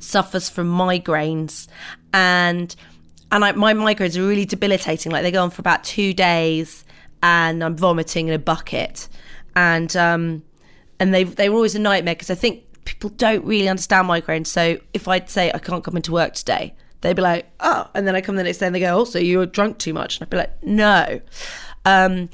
suffers 0.00 0.48
from 0.48 0.68
migraines 0.72 1.68
and 2.12 2.74
and 3.30 3.44
I, 3.44 3.52
my 3.52 3.74
migraines 3.74 4.16
are 4.16 4.26
really 4.26 4.44
debilitating. 4.44 5.12
Like 5.12 5.22
they 5.22 5.30
go 5.30 5.42
on 5.42 5.50
for 5.50 5.60
about 5.60 5.84
two 5.84 6.12
days 6.14 6.84
and 7.22 7.64
i'm 7.64 7.76
vomiting 7.76 8.28
in 8.28 8.34
a 8.34 8.38
bucket. 8.38 9.08
And 9.56 9.94
um 9.96 10.42
and 11.00 11.12
they 11.12 11.24
they 11.24 11.48
were 11.48 11.56
always 11.56 11.74
a 11.74 11.80
nightmare 11.80 12.14
because 12.14 12.30
i 12.30 12.34
think 12.34 12.64
people 12.84 13.10
don't 13.10 13.44
really 13.44 13.68
understand 13.68 14.08
migraines. 14.08 14.46
So 14.46 14.78
if 14.94 15.08
i'd 15.08 15.28
say 15.28 15.50
i 15.52 15.58
can't 15.58 15.84
come 15.84 15.96
into 15.96 16.12
work 16.12 16.34
today 16.34 16.74
they'd 17.00 17.14
be 17.14 17.22
like 17.22 17.48
oh 17.60 17.88
and 17.94 18.06
then 18.06 18.16
i 18.16 18.20
come 18.20 18.36
the 18.36 18.42
next 18.42 18.58
day 18.58 18.66
and 18.66 18.74
they 18.74 18.80
go 18.80 19.00
oh 19.00 19.04
so 19.04 19.18
you 19.18 19.38
were 19.38 19.46
drunk 19.46 19.78
too 19.78 19.92
much. 19.92 20.18
And 20.18 20.26
i'd 20.26 20.30
be 20.30 20.36
like 20.36 20.62
no. 20.62 21.20
Um 21.84 22.28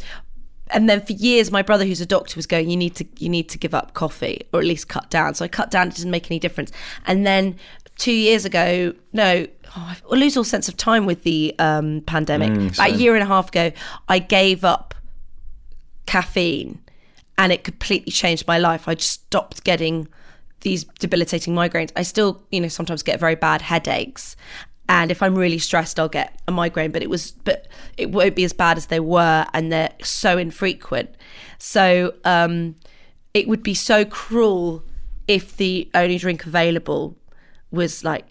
and 0.68 0.88
then 0.88 1.02
for 1.02 1.12
years 1.12 1.50
my 1.50 1.62
brother 1.62 1.85
who's 1.85 2.00
a 2.00 2.07
doctor 2.07 2.37
was 2.37 2.46
going 2.46 2.70
you 2.70 2.76
need 2.76 2.94
to 2.96 3.07
you 3.18 3.28
need 3.28 3.48
to 3.50 3.59
give 3.59 3.74
up 3.74 3.94
coffee 3.94 4.46
or 4.52 4.61
at 4.61 4.66
least 4.66 4.88
cut 4.88 5.11
down. 5.11 5.35
So 5.35 5.44
i 5.44 5.48
cut 5.48 5.70
down 5.70 5.88
it 5.88 5.96
didn't 5.96 6.11
make 6.11 6.30
any 6.30 6.38
difference. 6.38 6.72
And 7.07 7.26
then 7.26 7.57
two 7.96 8.12
years 8.12 8.44
ago 8.44 8.92
no 9.12 9.46
oh, 9.76 9.96
i 10.11 10.14
lose 10.14 10.37
all 10.37 10.44
sense 10.44 10.68
of 10.68 10.76
time 10.76 11.07
with 11.07 11.22
the 11.22 11.54
um, 11.59 12.02
pandemic. 12.07 12.74
About 12.74 12.90
a 12.90 12.94
year 12.94 13.14
and 13.14 13.22
a 13.22 13.26
half 13.26 13.48
ago 13.48 13.72
i 14.09 14.18
gave 14.18 14.64
up 14.64 14.94
caffeine 16.07 16.80
and 17.37 17.52
it 17.52 17.64
completely 17.64 18.12
changed 18.12 18.46
my 18.46 18.59
life. 18.59 18.87
I 18.88 18.94
just 18.94 19.11
stopped 19.11 19.64
getting 19.64 20.09
these 20.61 20.85
debilitating 20.85 21.54
migraines. 21.54 21.90
I 21.96 22.02
still 22.02 22.42
you 22.50 22.61
know 22.61 22.68
sometimes 22.68 23.02
get 23.02 23.20
very 23.20 23.35
bad 23.35 23.62
headaches 23.62 24.37
and 24.87 25.11
if 25.11 25.22
i'm 25.22 25.35
really 25.35 25.59
stressed 25.59 25.98
i'll 25.98 26.11
get 26.11 26.38
a 26.46 26.52
migraine 26.52 26.90
but 26.90 27.02
it 27.02 27.09
was 27.09 27.30
but 27.30 27.68
it 27.96 28.11
won't 28.11 28.37
be 28.37 28.44
as 28.44 28.52
bad 28.52 28.76
as 28.76 28.87
they 28.88 29.00
were 29.00 29.46
and 29.54 29.72
they're 29.72 29.92
so 30.02 30.38
infrequent. 30.38 31.11
So 31.59 32.14
um 32.24 32.76
it 33.33 33.48
would 33.48 33.62
be 33.62 33.74
so 33.74 34.04
cruel 34.04 34.85
if 35.26 35.57
the 35.57 35.90
only 35.94 36.18
drink 36.18 36.46
available 36.46 37.16
was 37.74 38.04
like 38.04 38.26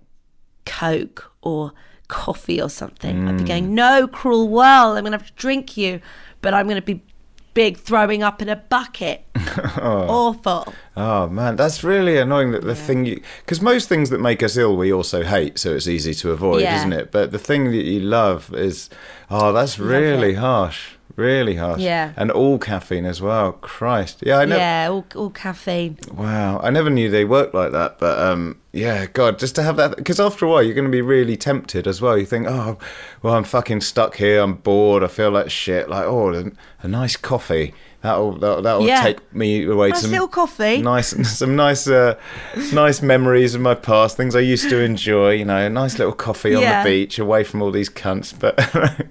coke 0.65 1.31
or 1.41 1.73
coffee 2.07 2.61
or 2.61 2.69
something. 2.69 3.27
I'd 3.27 3.37
be 3.37 3.43
mm. 3.43 3.47
going 3.47 3.75
no 3.75 4.07
cruel 4.07 4.47
world 4.47 4.97
i'm 4.97 5.03
gonna 5.03 5.17
have 5.17 5.27
to 5.27 5.33
drink 5.33 5.77
you 5.77 5.99
but 6.41 6.53
i'm 6.53 6.67
gonna 6.67 6.81
be 6.81 7.01
big 7.53 7.77
throwing 7.77 8.23
up 8.23 8.41
in 8.41 8.49
a 8.49 8.55
bucket. 8.55 9.25
Oh. 9.75 10.07
Awful. 10.09 10.73
Oh 10.97 11.27
man, 11.27 11.55
that's 11.55 11.83
really 11.83 12.17
annoying. 12.17 12.51
That 12.51 12.63
the 12.63 12.73
thing 12.73 13.05
you 13.05 13.21
because 13.41 13.61
most 13.61 13.87
things 13.87 14.09
that 14.09 14.19
make 14.19 14.41
us 14.41 14.57
ill 14.57 14.75
we 14.75 14.91
also 14.91 15.23
hate, 15.23 15.59
so 15.59 15.75
it's 15.75 15.87
easy 15.87 16.13
to 16.15 16.31
avoid, 16.31 16.61
Yeah. 16.61 16.77
isn't 16.77 16.93
it? 16.93 17.11
But 17.11 17.31
the 17.31 17.37
thing 17.37 17.65
that 17.65 17.83
you 17.83 17.99
love 17.99 18.51
is 18.55 18.89
oh, 19.29 19.51
that's 19.51 19.77
really 19.77 20.35
harsh, 20.35 20.95
really 21.15 21.55
harsh. 21.55 21.79
Yeah. 21.81 22.13
and 22.17 22.31
all 22.31 22.57
caffeine 22.57 23.05
as 23.05 23.21
well. 23.21 23.51
Christ, 23.53 24.23
yeah, 24.25 24.37
I 24.39 24.45
know. 24.45 24.57
yeah 24.57 24.87
all, 24.89 25.05
all 25.15 25.29
caffeine 25.29 25.97
Wow, 26.13 26.59
I 26.63 26.69
never 26.69 26.89
knew 26.89 27.09
they 27.09 27.25
worked 27.25 27.53
like 27.53 27.71
that, 27.71 27.99
but 27.99 28.19
um, 28.19 28.59
yeah, 28.71 29.05
God, 29.05 29.37
just 29.39 29.55
to 29.55 29.63
have 29.63 29.77
that 29.77 29.95
because 29.97 30.19
after 30.19 30.45
a 30.45 30.49
while 30.49 30.63
you're 30.63 30.73
going 30.73 30.85
to 30.85 30.91
be 30.91 31.01
really 31.01 31.37
tempted 31.37 31.85
as 31.87 32.01
well. 32.01 32.17
You 32.17 32.25
think, 32.25 32.47
oh, 32.47 32.77
well, 33.21 33.35
I'm 33.35 33.43
fucking 33.43 33.81
stuck 33.81 34.15
here. 34.15 34.41
I'm 34.41 34.55
bored. 34.55 35.03
I 35.03 35.07
feel 35.07 35.29
like 35.31 35.49
shit. 35.51 35.89
Like, 35.89 36.05
oh, 36.05 36.33
a, 36.33 36.51
a 36.81 36.87
nice 36.87 37.15
coffee. 37.15 37.73
That'll 38.01 38.33
that'll, 38.33 38.61
that'll 38.63 38.85
Yeah. 38.85 39.01
take 39.01 39.33
me 39.33 39.63
away 39.63 39.89
Nice 39.89 40.01
some 40.01 40.11
little 40.11 40.27
coffee. 40.27 40.81
nice 40.81 41.07
some 41.37 41.55
nice 41.55 41.87
uh, 41.87 42.19
nice 42.73 43.01
memories 43.01 43.55
of 43.55 43.61
my 43.61 43.75
past, 43.75 44.17
things 44.17 44.35
I 44.35 44.41
used 44.41 44.69
to 44.69 44.79
enjoy. 44.81 45.33
You 45.35 45.45
know, 45.45 45.67
a 45.67 45.69
nice 45.69 45.97
little 45.99 46.13
coffee 46.13 46.53
on 46.55 46.61
the 46.63 46.81
beach, 46.83 47.17
away 47.19 47.43
from 47.45 47.61
all 47.61 47.71
these 47.71 47.89
cunts. 47.89 48.37
But 48.37 48.59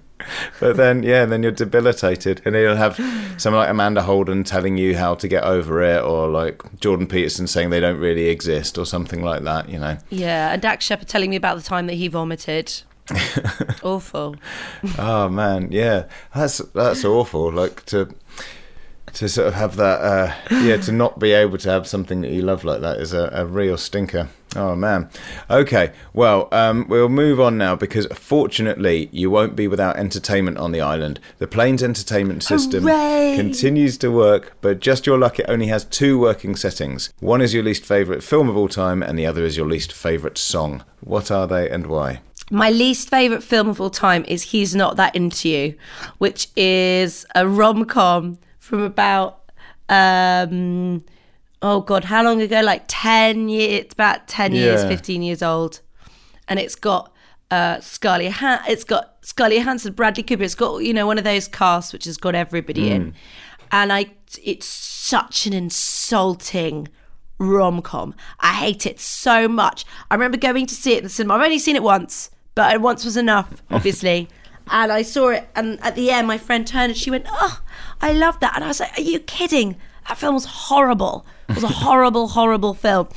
but 0.61 0.77
then 0.77 1.03
yeah, 1.03 1.25
then 1.25 1.43
you're 1.43 1.53
debilitated, 1.53 2.43
and 2.45 2.55
you'll 2.55 2.77
have 2.77 2.97
someone 3.39 3.63
like 3.63 3.71
Amanda 3.71 4.03
Holden 4.03 4.45
telling 4.45 4.77
you 4.77 4.97
how 4.97 5.15
to 5.15 5.29
get 5.29 5.45
over 5.45 5.83
it, 5.83 6.03
or 6.03 6.29
like 6.29 6.81
Jordan 6.81 7.07
Peterson 7.07 7.47
saying 7.47 7.71
they 7.71 7.81
don't 7.81 7.99
really 7.99 8.29
exist, 8.29 8.79
or 8.79 8.87
something 8.87 9.23
like 9.23 9.43
that. 9.45 9.69
You 9.69 9.79
know. 9.79 9.99
yeah 10.11 10.53
and 10.53 10.61
dax 10.61 10.85
shepard 10.85 11.09
telling 11.09 11.31
me 11.31 11.37
about 11.37 11.57
the 11.57 11.63
time 11.63 11.87
that 11.87 11.95
he 11.95 12.09
vomited 12.09 12.83
awful 13.83 14.37
Oh 14.99 15.29
man, 15.29 15.71
yeah, 15.73 16.05
that's 16.35 16.59
that's 16.59 17.05
awful. 17.05 17.53
Like 17.53 17.85
to 17.87 18.15
to 19.15 19.29
sort 19.29 19.49
of 19.49 19.55
have 19.55 19.77
that, 19.77 20.01
uh, 20.01 20.35
yeah, 20.63 20.77
to 20.79 20.93
not 20.93 21.19
be 21.19 21.33
able 21.33 21.59
to 21.59 21.71
have 21.71 21.87
something 21.87 22.23
that 22.23 22.31
you 22.31 22.43
love 22.43 22.65
like 22.65 22.81
that 22.81 22.99
is 22.99 23.13
a, 23.13 23.29
a 23.33 23.45
real 23.45 23.77
stinker. 23.77 24.29
Oh 24.55 24.75
man. 24.77 25.09
Okay, 25.49 25.93
well, 26.12 26.49
um, 26.53 26.87
we'll 26.88 27.09
move 27.09 27.41
on 27.41 27.57
now 27.57 27.75
because 27.75 28.07
fortunately 28.07 29.09
you 29.11 29.31
won't 29.31 29.57
be 29.57 29.67
without 29.67 29.97
entertainment 29.97 30.59
on 30.59 30.73
the 30.73 30.81
island. 30.81 31.21
The 31.38 31.47
plane's 31.47 31.83
entertainment 31.83 32.43
system 32.43 32.83
Hooray! 32.83 33.35
continues 33.37 33.97
to 33.99 34.11
work, 34.11 34.57
but 34.61 34.81
just 34.81 35.07
your 35.07 35.19
luck, 35.19 35.38
it 35.38 35.47
only 35.49 35.69
has 35.69 35.85
two 35.85 36.19
working 36.19 36.55
settings. 36.55 37.12
One 37.21 37.41
is 37.41 37.55
your 37.55 37.62
least 37.62 37.87
favourite 37.87 38.23
film 38.23 38.49
of 38.49 38.57
all 38.57 38.69
time, 38.69 39.03
and 39.03 39.19
the 39.19 39.27
other 39.27 39.45
is 39.45 39.57
your 39.57 39.67
least 39.67 39.93
favourite 39.93 40.37
song. 40.37 40.85
What 41.01 41.31
are 41.31 41.47
they 41.47 41.71
and 41.71 41.87
why? 41.87 42.21
My 42.51 42.69
least 42.69 43.09
favourite 43.09 43.43
film 43.43 43.69
of 43.69 43.81
all 43.81 43.88
time 43.88 44.25
is 44.29 44.43
He's 44.43 44.75
Not 44.75 44.97
That 44.97 45.17
Into 45.17 45.49
You, 45.49 45.75
which 46.19 46.49
is 46.55 47.25
a 47.35 47.49
rom 47.49 47.87
com 47.87 48.38
from 48.59 48.83
about, 48.83 49.41
um, 49.88 51.05
oh 51.62 51.81
God, 51.81 52.05
how 52.05 52.22
long 52.22 52.40
ago? 52.42 52.61
Like 52.61 52.85
10 52.88 53.48
years, 53.48 53.81
it's 53.85 53.94
about 53.94 54.27
10 54.29 54.53
years, 54.55 54.83
15 54.85 55.22
years 55.22 55.42
old. 55.42 55.81
And 56.48 56.59
it's 56.59 56.75
got 56.75 57.12
uh, 57.51 57.81
Scarlett, 57.81 58.33
Han- 58.33 58.61
it's 58.68 58.85
got 58.85 59.16
Scarlett 59.22 59.59
Johansson, 59.59 59.92
Bradley 59.92 60.22
Cooper. 60.22 60.42
It's 60.42 60.55
got, 60.55 60.79
you 60.79 60.92
know, 60.92 61.07
one 61.07 61.18
of 61.18 61.25
those 61.25 61.48
casts 61.48 61.92
which 61.92 62.05
has 62.05 62.16
got 62.16 62.35
everybody 62.35 62.90
in. 62.90 63.14
And 63.70 63.92
I, 63.92 64.07
it's 64.42 64.66
such 64.66 65.46
an 65.46 65.53
insulting 65.53 66.88
rom 67.38 67.83
com. 67.83 68.14
I 68.40 68.53
hate 68.53 68.87
it 68.87 69.01
so 69.01 69.48
much. 69.48 69.85
I 70.11 70.14
remember 70.14 70.37
going 70.38 70.66
to 70.66 70.75
see 70.75 70.92
it 70.94 70.98
in 70.98 71.05
the 71.05 71.11
cinema. 71.11 71.35
I've 71.35 71.42
only 71.44 71.59
seen 71.59 71.77
it 71.77 71.83
once, 71.83 72.31
but 72.55 72.81
once 72.81 73.05
was 73.05 73.16
enough, 73.16 73.62
obviously. 73.70 74.29
and 74.70 74.92
I 74.92 75.03
saw 75.03 75.29
it, 75.31 75.48
and 75.55 75.81
at 75.83 75.94
the 75.94 76.11
end, 76.11 76.27
my 76.27 76.38
friend 76.38 76.66
turned 76.66 76.90
and 76.90 76.96
she 76.96 77.11
went, 77.11 77.27
"Oh, 77.29 77.61
I 78.01 78.12
love 78.12 78.38
that." 78.40 78.53
And 78.55 78.64
I 78.64 78.68
was 78.68 78.81
like, 78.81 78.96
"Are 78.98 79.03
you 79.03 79.18
kidding? 79.18 79.77
That 80.09 80.18
film 80.18 80.35
was 80.35 80.44
horrible. 80.46 81.25
It 81.53 81.62
was 81.62 81.65
a 81.65 81.69
horrible, 81.69 82.29
horrible 82.29 82.75
film." 82.75 83.09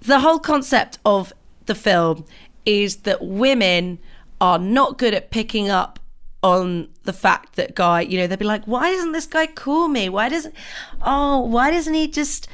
The 0.00 0.20
whole 0.20 0.38
concept 0.38 0.98
of 1.04 1.32
the 1.66 1.74
film 1.74 2.24
is 2.64 2.96
that 2.98 3.24
women 3.24 3.98
are 4.40 4.58
not 4.58 4.98
good 4.98 5.14
at 5.14 5.30
picking 5.30 5.68
up 5.68 5.98
on 6.42 6.88
the 7.04 7.12
fact 7.12 7.56
that 7.56 7.74
guy, 7.74 8.02
you 8.02 8.18
know, 8.18 8.26
they'd 8.26 8.38
be 8.38 8.44
like, 8.44 8.64
why 8.66 8.92
doesn't 8.92 9.12
this 9.12 9.26
guy 9.26 9.46
call 9.46 9.88
me? 9.88 10.08
Why 10.08 10.28
doesn't, 10.28 10.54
oh, 11.02 11.40
why 11.40 11.70
doesn't 11.70 11.94
he 11.94 12.06
just 12.06 12.46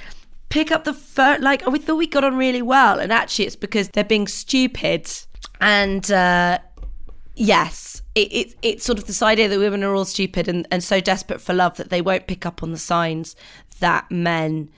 pick 0.48 0.70
up 0.70 0.85
the 0.85 0.94
phone? 0.94 1.40
Like, 1.40 1.62
oh, 1.66 1.70
we 1.70 1.79
thought 1.79 1.96
we 1.96 2.07
got 2.07 2.25
on 2.25 2.37
really 2.37 2.62
well. 2.62 2.98
And 2.98 3.12
actually, 3.12 3.46
it's 3.46 3.57
because 3.57 3.88
they're 3.88 4.05
being 4.05 4.29
stupid. 4.29 5.11
And 5.61 6.11
uh, 6.11 6.59
yes, 7.35 8.01
it, 8.14 8.33
it, 8.33 8.55
it's 8.62 8.85
sort 8.85 8.98
of 8.98 9.07
this 9.07 9.20
idea 9.20 9.48
that 9.48 9.59
women 9.59 9.83
are 9.83 9.94
all 9.94 10.05
stupid 10.05 10.48
and, 10.48 10.66
and 10.70 10.83
so 10.83 11.01
desperate 11.01 11.40
for 11.40 11.53
love 11.53 11.77
that 11.77 11.90
they 11.90 12.01
won't 12.01 12.27
pick 12.27 12.46
up 12.46 12.62
on 12.62 12.72
the 12.72 12.79
signs 12.79 13.37
that 13.81 14.11
men 14.11 14.70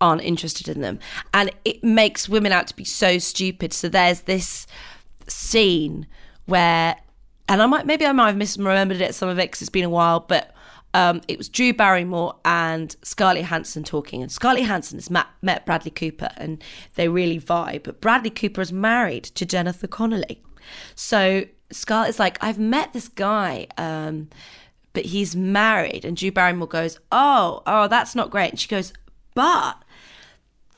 aren't 0.00 0.22
interested 0.22 0.68
in 0.68 0.80
them. 0.80 0.98
And 1.34 1.50
it 1.64 1.82
makes 1.82 2.28
women 2.28 2.52
out 2.52 2.66
to 2.68 2.76
be 2.76 2.84
so 2.84 3.18
stupid. 3.18 3.72
So 3.72 3.88
there's 3.88 4.22
this 4.22 4.66
scene 5.26 6.06
where, 6.46 6.96
and 7.48 7.62
I 7.62 7.66
might, 7.66 7.86
maybe 7.86 8.06
I 8.06 8.12
might 8.12 8.28
have 8.28 8.36
misremembered 8.36 9.00
it, 9.00 9.14
some 9.14 9.28
of 9.28 9.38
it, 9.38 9.50
because 9.50 9.62
it's 9.62 9.70
been 9.70 9.84
a 9.84 9.90
while, 9.90 10.20
but 10.20 10.54
um, 10.94 11.20
it 11.28 11.36
was 11.36 11.48
Drew 11.48 11.72
Barrymore 11.72 12.36
and 12.44 12.96
Scarlett 13.02 13.42
Johansson 13.42 13.84
talking. 13.84 14.22
And 14.22 14.32
Scarlett 14.32 14.62
Johansson 14.62 14.98
has 14.98 15.10
met, 15.10 15.26
met 15.42 15.66
Bradley 15.66 15.90
Cooper 15.90 16.30
and 16.36 16.62
they 16.94 17.08
really 17.08 17.40
vibe. 17.40 17.84
But 17.84 18.00
Bradley 18.00 18.30
Cooper 18.30 18.60
is 18.60 18.72
married 18.72 19.24
to 19.24 19.44
Jennifer 19.44 19.86
Connelly. 19.86 20.42
So 20.94 21.44
Scarlett's 21.70 22.18
like, 22.18 22.42
I've 22.42 22.58
met 22.58 22.92
this 22.92 23.08
guy. 23.08 23.66
Um, 23.76 24.28
but 24.92 25.06
he's 25.06 25.36
married. 25.36 26.04
And 26.04 26.16
Drew 26.16 26.32
Barrymore 26.32 26.66
goes, 26.66 26.98
Oh, 27.12 27.62
oh, 27.66 27.86
that's 27.88 28.14
not 28.14 28.30
great. 28.30 28.50
And 28.50 28.58
she 28.58 28.68
goes, 28.68 28.92
But 29.34 29.82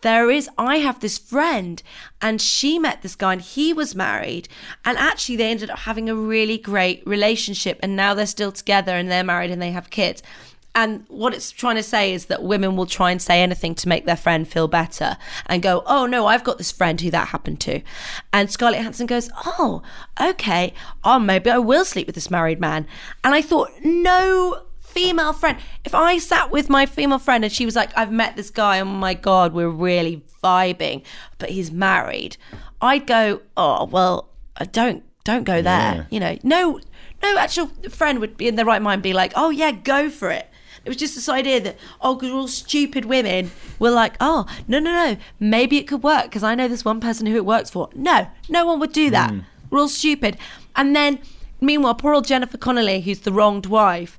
there 0.02 0.30
is, 0.30 0.48
I 0.56 0.76
have 0.76 1.00
this 1.00 1.18
friend, 1.18 1.82
and 2.20 2.40
she 2.40 2.78
met 2.78 3.02
this 3.02 3.14
guy, 3.14 3.34
and 3.34 3.42
he 3.42 3.72
was 3.72 3.94
married. 3.94 4.48
And 4.84 4.96
actually, 4.98 5.36
they 5.36 5.50
ended 5.50 5.70
up 5.70 5.80
having 5.80 6.08
a 6.08 6.14
really 6.14 6.58
great 6.58 7.02
relationship. 7.06 7.78
And 7.82 7.96
now 7.96 8.14
they're 8.14 8.26
still 8.26 8.52
together 8.52 8.92
and 8.92 9.10
they're 9.10 9.24
married 9.24 9.50
and 9.50 9.60
they 9.60 9.72
have 9.72 9.90
kids. 9.90 10.22
And 10.74 11.04
what 11.08 11.34
it's 11.34 11.50
trying 11.50 11.76
to 11.76 11.82
say 11.82 12.12
is 12.14 12.26
that 12.26 12.44
women 12.44 12.76
will 12.76 12.86
try 12.86 13.10
and 13.10 13.20
say 13.20 13.42
anything 13.42 13.74
to 13.74 13.88
make 13.88 14.06
their 14.06 14.16
friend 14.16 14.46
feel 14.46 14.68
better 14.68 15.16
and 15.46 15.62
go, 15.62 15.82
oh 15.84 16.06
no, 16.06 16.26
I've 16.26 16.44
got 16.44 16.58
this 16.58 16.70
friend 16.70 17.00
who 17.00 17.10
that 17.10 17.28
happened 17.28 17.60
to. 17.62 17.82
And 18.32 18.50
Scarlett 18.50 18.78
Johansson 18.78 19.06
goes, 19.06 19.30
oh, 19.44 19.82
okay, 20.20 20.72
oh, 21.02 21.18
maybe 21.18 21.50
I 21.50 21.58
will 21.58 21.84
sleep 21.84 22.06
with 22.06 22.14
this 22.14 22.30
married 22.30 22.60
man. 22.60 22.86
And 23.24 23.34
I 23.34 23.42
thought, 23.42 23.70
no 23.82 24.62
female 24.90 25.32
friend. 25.32 25.58
If 25.84 25.94
I 25.94 26.18
sat 26.18 26.50
with 26.50 26.68
my 26.68 26.86
female 26.86 27.18
friend 27.18 27.44
and 27.44 27.52
she 27.52 27.64
was 27.64 27.76
like, 27.76 27.96
I've 27.96 28.12
met 28.12 28.36
this 28.36 28.50
guy, 28.50 28.80
oh 28.80 28.84
my 28.84 29.14
God, 29.14 29.52
we're 29.52 29.68
really 29.68 30.22
vibing, 30.42 31.02
but 31.38 31.50
he's 31.50 31.70
married, 31.70 32.36
I'd 32.80 33.06
go, 33.06 33.42
oh, 33.56 33.84
well, 33.84 34.30
don't, 34.72 35.02
don't 35.24 35.44
go 35.44 35.62
there. 35.62 35.94
Yeah. 35.94 36.04
You 36.10 36.20
know, 36.20 36.38
no, 36.42 36.80
no 37.22 37.38
actual 37.38 37.66
friend 37.88 38.18
would 38.20 38.36
be 38.36 38.48
in 38.48 38.56
their 38.56 38.64
right 38.64 38.82
mind 38.82 39.02
be 39.02 39.12
like, 39.12 39.32
oh 39.36 39.50
yeah, 39.50 39.72
go 39.72 40.10
for 40.10 40.30
it. 40.30 40.46
It 40.84 40.88
was 40.88 40.96
just 40.96 41.14
this 41.14 41.28
idea 41.28 41.60
that, 41.60 41.76
oh, 42.00 42.14
because 42.14 42.30
we're 42.30 42.38
all 42.38 42.48
stupid 42.48 43.04
women, 43.04 43.50
we're 43.78 43.90
like, 43.90 44.14
oh, 44.18 44.46
no, 44.66 44.78
no, 44.78 44.92
no, 44.92 45.16
maybe 45.38 45.76
it 45.76 45.86
could 45.86 46.02
work 46.02 46.24
because 46.24 46.42
I 46.42 46.54
know 46.54 46.68
this 46.68 46.84
one 46.84 47.00
person 47.00 47.26
who 47.26 47.36
it 47.36 47.44
works 47.44 47.68
for. 47.68 47.90
No, 47.94 48.28
no 48.48 48.64
one 48.64 48.80
would 48.80 48.92
do 48.92 49.10
that. 49.10 49.30
Mm. 49.30 49.44
We're 49.68 49.80
all 49.80 49.88
stupid. 49.88 50.38
And 50.74 50.96
then, 50.96 51.20
meanwhile, 51.60 51.94
poor 51.94 52.14
old 52.14 52.26
Jennifer 52.26 52.56
Connelly, 52.56 53.02
who's 53.02 53.20
the 53.20 53.32
wronged 53.32 53.66
wife, 53.66 54.18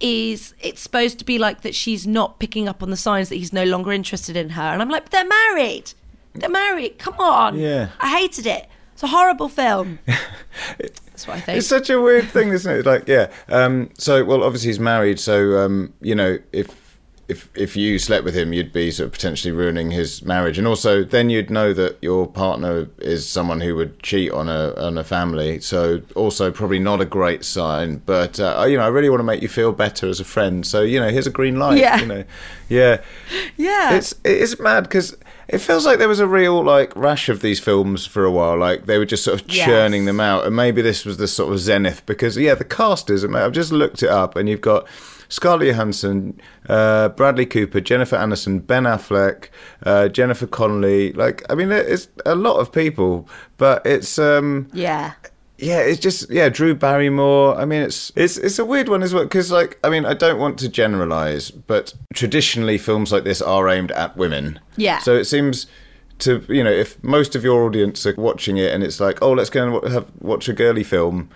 is 0.00 0.54
it's 0.60 0.80
supposed 0.80 1.18
to 1.18 1.24
be 1.24 1.38
like 1.38 1.62
that 1.62 1.74
she's 1.74 2.06
not 2.06 2.38
picking 2.38 2.68
up 2.68 2.82
on 2.82 2.90
the 2.90 2.96
signs 2.96 3.28
that 3.28 3.36
he's 3.36 3.52
no 3.52 3.64
longer 3.64 3.92
interested 3.92 4.36
in 4.36 4.50
her. 4.50 4.62
And 4.62 4.82
I'm 4.82 4.90
like, 4.90 5.04
but 5.04 5.12
they're 5.12 5.28
married. 5.28 5.92
They're 6.34 6.50
married. 6.50 6.98
Come 6.98 7.14
on. 7.18 7.58
Yeah. 7.58 7.88
I 8.00 8.18
hated 8.18 8.46
it. 8.46 8.68
It's 8.92 9.02
a 9.02 9.08
horrible 9.08 9.48
film. 9.48 9.98
That's 10.06 11.26
what 11.26 11.36
I 11.36 11.40
think. 11.40 11.58
It's 11.58 11.66
such 11.66 11.90
a 11.90 12.00
weird 12.00 12.28
thing, 12.28 12.48
isn't 12.50 12.80
it? 12.80 12.86
Like, 12.86 13.06
yeah. 13.08 13.30
Um, 13.48 13.90
so, 13.98 14.24
well, 14.24 14.42
obviously 14.42 14.68
he's 14.68 14.80
married, 14.80 15.20
so 15.20 15.58
um, 15.58 15.92
you 16.00 16.14
know, 16.14 16.38
if 16.52 16.85
if 17.28 17.50
if 17.56 17.76
you 17.76 17.98
slept 17.98 18.24
with 18.24 18.34
him, 18.34 18.52
you'd 18.52 18.72
be 18.72 18.90
sort 18.90 19.06
of 19.08 19.12
potentially 19.12 19.50
ruining 19.52 19.90
his 19.90 20.22
marriage, 20.22 20.58
and 20.58 20.66
also 20.66 21.02
then 21.02 21.28
you'd 21.28 21.50
know 21.50 21.72
that 21.72 21.96
your 22.00 22.26
partner 22.26 22.88
is 22.98 23.28
someone 23.28 23.60
who 23.60 23.74
would 23.76 24.00
cheat 24.02 24.30
on 24.30 24.48
a 24.48 24.74
on 24.76 24.96
a 24.96 25.02
family. 25.04 25.60
So, 25.60 26.02
also 26.14 26.52
probably 26.52 26.78
not 26.78 27.00
a 27.00 27.04
great 27.04 27.44
sign. 27.44 28.02
But 28.06 28.38
uh, 28.38 28.64
you 28.68 28.76
know, 28.76 28.84
I 28.84 28.88
really 28.88 29.10
want 29.10 29.20
to 29.20 29.24
make 29.24 29.42
you 29.42 29.48
feel 29.48 29.72
better 29.72 30.08
as 30.08 30.20
a 30.20 30.24
friend. 30.24 30.64
So, 30.64 30.82
you 30.82 31.00
know, 31.00 31.08
here's 31.08 31.26
a 31.26 31.30
green 31.30 31.58
light. 31.58 31.78
Yeah. 31.78 31.98
You 32.00 32.06
know, 32.06 32.24
yeah. 32.68 33.00
yeah. 33.56 33.94
It's 33.96 34.14
it's 34.24 34.58
mad 34.60 34.84
because 34.84 35.16
it 35.48 35.58
feels 35.58 35.84
like 35.86 35.98
there 35.98 36.08
was 36.08 36.20
a 36.20 36.26
real 36.28 36.62
like 36.62 36.94
rash 36.94 37.28
of 37.28 37.40
these 37.40 37.58
films 37.58 38.06
for 38.06 38.24
a 38.24 38.30
while. 38.30 38.56
Like 38.56 38.86
they 38.86 38.98
were 38.98 39.04
just 39.04 39.24
sort 39.24 39.40
of 39.40 39.50
Yes. 39.50 39.66
churning 39.66 40.04
them 40.04 40.20
out, 40.20 40.46
and 40.46 40.54
maybe 40.54 40.80
this 40.82 41.04
was 41.04 41.16
the 41.16 41.26
sort 41.28 41.52
of 41.52 41.58
zenith 41.58 42.06
because 42.06 42.36
yeah, 42.36 42.54
the 42.54 42.64
cast 42.64 43.10
is. 43.10 43.24
I've 43.24 43.52
just 43.52 43.72
looked 43.72 44.02
it 44.04 44.10
up, 44.10 44.36
and 44.36 44.48
you've 44.48 44.60
got 44.60 44.86
Scarlett 45.28 45.68
Johansson, 45.68 46.40
uh, 46.68 47.08
Bradley 47.10 47.46
Cooper, 47.46 47.80
Jennifer 47.80 48.16
Aniston, 48.16 48.66
Ben 48.66 48.84
Affleck, 48.84 49.48
uh, 49.84 50.08
Jennifer 50.08 50.46
Connelly. 50.46 51.12
Like 51.12 51.42
I 51.50 51.54
mean, 51.54 51.70
it's 51.72 52.08
a 52.24 52.34
lot 52.34 52.58
of 52.58 52.72
people, 52.72 53.28
but 53.56 53.84
it's 53.84 54.18
um 54.18 54.68
yeah. 54.72 55.12
yeah, 55.58 55.80
it's 55.80 56.00
just 56.00 56.30
yeah, 56.30 56.48
Drew 56.48 56.74
Barrymore. 56.74 57.56
I 57.56 57.64
mean, 57.64 57.82
it's 57.82 58.12
it's 58.16 58.36
it's 58.38 58.58
a 58.58 58.64
weird 58.64 58.88
one 58.88 59.02
as 59.02 59.12
well 59.12 59.24
because 59.24 59.50
like 59.50 59.78
I 59.82 59.90
mean, 59.90 60.04
I 60.04 60.14
don't 60.14 60.38
want 60.38 60.58
to 60.60 60.68
generalize, 60.68 61.50
but 61.50 61.94
traditionally 62.14 62.78
films 62.78 63.12
like 63.12 63.24
this 63.24 63.42
are 63.42 63.68
aimed 63.68 63.90
at 63.92 64.16
women. 64.16 64.60
Yeah. 64.76 64.98
So 64.98 65.16
it 65.16 65.24
seems 65.24 65.66
to 66.18 66.44
you 66.48 66.64
know 66.64 66.70
if 66.70 67.02
most 67.02 67.36
of 67.36 67.44
your 67.44 67.64
audience 67.64 68.06
are 68.06 68.14
watching 68.16 68.56
it 68.56 68.72
and 68.72 68.82
it's 68.82 69.00
like 69.00 69.20
oh 69.20 69.32
let's 69.32 69.50
go 69.50 69.66
and 69.80 69.92
have, 69.92 70.10
watch 70.20 70.48
a 70.48 70.52
girly 70.52 70.84
film. 70.84 71.28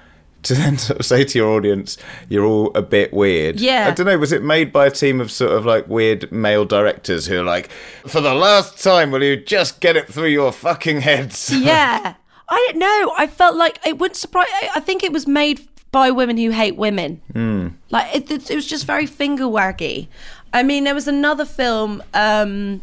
To 0.45 0.55
then 0.55 0.79
sort 0.79 1.01
of 1.01 1.07
say 1.07 1.23
to 1.25 1.39
your 1.39 1.51
audience, 1.51 1.99
you're 2.29 2.45
all 2.47 2.71
a 2.75 2.81
bit 2.83 3.13
weird. 3.13 3.61
Yeah. 3.61 3.89
I 3.89 3.91
don't 3.91 4.07
know. 4.07 4.17
Was 4.19 4.33
it 4.33 4.43
made 4.43 4.73
by 4.73 4.87
a 4.87 4.91
team 4.91 5.21
of 5.21 5.31
sort 5.31 5.53
of 5.53 5.67
like 5.67 5.87
weird 5.89 6.33
male 6.33 6.65
directors 6.65 7.27
who 7.27 7.41
are 7.41 7.45
like, 7.45 7.71
for 8.07 8.21
the 8.23 8.35
last 8.35 8.83
time, 8.83 9.11
will 9.11 9.23
you 9.23 9.37
just 9.37 9.81
get 9.81 9.97
it 9.97 10.09
through 10.09 10.29
your 10.29 10.51
fucking 10.53 11.03
heads? 11.03 11.51
yeah. 11.55 12.15
I 12.49 12.67
don't 12.71 12.79
know. 12.79 13.13
I 13.19 13.27
felt 13.27 13.55
like 13.57 13.79
it 13.87 13.99
wouldn't 13.99 14.17
surprise. 14.17 14.47
I- 14.63 14.71
I 14.77 14.81
think 14.81 15.05
it 15.05 15.13
was 15.13 15.27
made 15.27 15.61
by 15.93 16.11
women 16.11 16.37
who 16.37 16.51
hate 16.51 16.77
women. 16.77 17.21
Mm. 17.35 17.75
Like 17.91 18.15
it, 18.15 18.31
it, 18.31 18.51
it 18.51 18.55
was 18.55 18.67
just 18.67 18.87
very 18.87 19.07
finger 19.07 19.45
waggy. 19.45 20.09
I 20.53 20.63
mean, 20.63 20.85
there 20.85 20.95
was 20.95 21.07
another 21.07 21.45
film 21.45 22.03
um, 22.15 22.81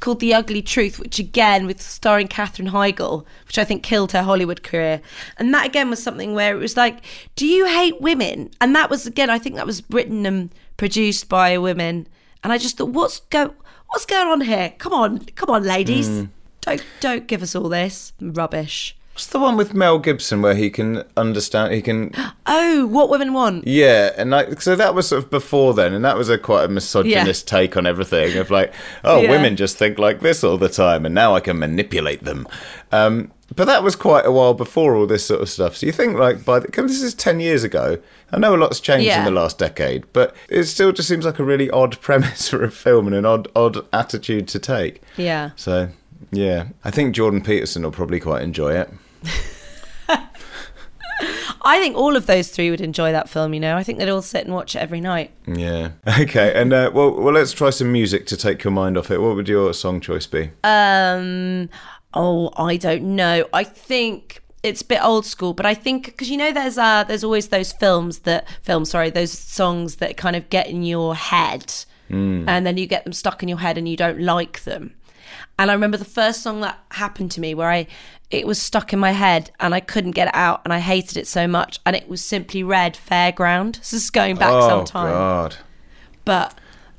called 0.00 0.20
The 0.20 0.34
Ugly 0.34 0.62
Truth, 0.62 0.98
which 0.98 1.18
again 1.18 1.66
with 1.66 1.80
starring 1.80 2.28
Katherine 2.28 2.70
Heigl, 2.70 3.24
which 3.46 3.58
I 3.58 3.64
think 3.64 3.82
killed 3.82 4.12
her 4.12 4.22
Hollywood 4.22 4.62
career. 4.62 5.00
And 5.38 5.52
that 5.54 5.66
again 5.66 5.90
was 5.90 6.02
something 6.02 6.34
where 6.34 6.54
it 6.54 6.60
was 6.60 6.76
like, 6.76 7.04
do 7.34 7.46
you 7.46 7.66
hate 7.66 8.00
women? 8.00 8.50
And 8.60 8.74
that 8.74 8.90
was 8.90 9.06
again, 9.06 9.30
I 9.30 9.38
think 9.38 9.56
that 9.56 9.66
was 9.66 9.82
written 9.90 10.26
and 10.26 10.50
produced 10.76 11.28
by 11.28 11.56
women. 11.58 12.06
And 12.42 12.52
I 12.52 12.58
just 12.58 12.76
thought, 12.78 12.90
what's 12.90 13.20
go, 13.20 13.54
what's 13.88 14.06
going 14.06 14.28
on 14.28 14.40
here? 14.42 14.74
Come 14.78 14.92
on, 14.92 15.20
come 15.34 15.50
on, 15.50 15.64
ladies. 15.64 16.08
Mm. 16.08 16.28
Don't 16.60 16.84
don't 17.00 17.26
give 17.26 17.42
us 17.42 17.54
all 17.54 17.68
this 17.68 18.12
rubbish. 18.20 18.96
What's 19.16 19.28
the 19.28 19.38
one 19.38 19.56
with 19.56 19.72
Mel 19.72 19.98
Gibson 19.98 20.42
where 20.42 20.54
he 20.54 20.68
can 20.68 21.02
understand? 21.16 21.72
He 21.72 21.80
can, 21.80 22.12
Oh, 22.46 22.86
what 22.86 23.08
women 23.08 23.32
want. 23.32 23.66
yeah, 23.66 24.10
and 24.18 24.28
like 24.30 24.60
so 24.60 24.76
that 24.76 24.94
was 24.94 25.08
sort 25.08 25.24
of 25.24 25.30
before 25.30 25.72
then, 25.72 25.94
and 25.94 26.04
that 26.04 26.18
was 26.18 26.28
a 26.28 26.36
quite 26.36 26.64
a 26.66 26.68
misogynist 26.68 27.48
take 27.48 27.78
on 27.78 27.86
everything 27.86 28.36
of 28.36 28.50
like, 28.50 28.74
oh, 29.04 29.22
Yeah. 29.22 29.30
women 29.30 29.56
just 29.56 29.78
think 29.78 29.98
like 29.98 30.20
this 30.20 30.44
all 30.44 30.58
the 30.58 30.68
time, 30.68 31.06
and 31.06 31.14
now 31.14 31.34
I 31.34 31.40
can 31.40 31.58
manipulate 31.58 32.24
them. 32.24 32.46
Um, 32.92 33.32
but 33.54 33.64
that 33.68 33.82
was 33.82 33.96
quite 33.96 34.26
a 34.26 34.30
while 34.30 34.52
before 34.52 34.94
all 34.94 35.06
this 35.06 35.24
sort 35.24 35.40
of 35.40 35.48
stuff. 35.48 35.76
So 35.78 35.86
you 35.86 35.92
think 35.92 36.18
like 36.18 36.44
by 36.44 36.58
the, 36.58 36.68
'cause 36.70 36.88
this 36.88 37.02
is 37.02 37.14
ten 37.14 37.40
years 37.40 37.64
ago. 37.64 37.96
I 38.32 38.38
know 38.38 38.54
a 38.54 38.58
lot's 38.58 38.80
changed 38.80 39.06
Yeah. 39.06 39.20
in 39.20 39.24
the 39.24 39.30
last 39.40 39.56
decade, 39.56 40.04
but 40.12 40.36
it 40.50 40.64
still 40.64 40.92
just 40.92 41.08
seems 41.08 41.24
like 41.24 41.38
a 41.38 41.44
really 41.44 41.70
odd 41.70 41.98
premise 42.02 42.50
for 42.50 42.62
a 42.62 42.70
film 42.70 43.06
and 43.06 43.16
an 43.16 43.24
odd 43.24 43.48
odd 43.56 43.78
attitude 43.94 44.46
to 44.48 44.58
take. 44.58 45.00
Yeah. 45.16 45.52
So 45.56 45.88
yeah, 46.30 46.64
I 46.84 46.90
think 46.90 47.14
Jordan 47.14 47.40
Peterson 47.40 47.82
will 47.82 47.92
probably 47.92 48.20
quite 48.20 48.42
enjoy 48.42 48.74
it. 48.74 48.90
I 51.62 51.80
think 51.80 51.96
all 51.96 52.14
of 52.14 52.26
those 52.26 52.48
three 52.48 52.70
would 52.70 52.80
enjoy 52.80 53.10
that 53.12 53.28
film, 53.28 53.54
you 53.54 53.60
know. 53.60 53.76
I 53.76 53.82
think 53.82 53.98
they'd 53.98 54.08
all 54.08 54.22
sit 54.22 54.44
and 54.44 54.54
watch 54.54 54.76
it 54.76 54.80
every 54.80 55.00
night. 55.00 55.32
Yeah. 55.46 55.90
Okay. 56.20 56.52
And 56.54 56.72
uh, 56.72 56.90
well, 56.94 57.10
well, 57.10 57.34
let's 57.34 57.52
try 57.52 57.70
some 57.70 57.92
music 57.92 58.26
to 58.26 58.36
take 58.36 58.64
your 58.64 58.70
mind 58.70 58.96
off 58.96 59.10
it. 59.10 59.20
What 59.20 59.36
would 59.36 59.48
your 59.48 59.74
song 59.74 60.00
choice 60.00 60.26
be? 60.26 60.50
Um 60.64 61.68
oh, 62.14 62.50
I 62.56 62.76
don't 62.76 63.16
know. 63.16 63.46
I 63.52 63.64
think 63.64 64.42
it's 64.62 64.82
a 64.82 64.84
bit 64.84 65.02
old 65.02 65.26
school, 65.26 65.52
but 65.52 65.66
I 65.66 65.74
think 65.74 66.06
because 66.06 66.30
you 66.30 66.36
know 66.36 66.52
there's 66.52 66.78
uh 66.78 67.04
there's 67.04 67.24
always 67.24 67.48
those 67.48 67.72
films 67.72 68.20
that 68.20 68.48
films, 68.62 68.90
sorry, 68.90 69.10
those 69.10 69.32
songs 69.32 69.96
that 69.96 70.16
kind 70.16 70.36
of 70.36 70.48
get 70.48 70.68
in 70.68 70.82
your 70.82 71.14
head 71.14 71.72
and 72.08 72.66
then 72.66 72.76
you 72.76 72.86
get 72.86 73.04
them 73.04 73.12
stuck 73.12 73.42
in 73.42 73.48
your 73.48 73.58
head 73.58 73.76
and 73.76 73.88
you 73.88 73.96
don't 73.96 74.20
like 74.20 74.62
them. 74.64 74.94
And 75.58 75.70
I 75.70 75.74
remember 75.74 75.96
the 75.96 76.04
first 76.04 76.42
song 76.42 76.60
that 76.60 76.78
happened 76.92 77.30
to 77.32 77.40
me 77.40 77.54
where 77.54 77.70
I 77.70 77.86
it 78.30 78.46
was 78.46 78.60
stuck 78.60 78.92
in 78.92 78.98
my 78.98 79.12
head 79.12 79.50
and 79.60 79.74
I 79.74 79.80
couldn't 79.80 80.12
get 80.12 80.28
it 80.28 80.34
out 80.34 80.60
and 80.64 80.72
I 80.72 80.80
hated 80.80 81.16
it 81.16 81.26
so 81.28 81.46
much 81.46 81.78
and 81.86 81.94
it 81.94 82.08
was 82.08 82.24
simply 82.24 82.62
Red 82.62 82.94
Fairground. 82.94 83.78
This 83.78 83.92
is 83.92 84.10
going 84.10 84.36
back 84.36 84.50
oh 84.52 84.68
some 84.68 84.84
time. 84.84 85.10
God. 85.12 85.56
but 86.24 86.58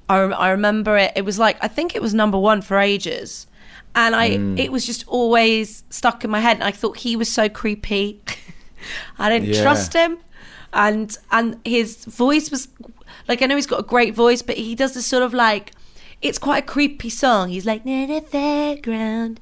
I, 0.10 0.18
I 0.20 0.50
remember 0.52 0.98
it. 0.98 1.12
It 1.16 1.26
was 1.26 1.38
like 1.38 1.58
I 1.62 1.68
think 1.68 1.96
it 1.96 2.02
was 2.02 2.14
number 2.14 2.38
one 2.38 2.62
for 2.62 2.78
ages, 2.80 3.46
and 3.94 4.16
I 4.16 4.38
Hmm. 4.38 4.58
it 4.58 4.72
was 4.72 4.86
just 4.86 5.06
always 5.08 5.84
stuck 5.90 6.24
in 6.24 6.30
my 6.30 6.40
head. 6.40 6.56
And 6.58 6.64
I 6.64 6.72
thought 6.72 6.98
he 7.00 7.16
was 7.18 7.30
so 7.32 7.50
creepy. 7.50 8.22
I 9.20 9.30
didn't 9.30 9.50
Yeah. 9.50 9.64
trust 9.64 9.92
him, 9.94 10.20
and 10.72 11.18
and 11.32 11.60
his 11.66 12.06
voice 12.06 12.50
was 12.50 12.70
like 13.28 13.42
I 13.42 13.48
know 13.48 13.56
he's 13.56 13.68
got 13.68 13.82
a 13.82 13.84
great 13.84 14.16
voice, 14.16 14.42
but 14.42 14.56
he 14.56 14.76
does 14.76 14.94
this 14.94 15.06
sort 15.06 15.24
of 15.24 15.34
like 15.34 15.74
it's 16.22 16.40
quite 16.40 16.64
a 16.64 16.66
creepy 16.66 17.10
song. 17.10 17.50
He's 17.50 17.66
like 17.66 17.86
na 17.86 18.06
na 18.06 18.22
fairground, 18.22 18.82
da, 18.82 18.94
na, 18.98 19.28
na," 19.30 19.36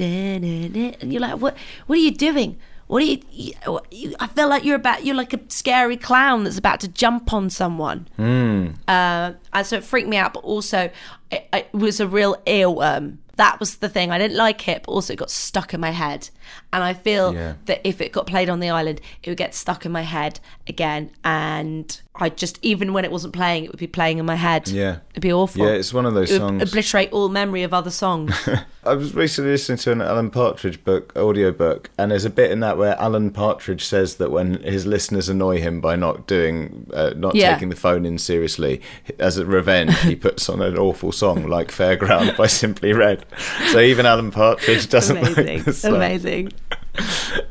and 0.00 1.12
you're 1.12 1.20
like, 1.20 1.38
what 1.40 1.56
what 1.86 1.96
are 1.98 2.02
you 2.02 2.10
doing? 2.12 2.58
What 2.86 3.02
are 3.02 3.06
you, 3.06 3.18
you? 3.30 4.14
I 4.20 4.26
feel 4.26 4.48
like 4.48 4.62
you're 4.64 4.76
about 4.76 5.04
you're 5.06 5.14
like 5.14 5.32
a 5.32 5.40
scary 5.48 5.96
clown 5.96 6.44
that's 6.44 6.58
about 6.58 6.80
to 6.80 6.88
jump 6.88 7.32
on 7.32 7.48
someone. 7.50 8.08
Uh, 8.18 9.32
and 9.52 9.66
so 9.66 9.76
it 9.78 9.84
freaked 9.84 10.08
me 10.08 10.16
out, 10.18 10.34
but 10.34 10.44
also 10.44 10.90
it, 11.30 11.48
it 11.52 11.68
was 11.72 11.98
a 12.00 12.06
real 12.06 12.36
earworm. 12.46 13.18
That 13.36 13.58
was 13.58 13.78
the 13.78 13.88
thing. 13.88 14.12
I 14.12 14.18
didn't 14.18 14.36
like 14.36 14.68
it, 14.68 14.84
but 14.84 14.92
also 14.92 15.12
it 15.14 15.16
got 15.18 15.30
stuck 15.30 15.74
in 15.74 15.80
my 15.80 15.90
head. 15.90 16.28
And 16.72 16.84
I 16.84 16.94
feel 16.94 17.34
Yeah. 17.34 17.54
that 17.64 17.80
if 17.84 18.00
it 18.00 18.12
got 18.12 18.26
played 18.28 18.48
on 18.48 18.60
the 18.60 18.70
island, 18.70 19.00
it 19.24 19.30
would 19.30 19.38
get 19.38 19.54
stuck 19.56 19.84
in 19.84 19.90
my 19.90 20.02
head 20.02 20.38
again. 20.68 21.10
And 21.24 22.00
I 22.16 22.28
just, 22.28 22.60
even 22.62 22.92
when 22.92 23.04
it 23.04 23.10
wasn't 23.10 23.34
playing, 23.34 23.64
it 23.64 23.70
would 23.72 23.80
be 23.80 23.88
playing 23.88 24.18
in 24.18 24.24
my 24.26 24.36
head. 24.36 24.68
Yeah. 24.68 24.98
It'd 25.10 25.20
be 25.20 25.32
awful. 25.32 25.66
Yeah, 25.66 25.72
it's 25.72 25.92
one 25.92 26.06
of 26.06 26.14
those 26.14 26.30
it 26.30 26.40
would 26.40 26.48
songs. 26.60 26.62
obliterate 26.70 27.12
all 27.12 27.28
memory 27.28 27.64
of 27.64 27.74
other 27.74 27.90
songs. 27.90 28.32
I 28.84 28.94
was 28.94 29.14
recently 29.16 29.50
listening 29.50 29.78
to 29.78 29.90
an 29.90 30.00
Alan 30.00 30.30
Partridge 30.30 30.84
book, 30.84 31.12
audio 31.16 31.50
book, 31.50 31.90
and 31.98 32.12
there's 32.12 32.24
a 32.24 32.30
bit 32.30 32.52
in 32.52 32.60
that 32.60 32.78
where 32.78 32.96
Alan 33.00 33.32
Partridge 33.32 33.84
says 33.84 34.16
that 34.16 34.30
when 34.30 34.62
his 34.62 34.86
listeners 34.86 35.28
annoy 35.28 35.58
him 35.60 35.80
by 35.80 35.96
not 35.96 36.28
doing, 36.28 36.88
uh, 36.94 37.14
not 37.16 37.34
Yeah. 37.34 37.52
taking 37.54 37.70
the 37.70 37.74
phone 37.76 38.06
in 38.06 38.18
seriously, 38.18 38.80
as 39.18 39.36
a 39.36 39.44
revenge, 39.44 39.98
he 40.02 40.14
puts 40.28 40.48
on 40.48 40.62
an 40.62 40.78
awful 40.78 41.10
song 41.10 41.48
like 41.48 41.72
"Fairground" 41.72 42.36
by 42.36 42.46
Simply 42.46 42.92
Red. 42.92 43.24
So 43.72 43.80
even 43.80 44.06
Alan 44.06 44.30
Partridge 44.30 44.88
doesn't 44.88 45.20
like 45.20 45.36
Amazing. 45.36 45.62
the 45.64 45.72
song. 45.72 45.94
Amazing. 45.96 46.52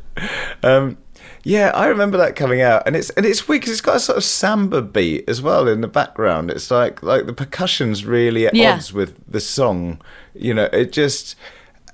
Um, 0.62 0.96
Yeah, 1.44 1.70
I 1.74 1.86
remember 1.86 2.16
that 2.18 2.36
coming 2.36 2.62
out, 2.62 2.82
and 2.86 2.96
it's 2.96 3.10
and 3.10 3.24
it's 3.26 3.46
weird 3.46 3.60
because 3.60 3.72
it's 3.72 3.80
got 3.82 3.96
a 3.96 4.00
sort 4.00 4.16
of 4.18 4.24
samba 4.24 4.80
beat 4.82 5.28
as 5.28 5.42
well 5.42 5.68
in 5.68 5.82
the 5.82 5.88
background. 5.88 6.50
It's 6.50 6.70
like 6.70 7.02
like 7.02 7.26
the 7.26 7.32
percussion's 7.34 8.04
really 8.06 8.46
at 8.46 8.54
Yeah. 8.54 8.74
odds 8.74 8.92
with 8.92 9.14
the 9.30 9.40
song. 9.40 10.00
You 10.34 10.54
know, 10.54 10.64
it 10.72 10.90
just. 10.92 11.36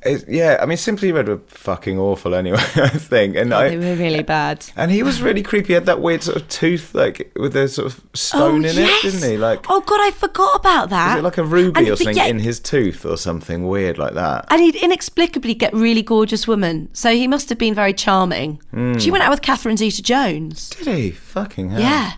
It, 0.03 0.24
yeah, 0.28 0.57
I 0.61 0.64
mean, 0.66 0.78
Simply 0.78 1.12
Red 1.12 1.28
were 1.28 1.40
fucking 1.46 1.98
awful 1.98 2.34
anyway. 2.34 2.57
I 2.76 2.88
think, 2.88 3.36
and 3.36 3.53
I 3.53 3.68
They 3.68 3.76
were 3.76 3.96
really 3.96 4.22
bad. 4.22 4.64
and 4.74 4.90
he 4.90 5.03
was 5.03 5.20
really 5.20 5.42
creepy. 5.42 5.68
He 5.68 5.72
had 5.74 5.84
that 5.86 6.01
weird 6.01 6.22
sort 6.22 6.36
of 6.38 6.48
tooth, 6.48 6.94
like 6.94 7.30
with 7.36 7.55
a 7.55 7.68
sort 7.68 7.92
of 7.92 8.03
stone 8.14 8.64
in 8.64 8.78
it, 8.78 9.03
didn't 9.03 9.22
he? 9.30 9.36
Like, 9.36 9.66
oh 9.68 9.80
god, 9.80 10.01
I 10.01 10.11
forgot 10.11 10.57
about 10.57 10.88
that. 10.88 11.16
was 11.16 11.18
it 11.20 11.24
like 11.24 11.36
a 11.38 11.44
ruby 11.44 11.80
And- 11.80 11.88
or 11.88 11.96
something 11.96 12.16
yeah, 12.16 12.26
in 12.26 12.38
his 12.38 12.59
tooth 12.61 13.05
or 13.05 13.18
something 13.18 13.68
weird 13.68 13.98
like 13.98 14.14
that? 14.14 14.46
And 14.48 14.62
he'd 14.62 14.76
inexplicably 14.76 15.53
get 15.55 15.74
really 15.74 16.03
gorgeous 16.03 16.48
women, 16.48 16.88
so 16.94 17.11
he 17.12 17.28
must 17.28 17.51
have 17.51 17.59
been 17.59 17.74
very 17.74 17.92
charming. 17.92 18.61
Hmm. 18.70 18.96
She 18.98 19.11
went 19.11 19.22
out 19.22 19.30
with 19.30 19.42
Catherine 19.42 19.76
Zeta-Jones. 19.76 20.70
Did 20.70 20.86
he? 20.86 21.11
Fucking 21.11 21.70
hell. 21.70 21.80
Yeah. 21.80 22.12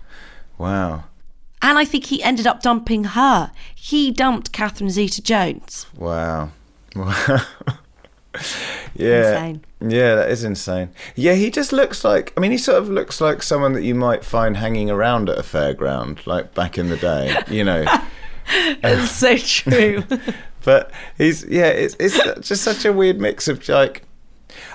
Wow. 0.57 1.05
And 1.61 1.79
I 1.79 1.85
think 1.85 2.07
he 2.07 2.23
ended 2.23 2.47
up 2.47 2.63
dumping 2.63 3.05
her. 3.05 3.51
He 3.75 4.11
dumped 4.13 4.53
Catherine 4.53 4.91
Zeta-Jones. 4.91 5.87
Wow. 5.97 6.51
Wow. 6.97 7.41
yeah. 8.95 9.29
Insane. 9.29 9.65
Yeah, 9.81 10.15
that 10.15 10.31
is 10.31 10.45
insane. 10.45 10.91
Yeah, 11.17 11.35
he 11.35 11.51
just 11.51 11.73
looks 11.73 12.05
like. 12.05 12.33
I 12.37 12.41
mean, 12.41 12.51
he 12.51 12.59
sort 12.59 12.79
of 12.79 12.89
looks 12.89 13.21
like 13.21 13.43
someone 13.43 13.73
that 13.75 13.83
you 13.83 13.95
might 13.95 14.25
find 14.25 14.57
hanging 14.57 14.91
around 14.91 15.29
at 15.29 15.39
a 15.39 15.43
fairground, 15.43 16.27
like 16.27 16.55
back 16.55 16.79
in 16.79 16.89
the 16.89 16.97
day. 16.97 17.37
You 17.49 17.65
know. 17.65 17.85
It's 18.55 19.13
so 19.13 19.37
true. 19.37 20.03
but 20.65 20.91
he's 21.17 21.45
yeah, 21.45 21.69
it's 21.69 21.95
it's 22.01 22.49
just 22.49 22.63
such 22.63 22.85
a 22.85 22.93
weird 22.93 23.21
mix 23.21 23.47
of 23.47 23.67
like. 23.69 24.03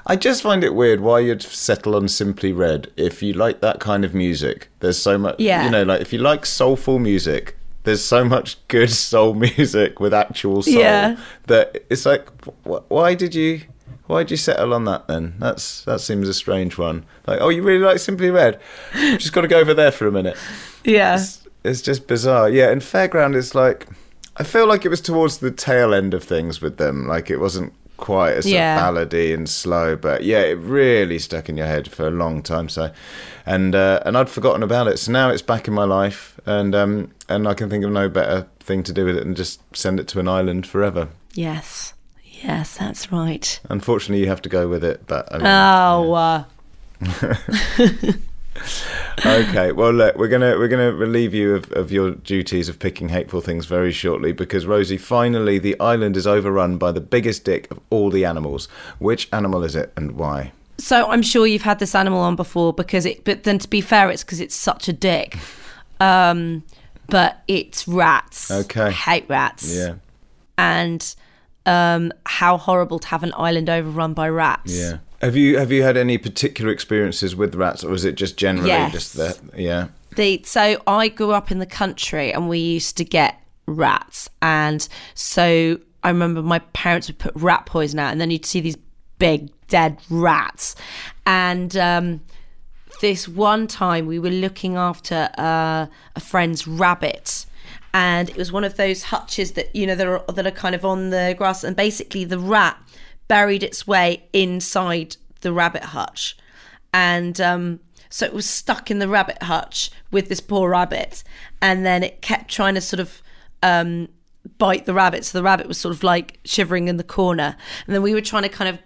I 0.07 0.15
just 0.15 0.41
find 0.41 0.63
it 0.63 0.73
weird 0.73 1.01
why 1.01 1.19
you'd 1.19 1.41
settle 1.41 1.93
on 1.95 2.07
Simply 2.07 2.53
Red 2.53 2.91
if 2.95 3.21
you 3.21 3.33
like 3.33 3.59
that 3.59 3.81
kind 3.81 4.05
of 4.05 4.13
music. 4.15 4.69
There's 4.79 4.97
so 4.97 5.17
much, 5.17 5.35
Yeah. 5.37 5.65
you 5.65 5.69
know, 5.69 5.83
like 5.83 5.99
if 5.99 6.13
you 6.13 6.19
like 6.19 6.45
soulful 6.45 6.97
music, 6.97 7.57
there's 7.87 8.03
so 8.03 8.23
much 8.23 8.57
good 8.67 8.91
soul 9.07 9.33
music 9.33 9.99
with 9.99 10.13
actual 10.13 10.61
soul 10.61 10.73
Yeah. 10.73 11.17
that 11.47 11.83
it's 11.89 12.05
like, 12.05 12.27
wh- 12.65 12.89
why 12.91 13.15
did 13.15 13.33
you, 13.33 13.61
why 14.07 14.23
did 14.23 14.31
you 14.31 14.37
settle 14.37 14.73
on 14.73 14.83
that 14.85 15.07
then? 15.07 15.35
That's 15.39 15.83
that 15.85 16.01
seems 16.01 16.27
a 16.27 16.33
strange 16.33 16.77
one. 16.77 17.05
Like, 17.25 17.39
oh, 17.41 17.49
you 17.49 17.63
really 17.63 17.83
like 17.83 17.99
Simply 17.99 18.29
Red? 18.29 18.59
Just 18.93 19.31
got 19.33 19.41
to 19.41 19.47
go 19.47 19.59
over 19.59 19.73
there 19.73 19.91
for 19.91 20.05
a 20.05 20.11
minute 20.11 20.37
yeah. 20.83 21.15
it's, 21.15 21.47
it's 21.63 21.81
just 21.81 22.07
bizarre. 22.07 22.49
Yeah, 22.49 22.69
and 22.71 22.81
Fairground 22.81 23.35
is 23.35 23.53
like, 23.53 23.87
I 24.37 24.43
feel 24.43 24.67
like 24.67 24.85
it 24.85 24.89
was 24.89 25.01
towards 25.01 25.39
the 25.39 25.51
tail 25.51 25.93
end 25.93 26.13
of 26.13 26.23
things 26.23 26.61
with 26.61 26.77
them. 26.77 27.07
Like 27.07 27.29
it 27.29 27.37
wasn't 27.37 27.73
quite 27.97 28.33
as 28.33 28.45
sort 28.45 28.53
of 28.53 28.59
Yeah. 28.59 28.79
ballady 28.79 29.33
and 29.33 29.49
slow, 29.49 29.95
but 29.95 30.23
yeah, 30.23 30.39
it 30.41 30.57
really 30.59 31.19
stuck 31.19 31.49
in 31.49 31.57
your 31.57 31.67
head 31.67 31.91
for 31.91 32.07
a 32.07 32.11
long 32.11 32.41
time. 32.43 32.69
So, 32.69 32.91
and 33.45 33.75
uh, 33.75 33.99
and 34.05 34.17
I'd 34.17 34.29
forgotten 34.29 34.63
about 34.63 34.87
it. 34.87 34.97
So 34.99 35.11
now 35.11 35.29
it's 35.29 35.41
back 35.41 35.67
in 35.67 35.73
my 35.73 35.83
life, 35.83 36.39
and 36.45 36.73
um 36.75 37.11
and 37.27 37.47
I 37.47 37.53
can 37.53 37.69
think 37.69 37.83
of 37.83 37.91
no 37.91 38.07
better 38.09 38.47
thing 38.59 38.83
to 38.83 38.93
do 38.93 39.05
with 39.05 39.17
it 39.17 39.23
than 39.23 39.35
just 39.35 39.59
send 39.75 39.99
it 39.99 40.07
to 40.09 40.19
an 40.19 40.27
island 40.27 40.65
forever. 40.67 41.09
Yes. 41.33 41.93
Yes, 42.43 42.77
that's 42.77 43.11
right. 43.11 43.59
Unfortunately, 43.67 44.21
you 44.21 44.27
have 44.29 44.41
to 44.43 44.49
go 44.49 44.67
with 44.67 44.83
it, 44.83 45.07
but 45.07 45.27
I 45.33 45.37
mean, 45.39 45.47
Oh, 45.47 46.13
uh, 46.13 46.43
okay. 49.25 49.71
Well, 49.71 49.91
look, 49.91 50.15
we're 50.15 50.27
gonna 50.27 50.57
we're 50.57 50.67
gonna 50.67 50.91
relieve 50.93 51.33
you 51.33 51.55
of, 51.55 51.71
of 51.71 51.91
your 51.91 52.11
duties 52.11 52.69
of 52.69 52.79
picking 52.79 53.09
hateful 53.09 53.41
things 53.41 53.65
very 53.65 53.91
shortly 53.91 54.31
because 54.31 54.65
Rosie, 54.65 54.97
finally, 54.97 55.59
the 55.59 55.79
island 55.79 56.17
is 56.17 56.27
overrun 56.27 56.77
by 56.77 56.91
the 56.91 57.01
biggest 57.01 57.43
dick 57.43 57.69
of 57.71 57.79
all 57.89 58.09
the 58.09 58.25
animals. 58.25 58.67
Which 58.99 59.27
animal 59.33 59.63
is 59.63 59.75
it, 59.75 59.91
and 59.97 60.13
why? 60.13 60.51
so 60.79 61.09
I'm 61.09 61.23
sure 61.23 61.47
you've 61.47 61.63
had 61.63 61.79
this 61.79 61.95
animal 61.95 62.19
on 62.19 62.35
before 62.35 62.71
because 62.71 63.05
it. 63.05 63.23
But 63.23 63.43
then 63.43 63.57
to 63.59 63.67
be 63.67 63.81
fair, 63.81 64.11
it's 64.11 64.23
because 64.23 64.39
it's 64.39 64.53
such 64.55 64.87
a 64.87 64.93
dick. 64.93 65.35
Um, 65.99 66.63
but 67.09 67.41
it's 67.47 67.87
rats. 67.87 68.51
Okay. 68.51 68.83
I 68.83 68.91
hate 68.91 69.25
rats. 69.27 69.75
Yeah, 69.75 69.95
And 70.57 71.15
um, 71.65 72.11
how 72.27 72.57
horrible 72.57 72.99
to 72.99 73.07
have 73.07 73.23
an 73.23 73.33
island 73.35 73.69
overrun 73.71 74.13
by 74.13 74.29
rats. 74.29 74.77
yeah. 74.77 74.97
Have 75.21 75.35
you 75.35 75.57
have 75.57 75.71
you 75.71 75.83
had 75.83 75.97
any 75.97 76.17
particular 76.17 76.71
experiences 76.71 77.35
with 77.35 77.55
rats, 77.55 77.83
or 77.83 77.93
is 77.93 78.05
it 78.05 78.15
just 78.15 78.37
generally 78.37 78.69
Yes. 78.69 78.91
just 78.91 79.13
that? 79.15 79.39
Yeah. 79.55 79.87
the 80.15 80.41
so 80.45 80.81
I 80.87 81.07
grew 81.09 81.31
up 81.31 81.51
in 81.51 81.59
the 81.59 81.65
country 81.65 82.31
and 82.33 82.47
we 82.49 82.59
used 82.59 82.97
to 82.97 83.03
get 83.05 83.41
rats 83.65 84.29
and 84.41 84.87
so 85.13 85.79
I 86.03 86.09
remember 86.09 86.41
my 86.41 86.59
parents 86.59 87.07
would 87.07 87.19
put 87.19 87.35
rat 87.35 87.65
poison 87.65 87.99
out 87.99 88.11
and 88.11 88.21
then 88.21 88.31
you'd 88.31 88.45
see 88.45 88.61
these 88.61 88.77
big 89.19 89.49
dead 89.67 89.97
rats 90.09 90.75
and 91.25 91.75
um 91.75 92.21
this 93.01 93.27
one 93.27 93.67
time 93.67 94.07
we 94.07 94.17
were 94.17 94.29
looking 94.31 94.75
after 94.75 95.29
uh, 95.37 95.85
a 96.15 96.19
friend's 96.19 96.65
rabbit 96.67 97.45
and 97.93 98.29
it 98.29 98.37
was 98.37 98.51
one 98.51 98.63
of 98.63 98.77
those 98.77 99.03
hutches 99.03 99.51
that 99.51 99.75
you 99.75 99.85
know 99.85 99.95
that 99.95 100.07
are 100.07 100.23
that 100.33 100.47
are 100.47 100.51
kind 100.51 100.73
of 100.73 100.83
on 100.85 101.09
the 101.09 101.35
grass 101.37 101.63
and 101.63 101.75
basically 101.75 102.23
the 102.25 102.39
rat 102.39 102.77
buried 103.27 103.63
its 103.63 103.85
way 103.85 104.23
inside 104.33 105.17
the 105.41 105.53
rabbit 105.53 105.85
hutch. 105.85 106.37
And 106.93 107.39
um, 107.41 107.79
so 108.09 108.25
it 108.25 108.33
was 108.33 108.45
stuck 108.49 108.89
in 108.89 108.99
the 108.99 109.07
rabbit 109.07 109.43
hutch 109.43 109.91
with 110.11 110.29
this 110.29 110.41
poor 110.41 110.69
rabbit. 110.69 111.23
And 111.61 111.85
then 111.85 112.03
it 112.03 112.21
kept 112.21 112.49
trying 112.49 112.75
to 112.75 112.81
sort 112.81 112.99
of 112.99 113.21
um, 113.61 114.09
bite 114.57 114.85
the 114.85 114.93
rabbit. 114.93 115.25
So 115.25 115.37
the 115.37 115.43
rabbit 115.43 115.67
was 115.67 115.77
sort 115.77 115.93
of 115.93 116.03
like 116.03 116.39
shivering 116.45 116.87
in 116.87 116.97
the 116.97 117.03
corner. 117.03 117.55
And 117.85 117.95
then 117.95 118.01
we 118.01 118.13
were 118.13 118.21
trying 118.21 118.43
to 118.43 118.49
kind 118.49 118.79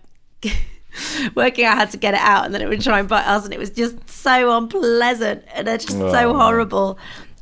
of 0.44 0.52
working 1.36 1.66
out 1.66 1.78
how 1.78 1.86
to 1.86 1.98
get 1.98 2.14
it 2.14 2.22
out. 2.22 2.46
And 2.46 2.54
then 2.54 2.62
it 2.62 2.70
would 2.70 2.82
try 2.82 3.00
and 3.00 3.08
bite 3.08 3.28
us. 3.28 3.46
And 3.46 3.54
it 3.54 3.60
was 3.60 3.70
just 3.70 4.10
so 4.10 4.58
unpleasant. 4.58 5.46
And 5.54 5.68
it's 5.68 5.86
just 5.86 5.98
so 5.98 6.34
horrible. 6.34 6.98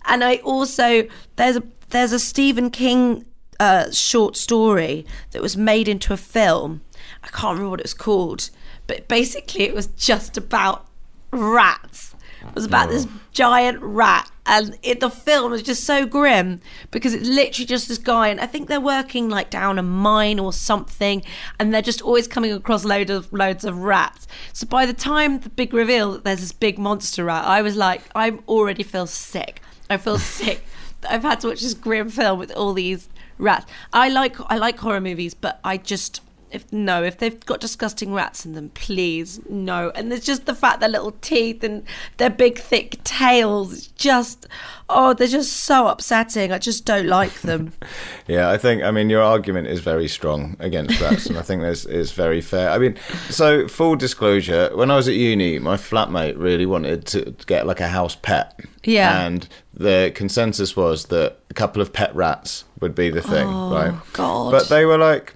And 0.05 0.23
i 0.23 0.37
also 0.37 1.07
there's 1.35 1.57
a 1.57 1.63
there's 1.89 2.11
a 2.11 2.19
stephen 2.19 2.71
king 2.71 3.25
uh, 3.59 3.91
short 3.91 4.37
story 4.37 5.05
that 5.31 5.41
was 5.41 5.57
made 5.57 5.87
into 5.87 6.13
a 6.13 6.17
film 6.17 6.81
i 7.23 7.27
can't 7.27 7.53
remember 7.53 7.71
what 7.71 7.79
it 7.79 7.83
was 7.83 7.93
called 7.93 8.49
but 8.87 9.07
basically 9.07 9.63
it 9.63 9.75
was 9.75 9.87
just 9.87 10.35
about 10.35 10.87
rats. 11.31 12.15
It 12.41 12.55
was 12.55 12.65
about 12.65 12.89
this 12.89 13.05
oh. 13.07 13.19
giant 13.33 13.79
rat 13.81 14.31
and 14.45 14.79
it, 14.81 14.99
the 15.01 15.09
film 15.09 15.51
was 15.51 15.61
just 15.61 15.83
so 15.83 16.05
grim 16.05 16.61
because 16.89 17.13
it's 17.13 17.27
literally 17.27 17.65
just 17.65 17.87
this 17.89 17.97
guy 17.97 18.29
and 18.29 18.39
i 18.39 18.45
think 18.45 18.67
they're 18.67 18.79
working 18.79 19.29
like 19.29 19.49
down 19.49 19.77
a 19.77 19.83
mine 19.83 20.39
or 20.39 20.51
something 20.53 21.21
and 21.59 21.73
they're 21.73 21.81
just 21.81 22.01
always 22.01 22.27
coming 22.27 22.51
across 22.51 22.85
loads 22.85 23.11
of 23.11 23.31
loads 23.31 23.65
of 23.65 23.77
rats. 23.77 24.25
So 24.53 24.65
by 24.65 24.85
the 24.85 24.93
time 24.93 25.41
the 25.41 25.49
big 25.49 25.73
reveal 25.73 26.13
that 26.13 26.23
there's 26.23 26.39
this 26.39 26.53
big 26.53 26.79
monster 26.79 27.25
rat 27.25 27.45
i 27.45 27.61
was 27.61 27.75
like 27.75 28.01
i 28.15 28.31
already 28.47 28.83
feel 28.83 29.05
sick. 29.05 29.61
I 29.89 29.97
feel 29.97 30.17
sick 30.39 30.63
i've 31.07 31.23
had 31.23 31.41
to 31.41 31.49
watch 31.49 31.61
this 31.61 31.73
grim 31.73 32.09
film 32.09 32.39
with 32.39 32.51
all 32.53 32.73
these 32.73 33.09
rats. 33.37 33.65
I 33.93 34.09
like 34.09 34.37
i 34.49 34.57
like 34.57 34.79
horror 34.79 35.01
movies 35.01 35.33
but 35.33 35.59
i 35.63 35.75
just 35.77 36.21
if 36.51 36.71
no, 36.71 37.03
if 37.03 37.17
they've 37.17 37.39
got 37.45 37.59
disgusting 37.59 38.13
rats 38.13 38.45
in 38.45 38.53
them, 38.53 38.69
please 38.69 39.39
no. 39.49 39.91
And 39.95 40.11
there's 40.11 40.25
just 40.25 40.45
the 40.45 40.55
fact 40.55 40.79
their 40.79 40.89
little 40.89 41.13
teeth 41.21 41.63
and 41.63 41.83
their 42.17 42.29
big 42.29 42.57
thick 42.57 43.03
tails. 43.03 43.73
It's 43.73 43.87
just 43.87 44.47
oh, 44.89 45.13
they're 45.13 45.27
just 45.27 45.53
so 45.53 45.87
upsetting. 45.87 46.51
I 46.51 46.57
just 46.57 46.85
don't 46.85 47.07
like 47.07 47.41
them. 47.41 47.73
Yeah, 48.27 48.51
I 48.51 48.57
think 48.57 48.83
I 48.83 48.91
mean 48.91 49.09
your 49.09 49.23
argument 49.23 49.69
is 49.69 49.79
very 49.79 50.07
strong 50.07 50.55
against 50.59 51.01
rats, 51.01 51.25
and 51.25 51.37
I 51.37 51.41
think 51.41 51.63
there's 51.63 51.87
is 51.87 52.11
very 52.11 52.41
fair. 52.41 52.69
I 52.69 52.77
mean, 52.77 52.95
so 53.29 53.67
full 53.67 53.95
disclosure, 53.95 54.69
when 54.75 54.91
I 54.91 54.95
was 54.95 55.07
at 55.07 55.15
uni, 55.15 55.57
my 55.57 55.77
flatmate 55.77 56.35
really 56.37 56.67
wanted 56.67 57.07
to 57.07 57.35
get 57.47 57.65
like 57.65 57.79
a 57.79 57.87
house 57.87 58.15
pet. 58.15 58.59
Yeah. 58.83 59.25
and 59.25 59.47
the 59.73 60.11
consensus 60.15 60.75
was 60.75 61.05
that 61.05 61.37
a 61.49 61.53
couple 61.53 61.81
of 61.81 61.91
pet 61.91 62.13
rats 62.15 62.65
would 62.81 62.95
be 62.95 63.09
the 63.09 63.21
thing, 63.21 63.47
oh, 63.47 63.73
right? 63.73 63.93
Oh, 63.93 64.03
God. 64.13 64.51
But 64.51 64.69
they 64.69 64.85
were 64.85 64.97
like, 64.97 65.35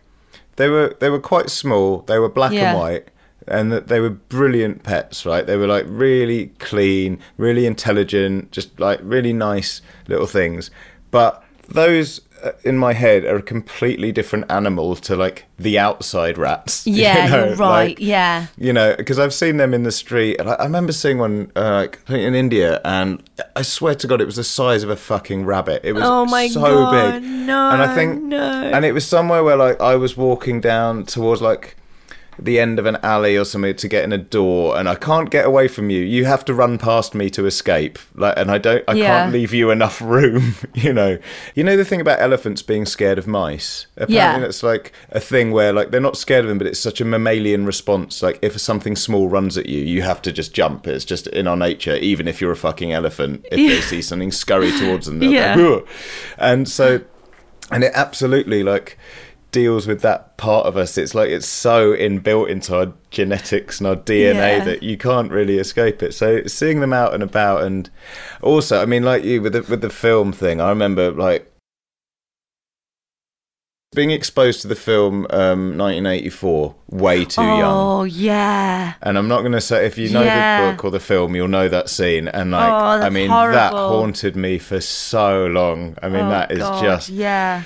they 0.55 0.69
were 0.69 0.95
they 0.99 1.09
were 1.09 1.19
quite 1.19 1.49
small. 1.49 1.99
They 2.01 2.19
were 2.19 2.29
black 2.29 2.51
Yeah. 2.53 2.71
and 2.71 2.79
white. 2.79 3.07
And 3.45 3.73
that 3.73 3.89
they 3.89 3.99
were 3.99 4.09
brilliant 4.11 4.83
pets, 4.83 5.25
right? 5.25 5.45
They 5.45 5.57
were 5.57 5.67
like 5.67 5.83
really 5.89 6.47
clean, 6.59 7.19
really 7.37 7.65
intelligent, 7.65 8.51
just 8.51 8.79
like 8.79 8.99
really 9.03 9.33
nice 9.33 9.81
little 10.07 10.27
things. 10.27 10.71
But 11.11 11.43
those 11.67 12.21
in 12.63 12.77
my 12.77 12.93
head 12.93 13.23
are 13.25 13.37
a 13.37 13.41
completely 13.41 14.11
different 14.11 14.51
animal 14.51 14.95
to 14.97 15.15
like 15.15 15.45
the 15.57 15.79
outside 15.79 16.37
rats. 16.37 16.85
you 16.87 16.95
Yeah, 17.03 17.27
know, 17.27 17.45
you're 17.45 17.55
right. 17.55 17.87
like, 17.89 17.99
yeah. 17.99 18.47
you 18.57 18.73
know, 18.73 18.95
because 18.95 19.19
I've 19.19 19.33
seen 19.33 19.57
them 19.57 19.73
in 19.73 19.83
the 19.83 19.91
street. 19.91 20.37
And 20.39 20.49
I, 20.49 20.53
I 20.53 20.63
remember 20.63 20.91
seeing 20.91 21.17
one 21.19 21.51
uh, 21.55 21.87
like, 21.87 21.99
in 22.09 22.35
India, 22.35 22.81
and 22.83 23.23
I 23.55 23.61
swear 23.61 23.95
to 23.95 24.07
God, 24.07 24.21
it 24.21 24.25
was 24.25 24.35
the 24.37 24.43
size 24.43 24.83
of 24.83 24.89
a 24.89 24.95
fucking 24.95 25.45
rabbit. 25.45 25.81
It 25.83 25.93
was 25.93 26.03
Oh 26.05 26.25
my 26.25 26.47
so 26.47 26.61
God, 26.61 27.21
big. 27.21 27.29
no, 27.29 27.69
and 27.71 27.81
I 27.81 27.93
think, 27.95 28.21
no. 28.23 28.37
and 28.73 28.83
it 28.85 28.93
was 28.93 29.05
somewhere 29.07 29.43
where 29.43 29.55
like 29.55 29.79
I 29.81 29.95
was 29.95 30.17
walking 30.17 30.61
down 30.61 31.05
towards 31.05 31.41
like. 31.41 31.77
The 32.39 32.59
end 32.59 32.79
of 32.79 32.85
an 32.85 32.97
alley 33.03 33.37
or 33.37 33.45
something 33.45 33.75
to 33.75 33.87
get 33.87 34.03
in 34.03 34.11
a 34.11 34.17
door 34.17 34.77
and 34.77 34.89
I 34.89 34.95
can't 34.95 35.29
get 35.29 35.45
away 35.45 35.67
from 35.67 35.89
you. 35.89 36.01
You 36.01 36.25
have 36.25 36.43
to 36.45 36.53
run 36.53 36.77
past 36.77 37.13
me 37.13 37.29
to 37.31 37.45
escape. 37.45 37.99
Like 38.15 38.33
and 38.37 38.49
I 38.51 38.57
don't 38.57 38.83
I 38.87 38.93
Yeah. 38.93 39.05
can't 39.21 39.33
leave 39.33 39.53
you 39.53 39.69
enough 39.71 40.01
room, 40.15 40.55
you 40.73 40.91
know. 40.93 41.17
You 41.55 41.63
know 41.63 41.77
the 41.77 41.85
thing 41.85 42.01
about 42.01 42.19
elephants 42.19 42.61
being 42.61 42.85
scared 42.85 43.17
of 43.17 43.27
mice? 43.27 43.87
Apparently 43.95 44.15
Yeah. 44.15 44.39
that's 44.39 44.63
like 44.63 44.91
a 45.11 45.19
thing 45.19 45.51
where 45.51 45.71
like 45.73 45.91
they're 45.91 46.01
not 46.01 46.17
scared 46.17 46.45
of 46.45 46.49
them 46.49 46.57
but 46.57 46.67
it's 46.67 46.79
such 46.79 46.99
a 47.01 47.05
mammalian 47.05 47.65
response. 47.65 48.23
Like 48.23 48.39
if 48.41 48.59
something 48.59 48.95
small 48.95 49.29
runs 49.29 49.57
at 49.57 49.67
you, 49.67 49.79
you 49.81 50.01
have 50.01 50.21
to 50.23 50.31
just 50.31 50.53
jump. 50.53 50.87
It's 50.87 51.05
just 51.05 51.27
in 51.27 51.47
our 51.47 51.57
nature 51.57 51.95
even 51.97 52.27
if 52.27 52.41
you're 52.41 52.51
a 52.51 52.55
fucking 52.57 52.91
elephant. 52.91 53.45
If 53.51 53.57
they 53.57 53.81
see 53.81 54.01
something 54.01 54.31
scurry 54.31 54.71
towards 54.71 55.05
them, 55.05 55.19
they'll 55.19 55.31
Yeah. 55.33 55.79
and 56.37 56.67
so 56.67 57.01
and 57.71 57.83
it 57.83 57.91
absolutely 57.95 58.61
like 58.63 58.97
deals 59.53 59.87
with 59.87 60.01
that 60.01 60.35
part 60.35 60.65
of 60.65 60.75
us 60.75 60.97
it's 60.97 61.15
like 61.15 61.29
it's 61.29 61.45
so 61.47 61.93
inbuilt 61.95 62.49
into 62.49 62.75
our 62.75 62.91
genetics 63.11 63.79
and 63.79 63.87
our 63.87 63.95
dna 63.95 64.33
Yeah. 64.57 64.63
that 64.65 64.83
you 64.83 64.97
can't 64.97 65.31
really 65.31 65.57
escape 65.59 66.03
it 66.03 66.13
so 66.13 66.43
seeing 66.47 66.81
them 66.81 66.91
out 66.91 67.13
and 67.13 67.23
about 67.23 67.63
and 67.63 67.89
also 68.41 68.81
i 68.81 68.85
mean 68.85 69.03
like 69.03 69.23
you 69.23 69.41
with 69.41 69.53
the, 69.53 69.61
with 69.61 69.81
the 69.81 69.89
film 69.89 70.33
thing 70.33 70.59
i 70.59 70.67
remember 70.69 71.11
like 71.11 71.49
being 73.95 74.09
exposed 74.09 74.61
to 74.63 74.67
the 74.67 74.75
film 74.75 75.27
um 75.29 75.77
1984 75.77 76.73
way 76.89 77.25
too 77.25 77.41
young 77.43 77.61
Oh 77.99 78.03
yeah. 78.05 78.95
and 79.03 79.19
I'm 79.19 79.27
not 79.27 79.41
going 79.41 79.51
to 79.51 79.61
say 79.61 79.85
if 79.85 79.99
you 79.99 80.09
know 80.09 80.23
Yeah. 80.23 80.65
the 80.65 80.71
book 80.75 80.85
or 80.85 80.89
the 80.89 80.99
film, 80.99 81.35
you'll 81.35 81.47
know 81.47 81.69
that 81.69 81.89
scene. 81.89 82.27
And 82.27 82.49
like, 82.49 82.71
Oh, 82.71 83.05
I 83.05 83.09
mean, 83.11 83.29
that 83.29 83.71
haunted 83.71 84.35
me 84.35 84.57
for 84.57 84.81
so 84.81 85.45
long. 85.45 85.95
I 86.01 86.09
mean, 86.09 86.25
Oh, 86.25 86.29
that 86.29 86.51
is 86.51 86.57
God, 86.57 86.81
just 86.83 87.09
yeah. 87.09 87.63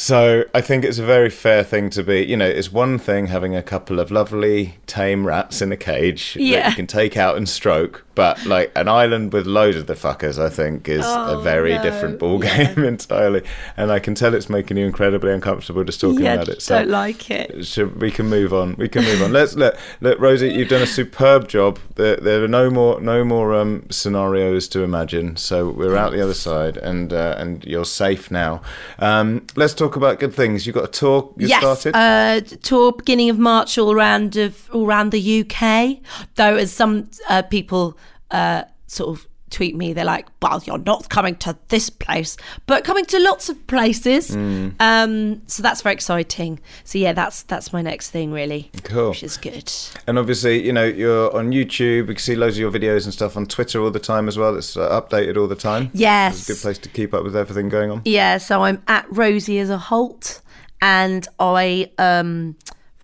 So 0.00 0.44
I 0.54 0.62
think 0.62 0.82
it's 0.86 0.98
a 0.98 1.04
very 1.04 1.28
fair 1.28 1.62
thing 1.62 1.90
to 1.90 2.02
be. 2.02 2.24
You 2.24 2.34
know, 2.38 2.46
it's 2.48 2.72
one 2.72 2.98
thing 2.98 3.26
having 3.26 3.54
a 3.54 3.62
couple 3.62 4.00
of 4.00 4.10
lovely 4.10 4.76
tame 4.86 5.26
rats 5.26 5.60
in 5.60 5.72
a 5.72 5.76
cage 5.76 6.34
that 6.34 6.40
you 6.70 6.74
can 6.74 6.86
take 6.86 7.18
out 7.18 7.36
and 7.36 7.46
stroke, 7.46 8.06
but 8.14 8.42
like 8.46 8.72
an 8.74 8.88
island 8.88 9.34
with 9.34 9.46
loads 9.46 9.76
of 9.76 9.86
the 9.88 9.92
fuckers, 9.94 10.38
I 10.42 10.48
think 10.48 10.88
is 10.88 11.04
a 11.04 11.36
Oh, 11.36 11.40
very 11.42 11.74
no. 11.76 11.82
different 11.82 12.18
ball 12.18 12.42
Yeah. 12.42 12.72
game 12.72 12.84
entirely. 12.94 13.42
And 13.76 13.92
I 13.92 13.98
can 13.98 14.14
tell 14.14 14.32
it's 14.34 14.48
making 14.48 14.78
you 14.78 14.86
incredibly 14.86 15.32
uncomfortable 15.32 15.84
just 15.84 16.00
talking 16.00 16.24
Yeah, 16.24 16.34
about 16.34 16.48
it. 16.48 16.62
So 16.62 16.78
don't 16.78 16.88
like 16.88 17.30
it. 17.30 17.66
should, 17.66 18.00
we 18.00 18.10
can 18.10 18.26
move 18.26 18.54
on. 18.54 18.76
We 18.78 18.88
can 18.88 19.04
move 19.04 19.20
on. 19.22 19.34
Let's 19.34 19.54
let 19.54 19.76
let 20.00 20.18
Rosie. 20.18 20.48
You've 20.50 20.70
done 20.70 20.80
a 20.82 20.86
superb 20.86 21.46
job. 21.46 21.78
There, 21.96 22.16
there 22.16 22.42
are 22.42 22.48
no 22.48 22.70
more 22.70 22.98
no 23.02 23.22
more 23.22 23.54
um, 23.54 23.84
scenarios 23.90 24.66
to 24.68 24.82
imagine. 24.82 25.36
So 25.36 25.68
we're 25.68 25.94
out 25.96 26.12
the 26.12 26.22
other 26.22 26.32
side, 26.34 26.78
and 26.78 27.12
uh, 27.12 27.34
and 27.36 27.62
you're 27.66 27.84
safe 27.84 28.30
now. 28.30 28.62
Um, 28.98 29.46
let's 29.56 29.74
talk 29.74 29.89
about 29.96 30.18
good 30.18 30.34
things. 30.34 30.66
You've 30.66 30.74
got 30.74 30.84
a 30.84 30.88
tour 30.88 31.32
you 31.36 31.48
yes, 31.48 31.60
started. 31.60 31.96
uh, 31.96 32.40
tour 32.62 32.92
beginning 32.92 33.30
of 33.30 33.38
March 33.38 33.78
all 33.78 33.92
around 33.92 34.36
of 34.36 34.68
all 34.72 34.86
around 34.86 35.12
the 35.12 35.40
UK. 35.40 35.98
Though, 36.36 36.56
as 36.56 36.72
some 36.72 37.10
uh, 37.28 37.42
people 37.42 37.96
uh, 38.30 38.64
sort 38.86 39.18
of 39.18 39.26
tweet 39.50 39.76
me, 39.76 39.92
they're 39.92 40.04
like, 40.04 40.26
"Well, 40.40 40.62
you're 40.64 40.78
not 40.78 41.08
coming 41.08 41.36
to 41.36 41.56
this 41.68 41.90
place, 41.90 42.36
but 42.66 42.84
coming 42.84 43.04
to 43.06 43.18
lots 43.18 43.48
of 43.48 43.66
places." 43.66 44.30
Mm. 44.30 44.74
Um, 44.80 45.42
so 45.46 45.62
that's 45.62 45.82
very 45.82 45.94
exciting. 45.94 46.60
So 46.84 46.98
yeah, 46.98 47.12
that's 47.12 47.42
that's 47.42 47.72
my 47.72 47.82
next 47.82 48.10
thing 48.10 48.32
really, 48.32 48.70
Cool. 48.84 49.10
which 49.10 49.22
is 49.22 49.36
good. 49.36 49.72
and 50.06 50.18
obviously, 50.18 50.64
you 50.64 50.72
know, 50.72 50.84
you're 50.84 51.34
on 51.36 51.50
YouTube. 51.50 52.08
We 52.08 52.14
can 52.14 52.18
see 52.18 52.36
loads 52.36 52.56
of 52.56 52.60
your 52.60 52.70
videos 52.70 53.04
and 53.04 53.12
stuff 53.12 53.36
on 53.36 53.46
Twitter 53.46 53.80
all 53.82 53.90
the 53.90 53.98
time 54.00 54.28
as 54.28 54.38
well. 54.38 54.56
It's 54.56 54.76
uh, 54.76 55.00
updated 55.00 55.36
all 55.36 55.46
the 55.48 55.54
time. 55.56 55.90
Yes. 55.92 56.38
it's 56.38 56.48
a 56.48 56.52
good 56.52 56.60
place 56.62 56.78
to 56.78 56.88
keep 56.88 57.12
up 57.14 57.24
with 57.24 57.36
everything 57.36 57.68
going 57.68 57.90
on. 57.90 58.02
Yeah, 58.04 58.38
so 58.38 58.62
I'm 58.62 58.82
at 58.88 59.06
Rosie 59.10 59.58
as 59.58 59.70
a 59.70 59.78
Holt, 59.78 60.40
and 60.80 61.26
I, 61.38 61.90
um, 61.98 62.56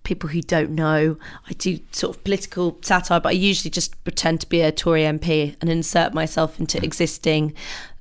people 0.07 0.31
who 0.31 0.41
don't 0.41 0.71
know, 0.71 1.19
I 1.51 1.53
do 1.55 1.81
sort 1.91 2.17
of 2.17 2.25
political 2.25 2.79
satire, 2.81 3.21
but 3.21 3.31
I 3.31 3.33
usually 3.33 3.71
just 3.71 4.03
pretend 4.05 4.41
to 4.43 4.49
be 4.49 4.61
a 4.61 4.71
Tory 4.71 5.03
MP 5.03 5.57
and 5.61 5.69
insert 5.69 6.15
myself 6.15 6.61
into 6.61 6.83
existing 6.83 7.53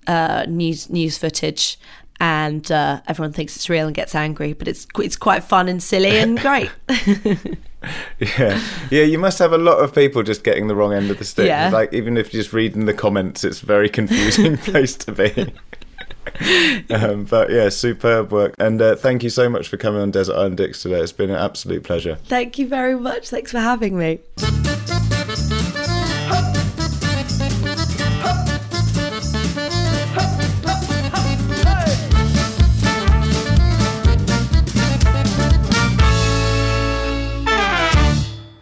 uh, 0.08 0.46
news 0.48 0.90
news 0.90 1.18
footage. 1.18 1.78
And 2.22 2.72
uh, 2.72 3.02
everyone 3.08 3.34
thinks 3.34 3.58
it's 3.58 3.70
real 3.70 3.88
and 3.88 3.96
gets 3.96 4.16
angry, 4.16 4.54
but 4.54 4.70
it's 4.70 4.88
it's 5.00 5.18
quite 5.18 5.44
fun 5.44 5.68
and 5.68 5.84
silly 5.84 6.18
and 6.20 6.40
great. 6.48 6.72
Yeah, 8.20 8.60
yeah. 8.90 9.04
You 9.04 9.20
must 9.20 9.38
have 9.38 9.54
a 9.54 9.60
lot 9.60 9.78
of 9.78 9.94
people 9.94 10.24
just 10.24 10.44
getting 10.44 10.68
the 10.68 10.76
wrong 10.76 10.92
end 10.92 11.12
of 11.12 11.20
the 11.20 11.24
stick. 11.24 11.46
Yeah. 11.46 11.70
Like 11.70 11.94
even 11.94 12.18
if 12.18 12.34
you're 12.34 12.42
just 12.42 12.52
reading 12.52 12.86
the 12.86 12.96
comments, 12.96 13.44
it's 13.44 13.62
a 13.62 13.66
very 13.68 13.90
confusing 13.90 14.58
place 14.72 14.96
to 14.96 15.12
be. 15.12 15.54
um, 16.90 17.26
but 17.26 17.50
yeah, 17.50 17.70
superb 17.70 18.32
work, 18.32 18.54
and 18.60 18.82
uh, 18.82 18.96
thank 18.96 19.24
you 19.24 19.30
so 19.30 19.50
much 19.50 19.68
for 19.68 19.78
coming 19.78 20.02
on 20.02 20.12
Desert 20.12 20.36
Island 20.36 20.58
Dicks 20.58 20.82
today. 20.82 21.00
It's 21.00 21.12
been 21.12 21.30
an 21.30 21.38
absolute 21.38 21.84
pleasure. 21.84 22.16
Thank 22.26 22.58
you 22.58 22.68
very 22.68 22.96
much. 22.96 23.30
Thanks 23.30 23.52
for 23.52 23.60
having 23.60 23.98
me. 23.98 24.20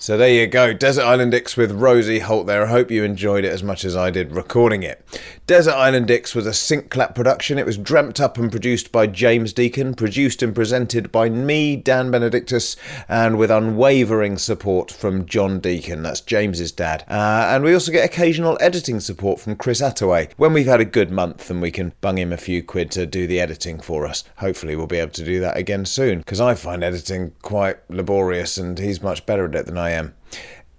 So 0.03 0.17
there 0.17 0.27
you 0.27 0.47
go, 0.47 0.73
Desert 0.73 1.05
Island 1.05 1.31
Dicks 1.31 1.55
with 1.55 1.71
Rosie 1.71 2.19
Holt 2.19 2.45
there. 2.45 2.65
I 2.65 2.67
hope 2.67 2.91
you 2.91 3.05
enjoyed 3.05 3.45
it 3.45 3.53
as 3.53 3.63
much 3.63 3.85
as 3.85 3.95
I 3.95 4.09
did 4.09 4.33
recording 4.33 4.83
it. 4.83 5.01
Desert 5.47 5.75
Island 5.75 6.07
Dicks 6.07 6.35
was 6.35 6.45
a 6.45 6.53
sync 6.53 6.89
clap 6.89 7.15
production. 7.15 7.57
It 7.57 7.65
was 7.65 7.77
dreamt 7.77 8.19
up 8.19 8.37
and 8.37 8.51
produced 8.51 8.91
by 8.91 9.07
James 9.07 9.53
Deacon, 9.53 9.93
produced 9.93 10.43
and 10.43 10.53
presented 10.53 11.09
by 11.09 11.29
me, 11.29 11.77
Dan 11.77 12.11
Benedictus, 12.11 12.75
and 13.07 13.37
with 13.37 13.49
unwavering 13.49 14.37
support 14.37 14.91
from 14.91 15.25
John 15.25 15.61
Deacon. 15.61 16.03
That's 16.03 16.19
James's 16.19 16.73
dad. 16.73 17.05
Uh, 17.07 17.47
and 17.51 17.63
we 17.63 17.73
also 17.73 17.93
get 17.93 18.03
occasional 18.03 18.57
editing 18.59 18.99
support 18.99 19.39
from 19.39 19.55
Chris 19.55 19.79
Attaway. 19.81 20.33
When 20.35 20.51
we've 20.51 20.65
had 20.65 20.81
a 20.81 20.85
good 20.85 21.11
month 21.11 21.49
and 21.49 21.61
we 21.61 21.71
can 21.71 21.93
bung 22.01 22.17
him 22.17 22.33
a 22.33 22.37
few 22.37 22.61
quid 22.61 22.91
to 22.91 23.05
do 23.05 23.25
the 23.25 23.39
editing 23.39 23.79
for 23.79 24.05
us, 24.05 24.25
hopefully 24.39 24.75
we'll 24.75 24.87
be 24.87 24.99
able 24.99 25.13
to 25.13 25.23
do 25.23 25.39
that 25.39 25.55
again 25.55 25.85
soon 25.85 26.17
because 26.17 26.41
I 26.41 26.55
find 26.55 26.83
editing 26.83 27.31
quite 27.41 27.77
laborious 27.89 28.57
and 28.57 28.77
he's 28.77 29.01
much 29.01 29.25
better 29.25 29.45
at 29.45 29.55
it 29.55 29.65
than 29.65 29.77
I 29.77 29.91
am. 29.91 29.92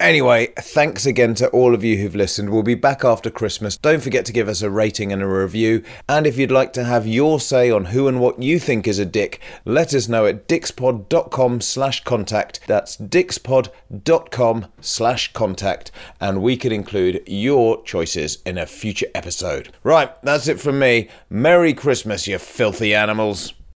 Anyway, 0.01 0.49
thanks 0.59 1.07
again 1.07 1.35
to 1.37 1.49
all 1.51 1.73
of 1.73 1.85
you 1.85 1.97
who've 1.97 2.17
listened. 2.17 2.51
We'll 2.51 2.65
be 2.65 2.75
back 2.75 3.05
after 3.05 3.31
Christmas. 3.31 3.77
Don't 3.77 4.03
forget 4.03 4.25
to 4.27 4.33
give 4.33 4.49
us 4.49 4.61
a 4.61 4.69
rating 4.69 5.13
and 5.13 5.23
a 5.23 5.27
review. 5.27 5.85
And 6.09 6.27
if 6.27 6.37
you'd 6.37 6.51
like 6.51 6.73
to 6.75 6.85
have 6.85 7.07
your 7.07 7.39
say 7.39 7.71
on 7.71 7.87
who 7.87 8.09
and 8.09 8.21
what 8.21 8.43
you 8.43 8.59
think 8.59 8.89
is 8.89 8.99
a 8.99 9.07
dick, 9.07 9.41
let 9.65 9.95
us 9.95 10.09
know 10.09 10.27
at 10.27 10.49
dixpod.com 10.49 11.61
slash 11.61 12.03
contact. 12.03 12.61
That's 12.67 12.97
dixpod.com 12.97 14.67
slash 14.81 15.33
contact. 15.33 15.91
And 16.21 16.43
we 16.43 16.57
could 16.57 16.73
include 16.73 17.23
your 17.27 17.83
choices 17.85 18.43
in 18.45 18.59
a 18.59 18.67
future 18.67 19.09
episode. 19.15 19.73
Right, 19.85 20.11
that's 20.23 20.49
it 20.49 20.61
from 20.61 20.81
me. 20.81 21.09
Merry 21.31 21.73
Christmas, 21.73 22.27
you 22.27 22.39
filthy 22.39 22.95
animals. 22.95 23.55